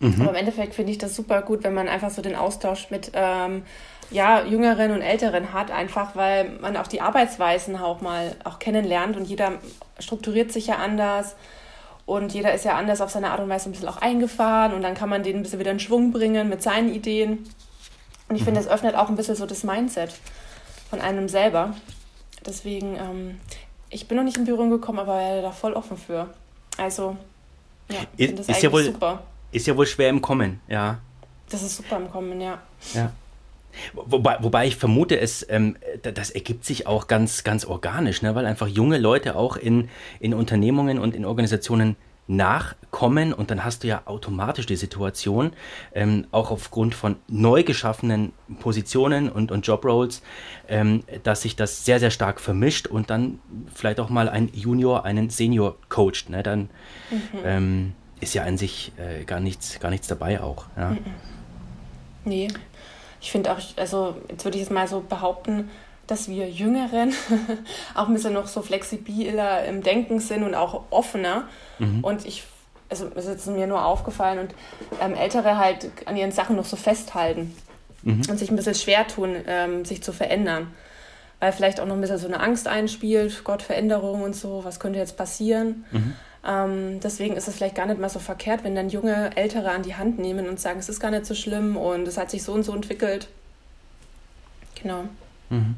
Mhm. 0.00 0.22
Aber 0.22 0.30
im 0.30 0.36
Endeffekt 0.36 0.74
finde 0.74 0.92
ich 0.92 0.98
das 0.98 1.14
super 1.14 1.42
gut, 1.42 1.62
wenn 1.62 1.74
man 1.74 1.88
einfach 1.88 2.10
so 2.10 2.22
den 2.22 2.34
Austausch 2.34 2.90
mit 2.90 3.12
ähm, 3.14 3.62
ja, 4.10 4.44
Jüngeren 4.44 4.90
und 4.90 5.02
Älteren 5.02 5.52
hat, 5.52 5.70
einfach 5.70 6.16
weil 6.16 6.50
man 6.60 6.76
auch 6.76 6.86
die 6.86 7.00
Arbeitsweisen 7.00 7.76
auch 7.76 8.00
mal 8.00 8.34
auch 8.44 8.58
kennenlernt 8.58 9.16
und 9.16 9.24
jeder 9.24 9.52
strukturiert 9.98 10.52
sich 10.52 10.66
ja 10.66 10.76
anders 10.76 11.36
und 12.06 12.32
jeder 12.34 12.52
ist 12.52 12.64
ja 12.64 12.76
anders 12.76 13.00
auf 13.00 13.10
seine 13.10 13.30
Art 13.30 13.38
und 13.38 13.48
Weise 13.48 13.68
ein 13.68 13.72
bisschen 13.72 13.88
auch 13.88 13.98
eingefahren 13.98 14.74
und 14.74 14.82
dann 14.82 14.94
kann 14.94 15.08
man 15.08 15.22
den 15.22 15.36
ein 15.36 15.42
bisschen 15.42 15.60
wieder 15.60 15.70
in 15.70 15.78
Schwung 15.78 16.10
bringen 16.10 16.48
mit 16.48 16.60
seinen 16.62 16.92
Ideen. 16.92 17.48
Und 18.28 18.36
ich 18.36 18.42
finde, 18.42 18.60
das 18.60 18.68
öffnet 18.68 18.96
auch 18.96 19.08
ein 19.08 19.16
bisschen 19.16 19.36
so 19.36 19.46
das 19.46 19.62
Mindset 19.62 20.12
von 20.88 21.00
einem 21.00 21.28
selber. 21.28 21.74
Deswegen, 22.44 22.96
ähm, 22.96 23.40
ich 23.90 24.08
bin 24.08 24.16
noch 24.16 24.24
nicht 24.24 24.36
in 24.36 24.44
Berührung 24.44 24.70
gekommen, 24.70 24.98
aber 24.98 25.40
da 25.40 25.52
voll 25.52 25.74
offen 25.74 25.96
für. 25.96 26.28
Also, 26.78 27.16
ja, 27.88 27.98
ist, 28.16 28.38
das 28.38 28.48
ist 28.48 28.62
ja 28.62 28.72
wohl, 28.72 28.84
super. 28.84 29.22
Ist 29.52 29.66
ja 29.66 29.76
wohl 29.76 29.86
schwer 29.86 30.08
im 30.08 30.20
Kommen, 30.20 30.60
ja. 30.66 30.98
Das 31.48 31.62
ist 31.62 31.76
super 31.76 31.96
im 31.96 32.10
Kommen, 32.10 32.40
ja. 32.40 32.58
Ja. 32.94 33.12
Wobei, 33.94 34.38
wobei 34.40 34.66
ich 34.66 34.76
vermute, 34.76 35.18
es, 35.18 35.46
ähm, 35.48 35.76
das 36.02 36.30
ergibt 36.30 36.64
sich 36.64 36.86
auch 36.86 37.06
ganz, 37.06 37.44
ganz 37.44 37.64
organisch, 37.64 38.22
ne? 38.22 38.34
weil 38.34 38.46
einfach 38.46 38.68
junge 38.68 38.98
Leute 38.98 39.36
auch 39.36 39.56
in, 39.56 39.88
in 40.18 40.34
Unternehmungen 40.34 40.98
und 40.98 41.14
in 41.14 41.24
Organisationen 41.24 41.96
nachkommen 42.30 43.32
und 43.32 43.50
dann 43.50 43.64
hast 43.64 43.82
du 43.82 43.88
ja 43.88 44.02
automatisch 44.04 44.64
die 44.64 44.76
Situation, 44.76 45.52
ähm, 45.92 46.28
auch 46.30 46.52
aufgrund 46.52 46.94
von 46.94 47.16
neu 47.26 47.64
geschaffenen 47.64 48.32
Positionen 48.60 49.28
und, 49.28 49.50
und 49.50 49.66
Jobroles, 49.66 50.22
ähm, 50.68 51.02
dass 51.24 51.42
sich 51.42 51.56
das 51.56 51.84
sehr, 51.84 51.98
sehr 51.98 52.12
stark 52.12 52.40
vermischt 52.40 52.86
und 52.86 53.10
dann 53.10 53.40
vielleicht 53.74 53.98
auch 53.98 54.10
mal 54.10 54.28
ein 54.28 54.48
Junior 54.52 55.04
einen 55.04 55.28
Senior 55.28 55.76
coacht. 55.88 56.30
Ne? 56.30 56.44
Dann 56.44 56.70
mhm. 57.10 57.38
ähm, 57.44 57.92
ist 58.20 58.34
ja 58.34 58.44
an 58.44 58.56
sich 58.56 58.92
äh, 58.96 59.24
gar, 59.24 59.40
nichts, 59.40 59.80
gar 59.80 59.90
nichts 59.90 60.06
dabei 60.06 60.40
auch. 60.40 60.66
Ja? 60.76 60.90
Mhm. 60.90 60.98
Nee, 62.24 62.48
ich 63.20 63.30
finde 63.30 63.52
auch, 63.52 63.58
also 63.76 64.16
jetzt 64.28 64.44
würde 64.44 64.58
ich 64.58 64.64
es 64.64 64.70
mal 64.70 64.88
so 64.88 65.00
behaupten, 65.06 65.70
dass 66.06 66.28
wir 66.28 66.50
Jüngeren 66.50 67.14
auch 67.94 68.08
ein 68.08 68.14
bisschen 68.14 68.32
noch 68.32 68.48
so 68.48 68.62
flexibler 68.62 69.64
im 69.64 69.82
Denken 69.82 70.18
sind 70.18 70.42
und 70.42 70.54
auch 70.54 70.84
offener. 70.90 71.44
Mhm. 71.78 72.02
Und 72.02 72.26
ich, 72.26 72.44
also 72.88 73.08
es 73.14 73.26
ist 73.26 73.46
mir 73.46 73.66
nur 73.66 73.84
aufgefallen 73.84 74.40
und 74.40 74.54
ähm, 75.00 75.14
Ältere 75.14 75.56
halt 75.56 75.90
an 76.06 76.16
ihren 76.16 76.32
Sachen 76.32 76.56
noch 76.56 76.64
so 76.64 76.76
festhalten 76.76 77.54
mhm. 78.02 78.22
und 78.28 78.38
sich 78.38 78.50
ein 78.50 78.56
bisschen 78.56 78.74
schwer 78.74 79.06
tun, 79.06 79.36
ähm, 79.46 79.84
sich 79.84 80.02
zu 80.02 80.12
verändern. 80.12 80.68
Weil 81.38 81.52
vielleicht 81.52 81.80
auch 81.80 81.86
noch 81.86 81.94
ein 81.94 82.00
bisschen 82.00 82.18
so 82.18 82.26
eine 82.26 82.40
Angst 82.40 82.68
einspielt, 82.68 83.44
Gott, 83.44 83.62
Veränderung 83.62 84.22
und 84.22 84.34
so, 84.34 84.64
was 84.64 84.80
könnte 84.80 84.98
jetzt 84.98 85.16
passieren. 85.16 85.84
Mhm. 85.90 86.14
Ähm, 86.46 87.00
deswegen 87.00 87.36
ist 87.36 87.48
es 87.48 87.56
vielleicht 87.56 87.74
gar 87.74 87.86
nicht 87.86 88.00
mal 88.00 88.08
so 88.08 88.18
verkehrt, 88.18 88.64
wenn 88.64 88.74
dann 88.74 88.88
junge 88.88 89.36
Ältere 89.36 89.70
an 89.70 89.82
die 89.82 89.96
Hand 89.96 90.18
nehmen 90.18 90.48
und 90.48 90.58
sagen, 90.58 90.78
es 90.78 90.88
ist 90.88 91.00
gar 91.00 91.10
nicht 91.10 91.26
so 91.26 91.34
schlimm 91.34 91.76
und 91.76 92.08
es 92.08 92.16
hat 92.16 92.30
sich 92.30 92.42
so 92.42 92.52
und 92.52 92.62
so 92.62 92.74
entwickelt. 92.74 93.28
Genau. 94.82 95.04
Mhm. 95.50 95.76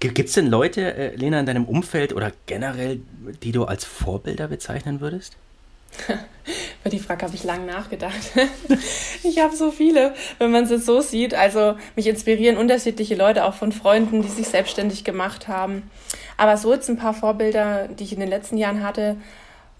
Gibt 0.00 0.18
es 0.18 0.34
denn 0.34 0.46
Leute, 0.46 0.94
äh, 0.94 1.16
Lena, 1.16 1.40
in 1.40 1.46
deinem 1.46 1.64
Umfeld 1.64 2.12
oder 2.12 2.32
generell, 2.46 3.00
die 3.42 3.52
du 3.52 3.64
als 3.64 3.84
Vorbilder 3.84 4.48
bezeichnen 4.48 5.00
würdest? 5.00 5.36
Über 6.08 6.90
die 6.90 6.98
Frage 6.98 7.24
habe 7.24 7.34
ich 7.34 7.44
lange 7.44 7.66
nachgedacht. 7.66 8.32
ich 9.22 9.38
habe 9.38 9.56
so 9.56 9.70
viele, 9.70 10.14
wenn 10.38 10.50
man 10.50 10.64
es 10.64 10.84
so 10.84 11.00
sieht. 11.00 11.34
Also 11.34 11.76
mich 11.96 12.06
inspirieren 12.06 12.56
unterschiedliche 12.56 13.14
Leute, 13.14 13.44
auch 13.44 13.54
von 13.54 13.72
Freunden, 13.72 14.22
die 14.22 14.28
sich 14.28 14.48
selbstständig 14.48 15.04
gemacht 15.04 15.48
haben. 15.48 15.88
Aber 16.36 16.56
so 16.56 16.72
jetzt 16.72 16.90
ein 16.90 16.96
paar 16.96 17.14
Vorbilder, 17.14 17.88
die 17.88 18.04
ich 18.04 18.12
in 18.12 18.20
den 18.20 18.28
letzten 18.28 18.56
Jahren 18.56 18.82
hatte, 18.82 19.16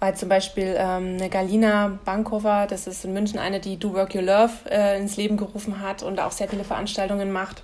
war 0.04 0.14
zum 0.14 0.28
Beispiel 0.28 0.74
ähm, 0.76 1.16
eine 1.16 1.30
Galina 1.30 1.98
Bankova, 2.04 2.66
das 2.66 2.86
ist 2.86 3.06
in 3.06 3.14
München 3.14 3.38
eine, 3.38 3.58
die 3.58 3.78
Do 3.78 3.94
Work 3.94 4.14
Your 4.14 4.22
Love 4.22 4.52
äh, 4.70 5.00
ins 5.00 5.16
Leben 5.16 5.38
gerufen 5.38 5.80
hat 5.80 6.02
und 6.02 6.20
auch 6.20 6.30
sehr 6.30 6.46
viele 6.46 6.64
Veranstaltungen 6.64 7.32
macht 7.32 7.62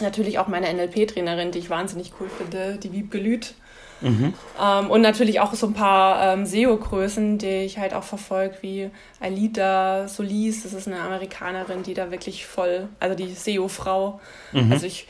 natürlich 0.00 0.38
auch 0.38 0.46
meine 0.46 0.72
NLP-Trainerin, 0.72 1.50
die 1.50 1.58
ich 1.58 1.70
wahnsinnig 1.70 2.12
cool 2.20 2.28
finde, 2.28 2.78
die 2.80 2.92
Wiebke 2.92 3.18
Lüth. 3.18 3.54
Mhm. 4.02 4.34
Ähm, 4.62 4.90
und 4.90 5.00
natürlich 5.00 5.40
auch 5.40 5.54
so 5.54 5.66
ein 5.66 5.72
paar 5.72 6.34
ähm, 6.34 6.46
SEO-Größen, 6.46 7.38
die 7.38 7.64
ich 7.64 7.78
halt 7.78 7.94
auch 7.94 8.04
verfolge, 8.04 8.58
wie 8.60 8.90
Alida 9.20 10.06
Solis, 10.06 10.62
das 10.62 10.74
ist 10.74 10.86
eine 10.86 11.00
Amerikanerin, 11.00 11.82
die 11.82 11.94
da 11.94 12.10
wirklich 12.10 12.46
voll, 12.46 12.88
also 13.00 13.16
die 13.16 13.32
SEO-Frau. 13.32 14.20
Mhm. 14.52 14.70
Also 14.70 14.86
ich, 14.86 15.08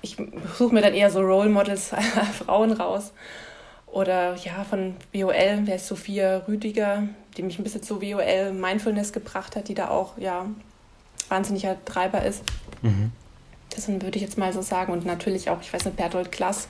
ich 0.00 0.16
suche 0.58 0.74
mir 0.74 0.80
dann 0.80 0.94
eher 0.94 1.10
so 1.10 1.20
Role 1.20 1.50
Models 1.50 1.92
Frauen 2.44 2.72
raus. 2.72 3.12
Oder 3.92 4.34
ja, 4.36 4.64
von 4.64 4.96
WOL, 5.12 5.60
wer 5.64 5.76
ist 5.76 5.86
Sophia 5.86 6.38
Rüdiger, 6.48 7.08
die 7.36 7.42
mich 7.42 7.58
ein 7.58 7.62
bisschen 7.62 7.82
zu 7.82 8.00
WOL 8.00 8.52
Mindfulness 8.52 9.12
gebracht 9.12 9.54
hat, 9.54 9.68
die 9.68 9.74
da 9.74 9.88
auch 9.88 10.16
ja 10.16 10.46
wahnsinniger 11.28 11.76
Treiber 11.84 12.24
ist. 12.24 12.42
Mhm. 12.80 13.12
Das 13.68 13.88
würde 13.88 14.16
ich 14.16 14.22
jetzt 14.22 14.38
mal 14.38 14.52
so 14.52 14.62
sagen. 14.62 14.92
Und 14.92 15.04
natürlich 15.04 15.50
auch, 15.50 15.60
ich 15.60 15.72
weiß 15.72 15.84
nicht, 15.84 15.96
Bertolt 15.98 16.32
Klass 16.32 16.68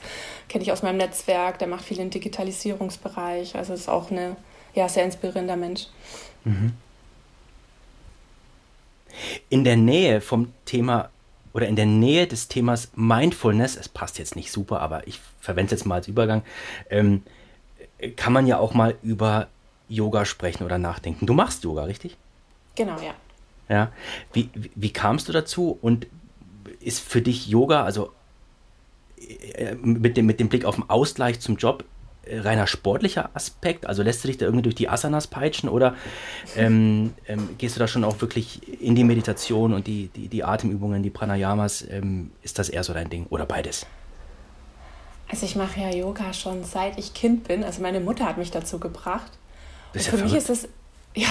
kenne 0.49 0.63
ich 0.65 0.71
aus 0.73 0.83
meinem 0.83 0.97
Netzwerk, 0.97 1.59
der 1.59 1.69
macht 1.69 1.85
viel 1.85 1.99
im 1.99 2.09
Digitalisierungsbereich. 2.09 3.55
Also 3.55 3.73
ist 3.73 3.87
auch 3.87 4.11
ein 4.11 4.35
ja, 4.75 4.89
sehr 4.89 5.05
inspirierender 5.05 5.55
Mensch. 5.55 5.87
Mhm. 6.43 6.73
In 9.49 9.63
der 9.63 9.77
Nähe 9.77 10.19
vom 10.19 10.51
Thema 10.65 11.09
oder 11.53 11.67
in 11.67 11.75
der 11.75 11.85
Nähe 11.85 12.27
des 12.27 12.47
Themas 12.47 12.89
Mindfulness, 12.95 13.75
es 13.75 13.87
passt 13.87 14.17
jetzt 14.17 14.35
nicht 14.35 14.51
super, 14.51 14.81
aber 14.81 15.07
ich 15.07 15.19
verwende 15.39 15.73
es 15.73 15.81
jetzt 15.81 15.85
mal 15.85 15.95
als 15.95 16.07
Übergang, 16.07 16.43
ähm, 16.89 17.23
kann 18.15 18.33
man 18.33 18.47
ja 18.47 18.57
auch 18.57 18.73
mal 18.73 18.95
über 19.03 19.47
Yoga 19.87 20.25
sprechen 20.25 20.63
oder 20.63 20.77
nachdenken. 20.77 21.25
Du 21.25 21.33
machst 21.33 21.63
Yoga, 21.63 21.83
richtig? 21.83 22.17
Genau, 22.75 22.97
ja. 22.99 23.13
Ja. 23.69 23.91
Wie, 24.33 24.49
wie, 24.53 24.71
wie 24.75 24.93
kamst 24.93 25.27
du 25.27 25.31
dazu 25.31 25.77
und 25.81 26.07
ist 26.79 26.99
für 26.99 27.21
dich 27.21 27.47
Yoga, 27.47 27.83
also 27.83 28.11
äh, 29.17 29.75
mit 29.75 30.17
dem, 30.17 30.25
mit 30.25 30.39
dem 30.39 30.49
Blick 30.49 30.65
auf 30.65 30.75
den 30.75 30.89
Ausgleich 30.89 31.39
zum 31.39 31.57
Job, 31.57 31.85
reiner 32.27 32.67
sportlicher 32.67 33.29
Aspekt? 33.33 33.85
Also 33.85 34.03
lässt 34.03 34.23
du 34.23 34.27
dich 34.27 34.37
da 34.37 34.45
irgendwie 34.45 34.63
durch 34.63 34.75
die 34.75 34.89
Asanas 34.89 35.27
peitschen 35.27 35.69
oder 35.69 35.95
ähm, 36.55 37.13
ähm, 37.27 37.49
gehst 37.57 37.75
du 37.75 37.79
da 37.79 37.87
schon 37.87 38.03
auch 38.03 38.21
wirklich 38.21 38.81
in 38.81 38.95
die 38.95 39.03
Meditation 39.03 39.73
und 39.73 39.87
die, 39.87 40.09
die, 40.15 40.27
die 40.27 40.43
Atemübungen, 40.43 41.03
die 41.03 41.09
Pranayamas? 41.09 41.85
Ähm, 41.89 42.31
ist 42.41 42.59
das 42.59 42.69
eher 42.69 42.83
so 42.83 42.93
dein 42.93 43.09
Ding 43.09 43.25
oder 43.29 43.45
beides? 43.45 43.85
Also 45.29 45.45
ich 45.45 45.55
mache 45.55 45.79
ja 45.79 45.89
Yoga 45.89 46.33
schon 46.33 46.63
seit 46.63 46.97
ich 46.97 47.13
Kind 47.13 47.45
bin. 47.45 47.63
Also 47.63 47.81
meine 47.81 47.99
Mutter 47.99 48.25
hat 48.25 48.37
mich 48.37 48.51
dazu 48.51 48.79
gebracht. 48.79 49.31
Ja 49.93 50.01
für 50.01 50.09
verrückt. 50.11 50.25
mich 50.25 50.35
ist 50.35 50.49
es 50.49 50.67
ja 51.15 51.27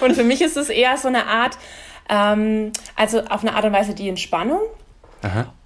und 0.04 0.14
für 0.14 0.24
mich 0.24 0.40
ist 0.40 0.56
es 0.56 0.68
eher 0.68 0.96
so 0.96 1.08
eine 1.08 1.26
Art 1.26 1.58
ähm, 2.08 2.72
also 2.96 3.20
auf 3.24 3.42
eine 3.42 3.54
Art 3.54 3.64
und 3.64 3.72
Weise 3.72 3.94
die 3.94 4.08
Entspannung. 4.08 4.60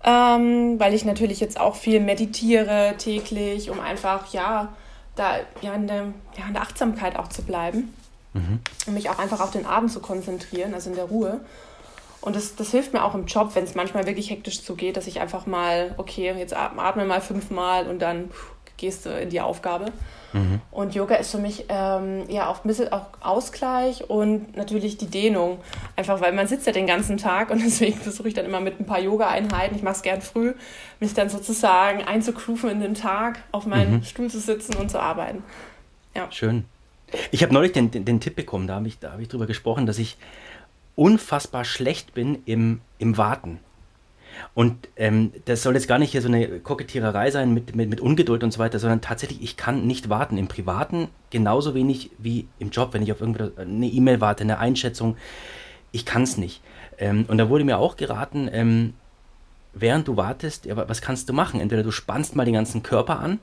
Ähm, 0.05 0.81
weil 0.81 0.95
ich 0.95 1.05
natürlich 1.05 1.41
jetzt 1.41 1.61
auch 1.61 1.77
viel 1.77 2.01
meditiere 2.01 2.95
täglich, 2.99 3.71
um 3.71 3.81
einfach, 3.81 4.33
ja, 4.33 4.73
da 5.15 5.37
ja 5.61 5.75
in, 5.75 5.87
der, 5.87 6.09
ja, 6.39 6.47
in 6.47 6.55
der 6.55 6.63
Achtsamkeit 6.63 7.17
auch 7.17 7.29
zu 7.29 7.43
bleiben. 7.43 7.95
Mhm. 8.33 8.61
Und 8.87 8.95
mich 8.95 9.11
auch 9.11 9.19
einfach 9.19 9.41
auf 9.41 9.51
den 9.51 9.67
Abend 9.67 9.93
zu 9.93 10.01
konzentrieren, 10.01 10.75
also 10.75 10.91
in 10.91 10.97
der 10.97 11.05
Ruhe. 11.05 11.41
Und 12.23 12.37
das, 12.37 12.55
das 12.55 12.71
hilft 12.71 12.93
mir 12.93 13.05
auch 13.05 13.15
im 13.15 13.27
Job, 13.27 13.51
wenn 13.55 13.65
es 13.65 13.75
manchmal 13.75 14.07
wirklich 14.07 14.31
hektisch 14.31 14.63
zugeht, 14.63 14.97
dass 14.97 15.09
ich 15.09 15.21
einfach 15.21 15.45
mal, 15.47 15.95
okay, 15.99 16.33
jetzt 16.39 16.55
atme 16.55 17.05
mal 17.05 17.21
fünfmal 17.21 17.89
und 17.89 18.01
dann 18.01 18.31
gehst 18.77 19.07
du 19.07 19.11
in 19.11 19.31
die 19.31 19.41
Aufgabe. 19.41 19.87
Mhm. 20.33 20.61
Und 20.71 20.95
Yoga 20.95 21.17
ist 21.17 21.31
für 21.31 21.39
mich 21.39 21.67
ähm, 21.69 22.25
ja 22.29 22.49
auch 22.49 22.65
ein 22.65 22.69
bisschen 22.69 22.91
auch 22.93 23.07
Ausgleich 23.21 24.09
und 24.09 24.57
natürlich 24.57 24.97
die 24.97 25.07
Dehnung. 25.07 25.59
Einfach 25.97 26.21
weil 26.21 26.33
man 26.33 26.47
sitzt 26.47 26.67
ja 26.67 26.73
den 26.73 26.87
ganzen 26.87 27.19
Tag 27.19 27.51
und 27.51 27.63
deswegen 27.65 27.99
versuche 27.99 28.29
ich 28.29 28.35
dann 28.35 28.47
immer 28.47 28.61
mit 28.61 28.81
ein 28.81 28.87
paar 28.87 29.01
Yoga-Einheiten, 29.01 29.77
ich 29.77 29.83
mache 29.83 29.97
es 29.97 30.03
gern 30.03 30.23
früh, 30.23 30.55
mich 31.01 31.15
dann 31.15 31.29
sozusagen 31.29 32.03
einzugrooven 32.03 32.71
in 32.71 32.81
den 32.81 32.95
Tag, 32.95 33.43
auf 33.53 33.67
meinem 33.67 33.97
mhm. 33.97 34.05
Stuhl 34.05 34.31
zu 34.31 34.41
sitzen 34.41 34.77
und 34.77 34.91
zu 34.91 35.01
arbeiten. 35.01 35.43
Ja. 36.15 36.31
Schön. 36.31 36.65
Ich 37.31 37.43
habe 37.43 37.53
neulich 37.53 37.73
den, 37.73 37.91
den, 37.91 38.07
den, 38.07 38.21
Tipp 38.21 38.37
bekommen, 38.37 38.67
da 38.67 38.77
habe 38.77 38.89
ich, 38.89 38.99
hab 39.03 39.21
ich 39.21 39.29
drüber 39.29 39.47
gesprochen, 39.47 39.85
dass 39.87 39.99
ich 39.99 40.17
unfassbar 40.97 41.65
schlecht 41.65 42.15
bin 42.15 42.43
im, 42.47 42.81
im 42.99 43.19
Warten. 43.19 43.61
Und 44.55 44.89
ähm, 44.97 45.33
das 45.45 45.63
soll 45.63 45.75
jetzt 45.75 45.89
gar 45.89 45.99
nicht 45.99 46.13
hier 46.13 46.23
so 46.23 46.29
eine 46.29 46.61
Kokettiererei 46.61 47.31
sein 47.31 47.55
mit, 47.55 47.75
mit, 47.75 47.89
mit 47.89 48.01
Ungeduld 48.01 48.45
und 48.45 48.53
so 48.53 48.59
weiter, 48.59 48.79
sondern 48.79 49.01
tatsächlich, 49.01 49.43
ich 49.43 49.57
kann 49.57 49.87
nicht 49.87 50.09
warten. 50.09 50.39
Im 50.39 50.49
Privaten 50.49 51.09
genauso 51.31 51.75
wenig 51.75 52.11
wie 52.19 52.47
im 52.59 52.71
Job, 52.71 52.93
wenn 52.93 53.03
ich 53.03 53.13
auf 53.13 53.23
eine 53.23 53.87
E-Mail 53.87 54.21
warte, 54.21 54.45
eine 54.45 54.59
Einschätzung. 54.59 55.17
Ich 55.91 56.05
kann 56.05 56.23
es 56.23 56.37
nicht. 56.37 56.63
Ähm, 56.99 57.25
und 57.29 57.39
da 57.39 57.49
wurde 57.49 57.65
mir 57.65 57.79
auch 57.79 57.97
geraten, 57.97 58.49
ähm, 58.53 58.95
während 59.75 60.09
du 60.09 60.17
wartest, 60.17 60.67
ja, 60.67 60.77
was 60.89 61.01
kannst 61.01 61.29
du 61.29 61.33
machen? 61.33 61.61
Entweder 61.61 61.83
du 61.83 61.91
spannst 61.91 62.37
mal 62.37 62.45
den 62.45 62.55
ganzen 62.55 62.83
Körper 62.83 63.21
an, 63.21 63.39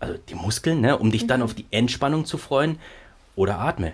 also 0.00 0.14
die 0.28 0.34
Muskeln, 0.34 0.80
ne, 0.80 0.98
um 0.98 1.10
dich 1.10 1.24
mhm. 1.24 1.28
dann 1.28 1.42
auf 1.42 1.54
die 1.54 1.66
Entspannung 1.70 2.24
zu 2.24 2.38
freuen, 2.38 2.78
oder 3.36 3.58
atme. 3.60 3.92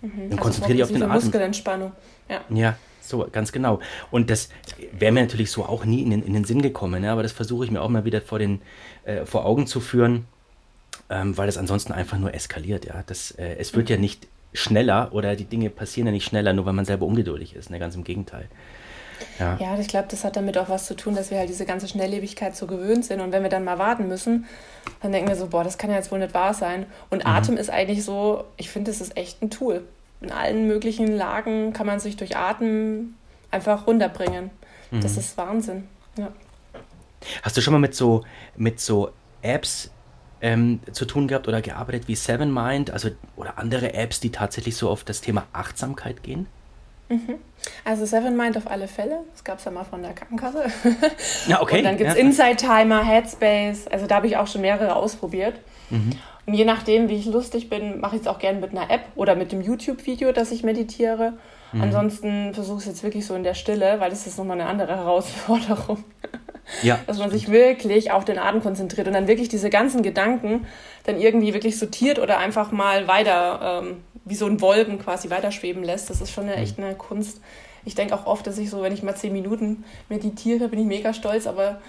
Mhm. 0.00 0.10
Dann 0.10 0.22
also 0.24 0.36
konzentriere 0.38 0.74
dich 0.74 0.82
auf 0.82 0.92
den 0.92 1.02
Atem. 1.02 1.14
Muskelentspannung. 1.14 1.92
Ja. 2.28 2.40
ja. 2.48 2.76
So, 3.02 3.26
ganz 3.30 3.52
genau. 3.52 3.80
Und 4.10 4.30
das 4.30 4.48
wäre 4.92 5.12
mir 5.12 5.22
natürlich 5.22 5.50
so 5.50 5.64
auch 5.64 5.84
nie 5.84 6.02
in 6.02 6.10
den, 6.10 6.22
in 6.22 6.32
den 6.32 6.44
Sinn 6.44 6.62
gekommen, 6.62 7.02
ne? 7.02 7.10
aber 7.10 7.22
das 7.22 7.32
versuche 7.32 7.64
ich 7.64 7.70
mir 7.70 7.82
auch 7.82 7.88
mal 7.88 8.04
wieder 8.04 8.20
vor, 8.20 8.38
den, 8.38 8.62
äh, 9.04 9.26
vor 9.26 9.44
Augen 9.44 9.66
zu 9.66 9.80
führen, 9.80 10.26
ähm, 11.10 11.36
weil 11.36 11.46
das 11.46 11.58
ansonsten 11.58 11.92
einfach 11.92 12.18
nur 12.18 12.32
eskaliert. 12.32 12.84
Ja? 12.84 13.02
Das, 13.06 13.32
äh, 13.32 13.56
es 13.58 13.74
wird 13.74 13.90
ja 13.90 13.96
nicht 13.96 14.28
schneller 14.54 15.10
oder 15.12 15.34
die 15.34 15.44
Dinge 15.44 15.70
passieren 15.70 16.06
ja 16.06 16.12
nicht 16.12 16.24
schneller, 16.24 16.52
nur 16.52 16.66
weil 16.66 16.74
man 16.74 16.84
selber 16.84 17.06
ungeduldig 17.06 17.56
ist, 17.56 17.70
ne? 17.70 17.78
ganz 17.78 17.96
im 17.96 18.04
Gegenteil. 18.04 18.48
Ja, 19.38 19.56
ja 19.60 19.78
ich 19.78 19.88
glaube, 19.88 20.08
das 20.10 20.24
hat 20.24 20.36
damit 20.36 20.58
auch 20.58 20.68
was 20.68 20.86
zu 20.86 20.94
tun, 20.94 21.14
dass 21.14 21.30
wir 21.30 21.38
halt 21.38 21.48
diese 21.48 21.64
ganze 21.64 21.88
Schnelllebigkeit 21.88 22.54
so 22.56 22.66
gewöhnt 22.66 23.04
sind. 23.04 23.20
Und 23.20 23.32
wenn 23.32 23.42
wir 23.42 23.50
dann 23.50 23.64
mal 23.64 23.78
warten 23.78 24.08
müssen, 24.08 24.46
dann 25.00 25.12
denken 25.12 25.28
wir 25.28 25.36
so, 25.36 25.48
boah, 25.48 25.64
das 25.64 25.78
kann 25.78 25.90
ja 25.90 25.96
jetzt 25.96 26.12
wohl 26.12 26.18
nicht 26.18 26.34
wahr 26.34 26.54
sein. 26.54 26.86
Und 27.10 27.24
mhm. 27.24 27.30
Atem 27.30 27.56
ist 27.56 27.70
eigentlich 27.70 28.04
so, 28.04 28.44
ich 28.56 28.70
finde, 28.70 28.90
das 28.90 29.00
ist 29.00 29.16
echt 29.16 29.42
ein 29.42 29.50
Tool 29.50 29.82
in 30.22 30.32
allen 30.32 30.66
möglichen 30.66 31.16
Lagen 31.16 31.72
kann 31.72 31.86
man 31.86 32.00
sich 32.00 32.16
durch 32.16 32.36
Atmen 32.36 33.16
einfach 33.50 33.86
runterbringen. 33.86 34.50
Mhm. 34.90 35.00
Das 35.00 35.16
ist 35.16 35.36
Wahnsinn. 35.36 35.88
Ja. 36.16 36.32
Hast 37.42 37.56
du 37.56 37.60
schon 37.60 37.72
mal 37.72 37.78
mit 37.78 37.94
so, 37.94 38.24
mit 38.56 38.80
so 38.80 39.10
Apps 39.42 39.90
ähm, 40.40 40.80
zu 40.92 41.04
tun 41.04 41.28
gehabt 41.28 41.46
oder 41.48 41.62
gearbeitet 41.62 42.08
wie 42.08 42.16
Seven 42.16 42.52
Mind, 42.52 42.90
also 42.90 43.10
oder 43.36 43.58
andere 43.58 43.94
Apps, 43.94 44.20
die 44.20 44.30
tatsächlich 44.30 44.76
so 44.76 44.90
auf 44.90 45.04
das 45.04 45.20
Thema 45.20 45.46
Achtsamkeit 45.52 46.22
gehen? 46.22 46.46
Mhm. 47.08 47.34
Also 47.84 48.06
Seven 48.06 48.36
Mind 48.36 48.56
auf 48.56 48.66
alle 48.66 48.88
Fälle. 48.88 49.20
Das 49.32 49.44
gab 49.44 49.58
es 49.58 49.64
ja 49.64 49.70
mal 49.70 49.84
von 49.84 50.02
der 50.02 50.14
Krankenkasse. 50.14 50.64
Ja, 51.46 51.60
okay. 51.60 51.78
Und 51.78 51.84
dann 51.84 51.96
gibt 51.96 52.10
es 52.10 52.16
ja. 52.16 52.22
Inside 52.22 52.56
Timer, 52.56 53.04
Headspace. 53.04 53.86
Also 53.88 54.06
da 54.06 54.16
habe 54.16 54.26
ich 54.26 54.36
auch 54.36 54.46
schon 54.46 54.62
mehrere 54.62 54.96
ausprobiert. 54.96 55.54
Mhm. 55.90 56.12
Und 56.46 56.54
je 56.54 56.64
nachdem, 56.64 57.08
wie 57.08 57.14
ich 57.14 57.26
lustig 57.26 57.70
bin, 57.70 58.00
mache 58.00 58.16
ich 58.16 58.22
es 58.22 58.28
auch 58.28 58.38
gerne 58.38 58.60
mit 58.60 58.70
einer 58.70 58.90
App 58.90 59.02
oder 59.14 59.36
mit 59.36 59.52
dem 59.52 59.60
YouTube-Video, 59.60 60.32
dass 60.32 60.50
ich 60.50 60.64
meditiere. 60.64 61.34
Mhm. 61.72 61.82
Ansonsten 61.82 62.54
versuche 62.54 62.78
ich 62.78 62.82
es 62.82 62.88
jetzt 62.88 63.02
wirklich 63.04 63.26
so 63.26 63.34
in 63.34 63.44
der 63.44 63.54
Stille, 63.54 64.00
weil 64.00 64.10
das 64.10 64.26
ist 64.26 64.38
nochmal 64.38 64.60
eine 64.60 64.68
andere 64.68 64.96
Herausforderung. 64.96 66.02
Ja. 66.82 66.98
Dass 67.06 67.18
man 67.18 67.30
sich 67.30 67.50
wirklich 67.50 68.12
auf 68.12 68.24
den 68.24 68.38
Atem 68.38 68.62
konzentriert 68.62 69.06
und 69.06 69.14
dann 69.14 69.28
wirklich 69.28 69.48
diese 69.48 69.70
ganzen 69.70 70.02
Gedanken 70.02 70.66
dann 71.04 71.20
irgendwie 71.20 71.54
wirklich 71.54 71.78
sortiert 71.78 72.18
oder 72.18 72.38
einfach 72.38 72.72
mal 72.72 73.08
weiter, 73.08 73.82
ähm, 73.82 73.96
wie 74.24 74.34
so 74.34 74.46
ein 74.46 74.60
Wolken 74.60 74.98
quasi 74.98 75.30
weiterschweben 75.30 75.82
lässt. 75.82 76.10
Das 76.10 76.20
ist 76.20 76.32
schon 76.32 76.44
eine, 76.44 76.56
mhm. 76.56 76.62
echt 76.62 76.78
eine 76.78 76.94
Kunst. 76.94 77.40
Ich 77.84 77.94
denke 77.94 78.14
auch 78.14 78.26
oft, 78.26 78.46
dass 78.46 78.58
ich 78.58 78.70
so, 78.70 78.82
wenn 78.82 78.92
ich 78.92 79.02
mal 79.02 79.16
zehn 79.16 79.32
Minuten 79.32 79.84
meditiere, 80.08 80.68
bin 80.68 80.80
ich 80.80 80.86
mega 80.86 81.12
stolz, 81.12 81.46
aber 81.46 81.80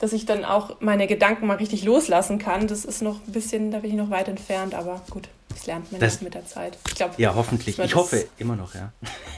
dass 0.00 0.12
ich 0.12 0.26
dann 0.26 0.44
auch 0.44 0.80
meine 0.80 1.06
Gedanken 1.06 1.46
mal 1.46 1.58
richtig 1.58 1.84
loslassen 1.84 2.38
kann, 2.38 2.66
das 2.66 2.84
ist 2.84 3.02
noch 3.02 3.20
ein 3.26 3.32
bisschen, 3.32 3.70
da 3.70 3.78
bin 3.78 3.90
ich 3.90 3.96
noch 3.96 4.10
weit 4.10 4.28
entfernt, 4.28 4.74
aber 4.74 5.02
gut, 5.10 5.28
das 5.50 5.66
lernt 5.66 5.92
man 5.92 6.00
das, 6.00 6.22
mit 6.22 6.34
der 6.34 6.46
Zeit. 6.46 6.78
Ich 6.88 6.94
glaub, 6.94 7.18
ja, 7.18 7.34
hoffentlich. 7.34 7.78
Ich 7.78 7.94
hoffe 7.94 8.26
immer 8.38 8.56
noch, 8.56 8.74
ja. 8.74 8.92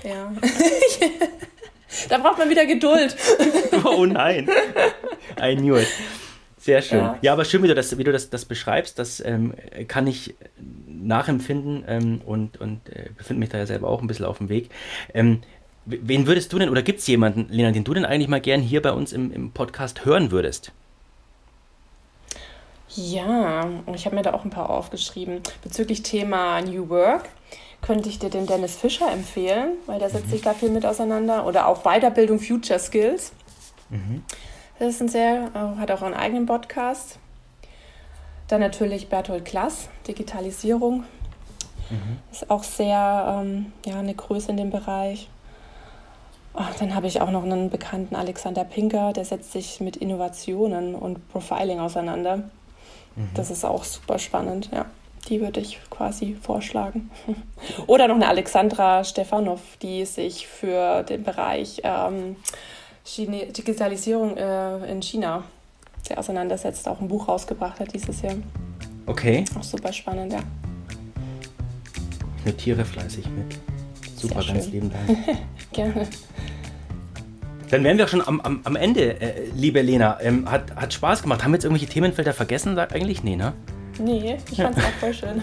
Ja. 0.05 0.33
da 2.09 2.19
braucht 2.19 2.39
man 2.39 2.49
wieder 2.49 2.65
Geduld. 2.65 3.17
oh 3.85 4.07
nein. 4.07 4.49
I 5.41 5.57
knew 5.57 5.77
it. 5.77 5.89
Sehr 6.59 6.81
schön. 6.81 6.99
Ja, 7.01 7.19
ja 7.23 7.33
aber 7.33 7.45
schön, 7.45 7.65
wie 7.65 7.69
du 7.69 7.75
das, 7.75 7.99
wie 7.99 8.05
du 8.05 8.13
das, 8.13 8.31
das 8.31 8.45
beschreibst. 8.45 9.01
Das 9.01 9.19
ähm, 9.19 9.55
kann 9.89 10.07
ich 10.07 10.37
nachempfinden 10.87 11.83
ähm, 11.89 12.21
und, 12.25 12.61
und 12.61 12.89
äh, 12.89 13.11
befinde 13.17 13.41
mich 13.41 13.49
da 13.49 13.59
ja 13.59 13.67
selber 13.67 13.89
auch 13.89 14.01
ein 14.01 14.07
bisschen 14.07 14.27
auf 14.27 14.39
dem 14.39 14.49
Weg. 14.49 14.71
Ähm, 15.13 15.41
Wen 15.85 16.27
würdest 16.27 16.53
du 16.53 16.59
denn, 16.59 16.69
oder 16.69 16.83
gibt 16.83 17.01
es 17.01 17.07
jemanden, 17.09 17.47
Lena, 17.49 17.73
den 17.73 17.83
du 17.83 17.93
denn 17.93 18.05
eigentlich 18.05 18.29
mal 18.29 18.41
gern 18.41 18.61
hier 18.61 18.81
bei 18.83 18.93
uns 18.93 19.13
im, 19.13 19.33
im 19.33 19.51
Podcast 19.51 20.05
hören 20.05 20.31
würdest? 20.31 20.73
Ja, 22.95 23.69
ich 23.95 24.05
habe 24.05 24.17
mir 24.17 24.23
da 24.23 24.35
auch 24.35 24.45
ein 24.45 24.51
paar 24.51 24.71
aufgeschrieben. 24.71 25.41
Bezüglich 25.63 26.03
Thema 26.03 26.61
New 26.61 26.89
Work 26.89 27.31
könnte 27.81 28.09
ich 28.09 28.19
dir 28.19 28.31
den 28.31 28.47
Dennis 28.47 28.77
Fischer 28.77 29.11
empfehlen, 29.11 29.73
weil 29.87 29.99
der 29.99 30.11
setzt 30.11 30.27
mhm. 30.27 30.31
sich 30.31 30.43
da 30.43 30.55
viel 30.55 30.71
mit 30.71 30.87
auseinander. 30.87 31.47
Oder 31.47 31.67
auch 31.67 31.83
Weiterbildung 31.83 32.39
Future 32.39 32.79
Skills. 32.79 33.33
Mhm. 33.91 34.23
Das 34.79 34.91
ist 34.91 35.01
ein 35.01 35.09
sehr, 35.09 35.51
äh, 35.55 35.81
hat 35.81 35.91
auch 35.91 36.03
einen 36.03 36.15
eigenen 36.15 36.47
Podcast. 36.47 37.19
Dann 38.49 38.61
natürlich 38.61 39.09
Bertolt 39.09 39.45
Klass, 39.45 39.89
Digitalisierung. 40.07 41.05
Mhm. 41.91 42.19
Ist 42.31 42.51
auch 42.51 42.63
sehr 42.63 43.43
ähm, 43.43 43.73
ja, 43.87 43.99
eine 43.99 44.15
Größe 44.15 44.51
in 44.51 44.59
dem 44.59 44.71
Bereich. 44.71 45.29
Oh, 46.55 46.63
dann 46.79 46.95
habe 46.95 47.07
ich 47.07 47.21
auch 47.21 47.31
noch 47.31 47.45
einen 47.45 47.71
bekannten 47.71 48.15
Alexander 48.15 48.65
Pinker, 48.65 49.13
der 49.13 49.25
setzt 49.25 49.53
sich 49.53 49.81
mit 49.81 49.97
Innovationen 49.97 50.95
und 50.95 51.27
Profiling 51.31 51.81
auseinander. 51.81 52.39
Mhm. 53.17 53.31
Das 53.35 53.51
ist 53.51 53.65
auch 53.65 53.85
super 53.85 54.19
spannend, 54.19 54.69
ja. 54.73 54.87
Die 55.29 55.41
würde 55.41 55.61
ich 55.61 55.79
quasi 55.89 56.35
vorschlagen. 56.35 57.11
Oder 57.87 58.09
noch 58.09 58.17
eine 58.17 58.29
Alexandra 58.29 59.05
Stefanov, 59.05 59.61
die 59.81 60.05
sich 60.05 60.47
für 60.49 61.05
den 61.05 61.23
Bereich 61.23 61.81
ähm, 61.85 62.37
Chine 63.05 63.47
Digitalisierung 63.47 64.37
äh, 64.37 64.91
in 64.91 65.01
China 65.01 65.45
sehr 66.03 66.19
auseinandersetzt, 66.19 66.89
auch 66.89 67.01
ein 67.01 67.09
Buch 67.09 67.29
rausgebracht 67.29 67.81
hat 67.81 67.95
dieses 67.95 68.23
Jahr. 68.23 68.35
Okay. 69.07 69.45
Auch 69.59 69.63
super 69.63 69.93
spannend, 69.93 70.33
ja. 70.33 70.41
Ich 72.39 72.47
notiere 72.47 72.85
fleißig 72.85 73.27
mit. 73.29 73.72
Super, 74.23 74.45
ganz 74.45 74.69
lieben 74.69 74.91
Dank. 74.91 75.19
Gerne. 75.73 76.07
Dann 77.71 77.85
wären 77.85 77.97
wir 77.97 78.07
schon 78.07 78.21
am, 78.21 78.41
am, 78.41 78.61
am 78.65 78.77
Ende, 78.77 79.21
äh, 79.21 79.49
liebe 79.55 79.81
Lena. 79.81 80.19
Ähm, 80.21 80.51
hat, 80.51 80.77
hat 80.77 80.93
Spaß 80.93 81.23
gemacht. 81.23 81.43
Haben 81.43 81.53
wir 81.53 81.57
jetzt 81.57 81.65
irgendwelche 81.65 81.91
Themenfelder 81.91 82.35
vergessen? 82.35 82.79
Eigentlich 82.79 83.25
nee, 83.25 83.35
ne? 83.35 83.55
Nee, 83.99 84.39
ich 84.51 84.57
fand's 84.57 84.79
auch 84.79 85.01
voll 85.01 85.15
schön. 85.15 85.43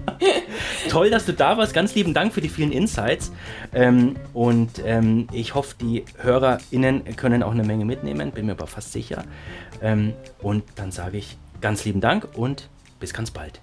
Toll, 0.88 1.10
dass 1.10 1.26
du 1.26 1.32
da 1.32 1.56
warst. 1.56 1.74
Ganz 1.74 1.94
lieben 1.94 2.14
Dank 2.14 2.32
für 2.32 2.40
die 2.40 2.48
vielen 2.48 2.72
Insights. 2.72 3.32
Ähm, 3.74 4.16
und 4.32 4.82
ähm, 4.84 5.28
ich 5.32 5.54
hoffe, 5.54 5.74
die 5.80 6.04
HörerInnen 6.18 7.16
können 7.16 7.42
auch 7.42 7.52
eine 7.52 7.64
Menge 7.64 7.84
mitnehmen, 7.84 8.32
bin 8.32 8.46
mir 8.46 8.52
aber 8.52 8.66
fast 8.66 8.92
sicher. 8.92 9.24
Ähm, 9.82 10.14
und 10.40 10.64
dann 10.76 10.92
sage 10.92 11.18
ich 11.18 11.36
ganz 11.60 11.84
lieben 11.84 12.00
Dank 12.00 12.28
und 12.34 12.68
bis 12.98 13.12
ganz 13.12 13.30
bald. 13.30 13.60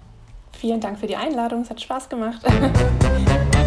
Vielen 0.58 0.80
Dank 0.80 0.98
für 0.98 1.06
die 1.06 1.16
Einladung, 1.16 1.62
es 1.62 1.70
hat 1.70 1.80
Spaß 1.80 2.08
gemacht. 2.08 2.42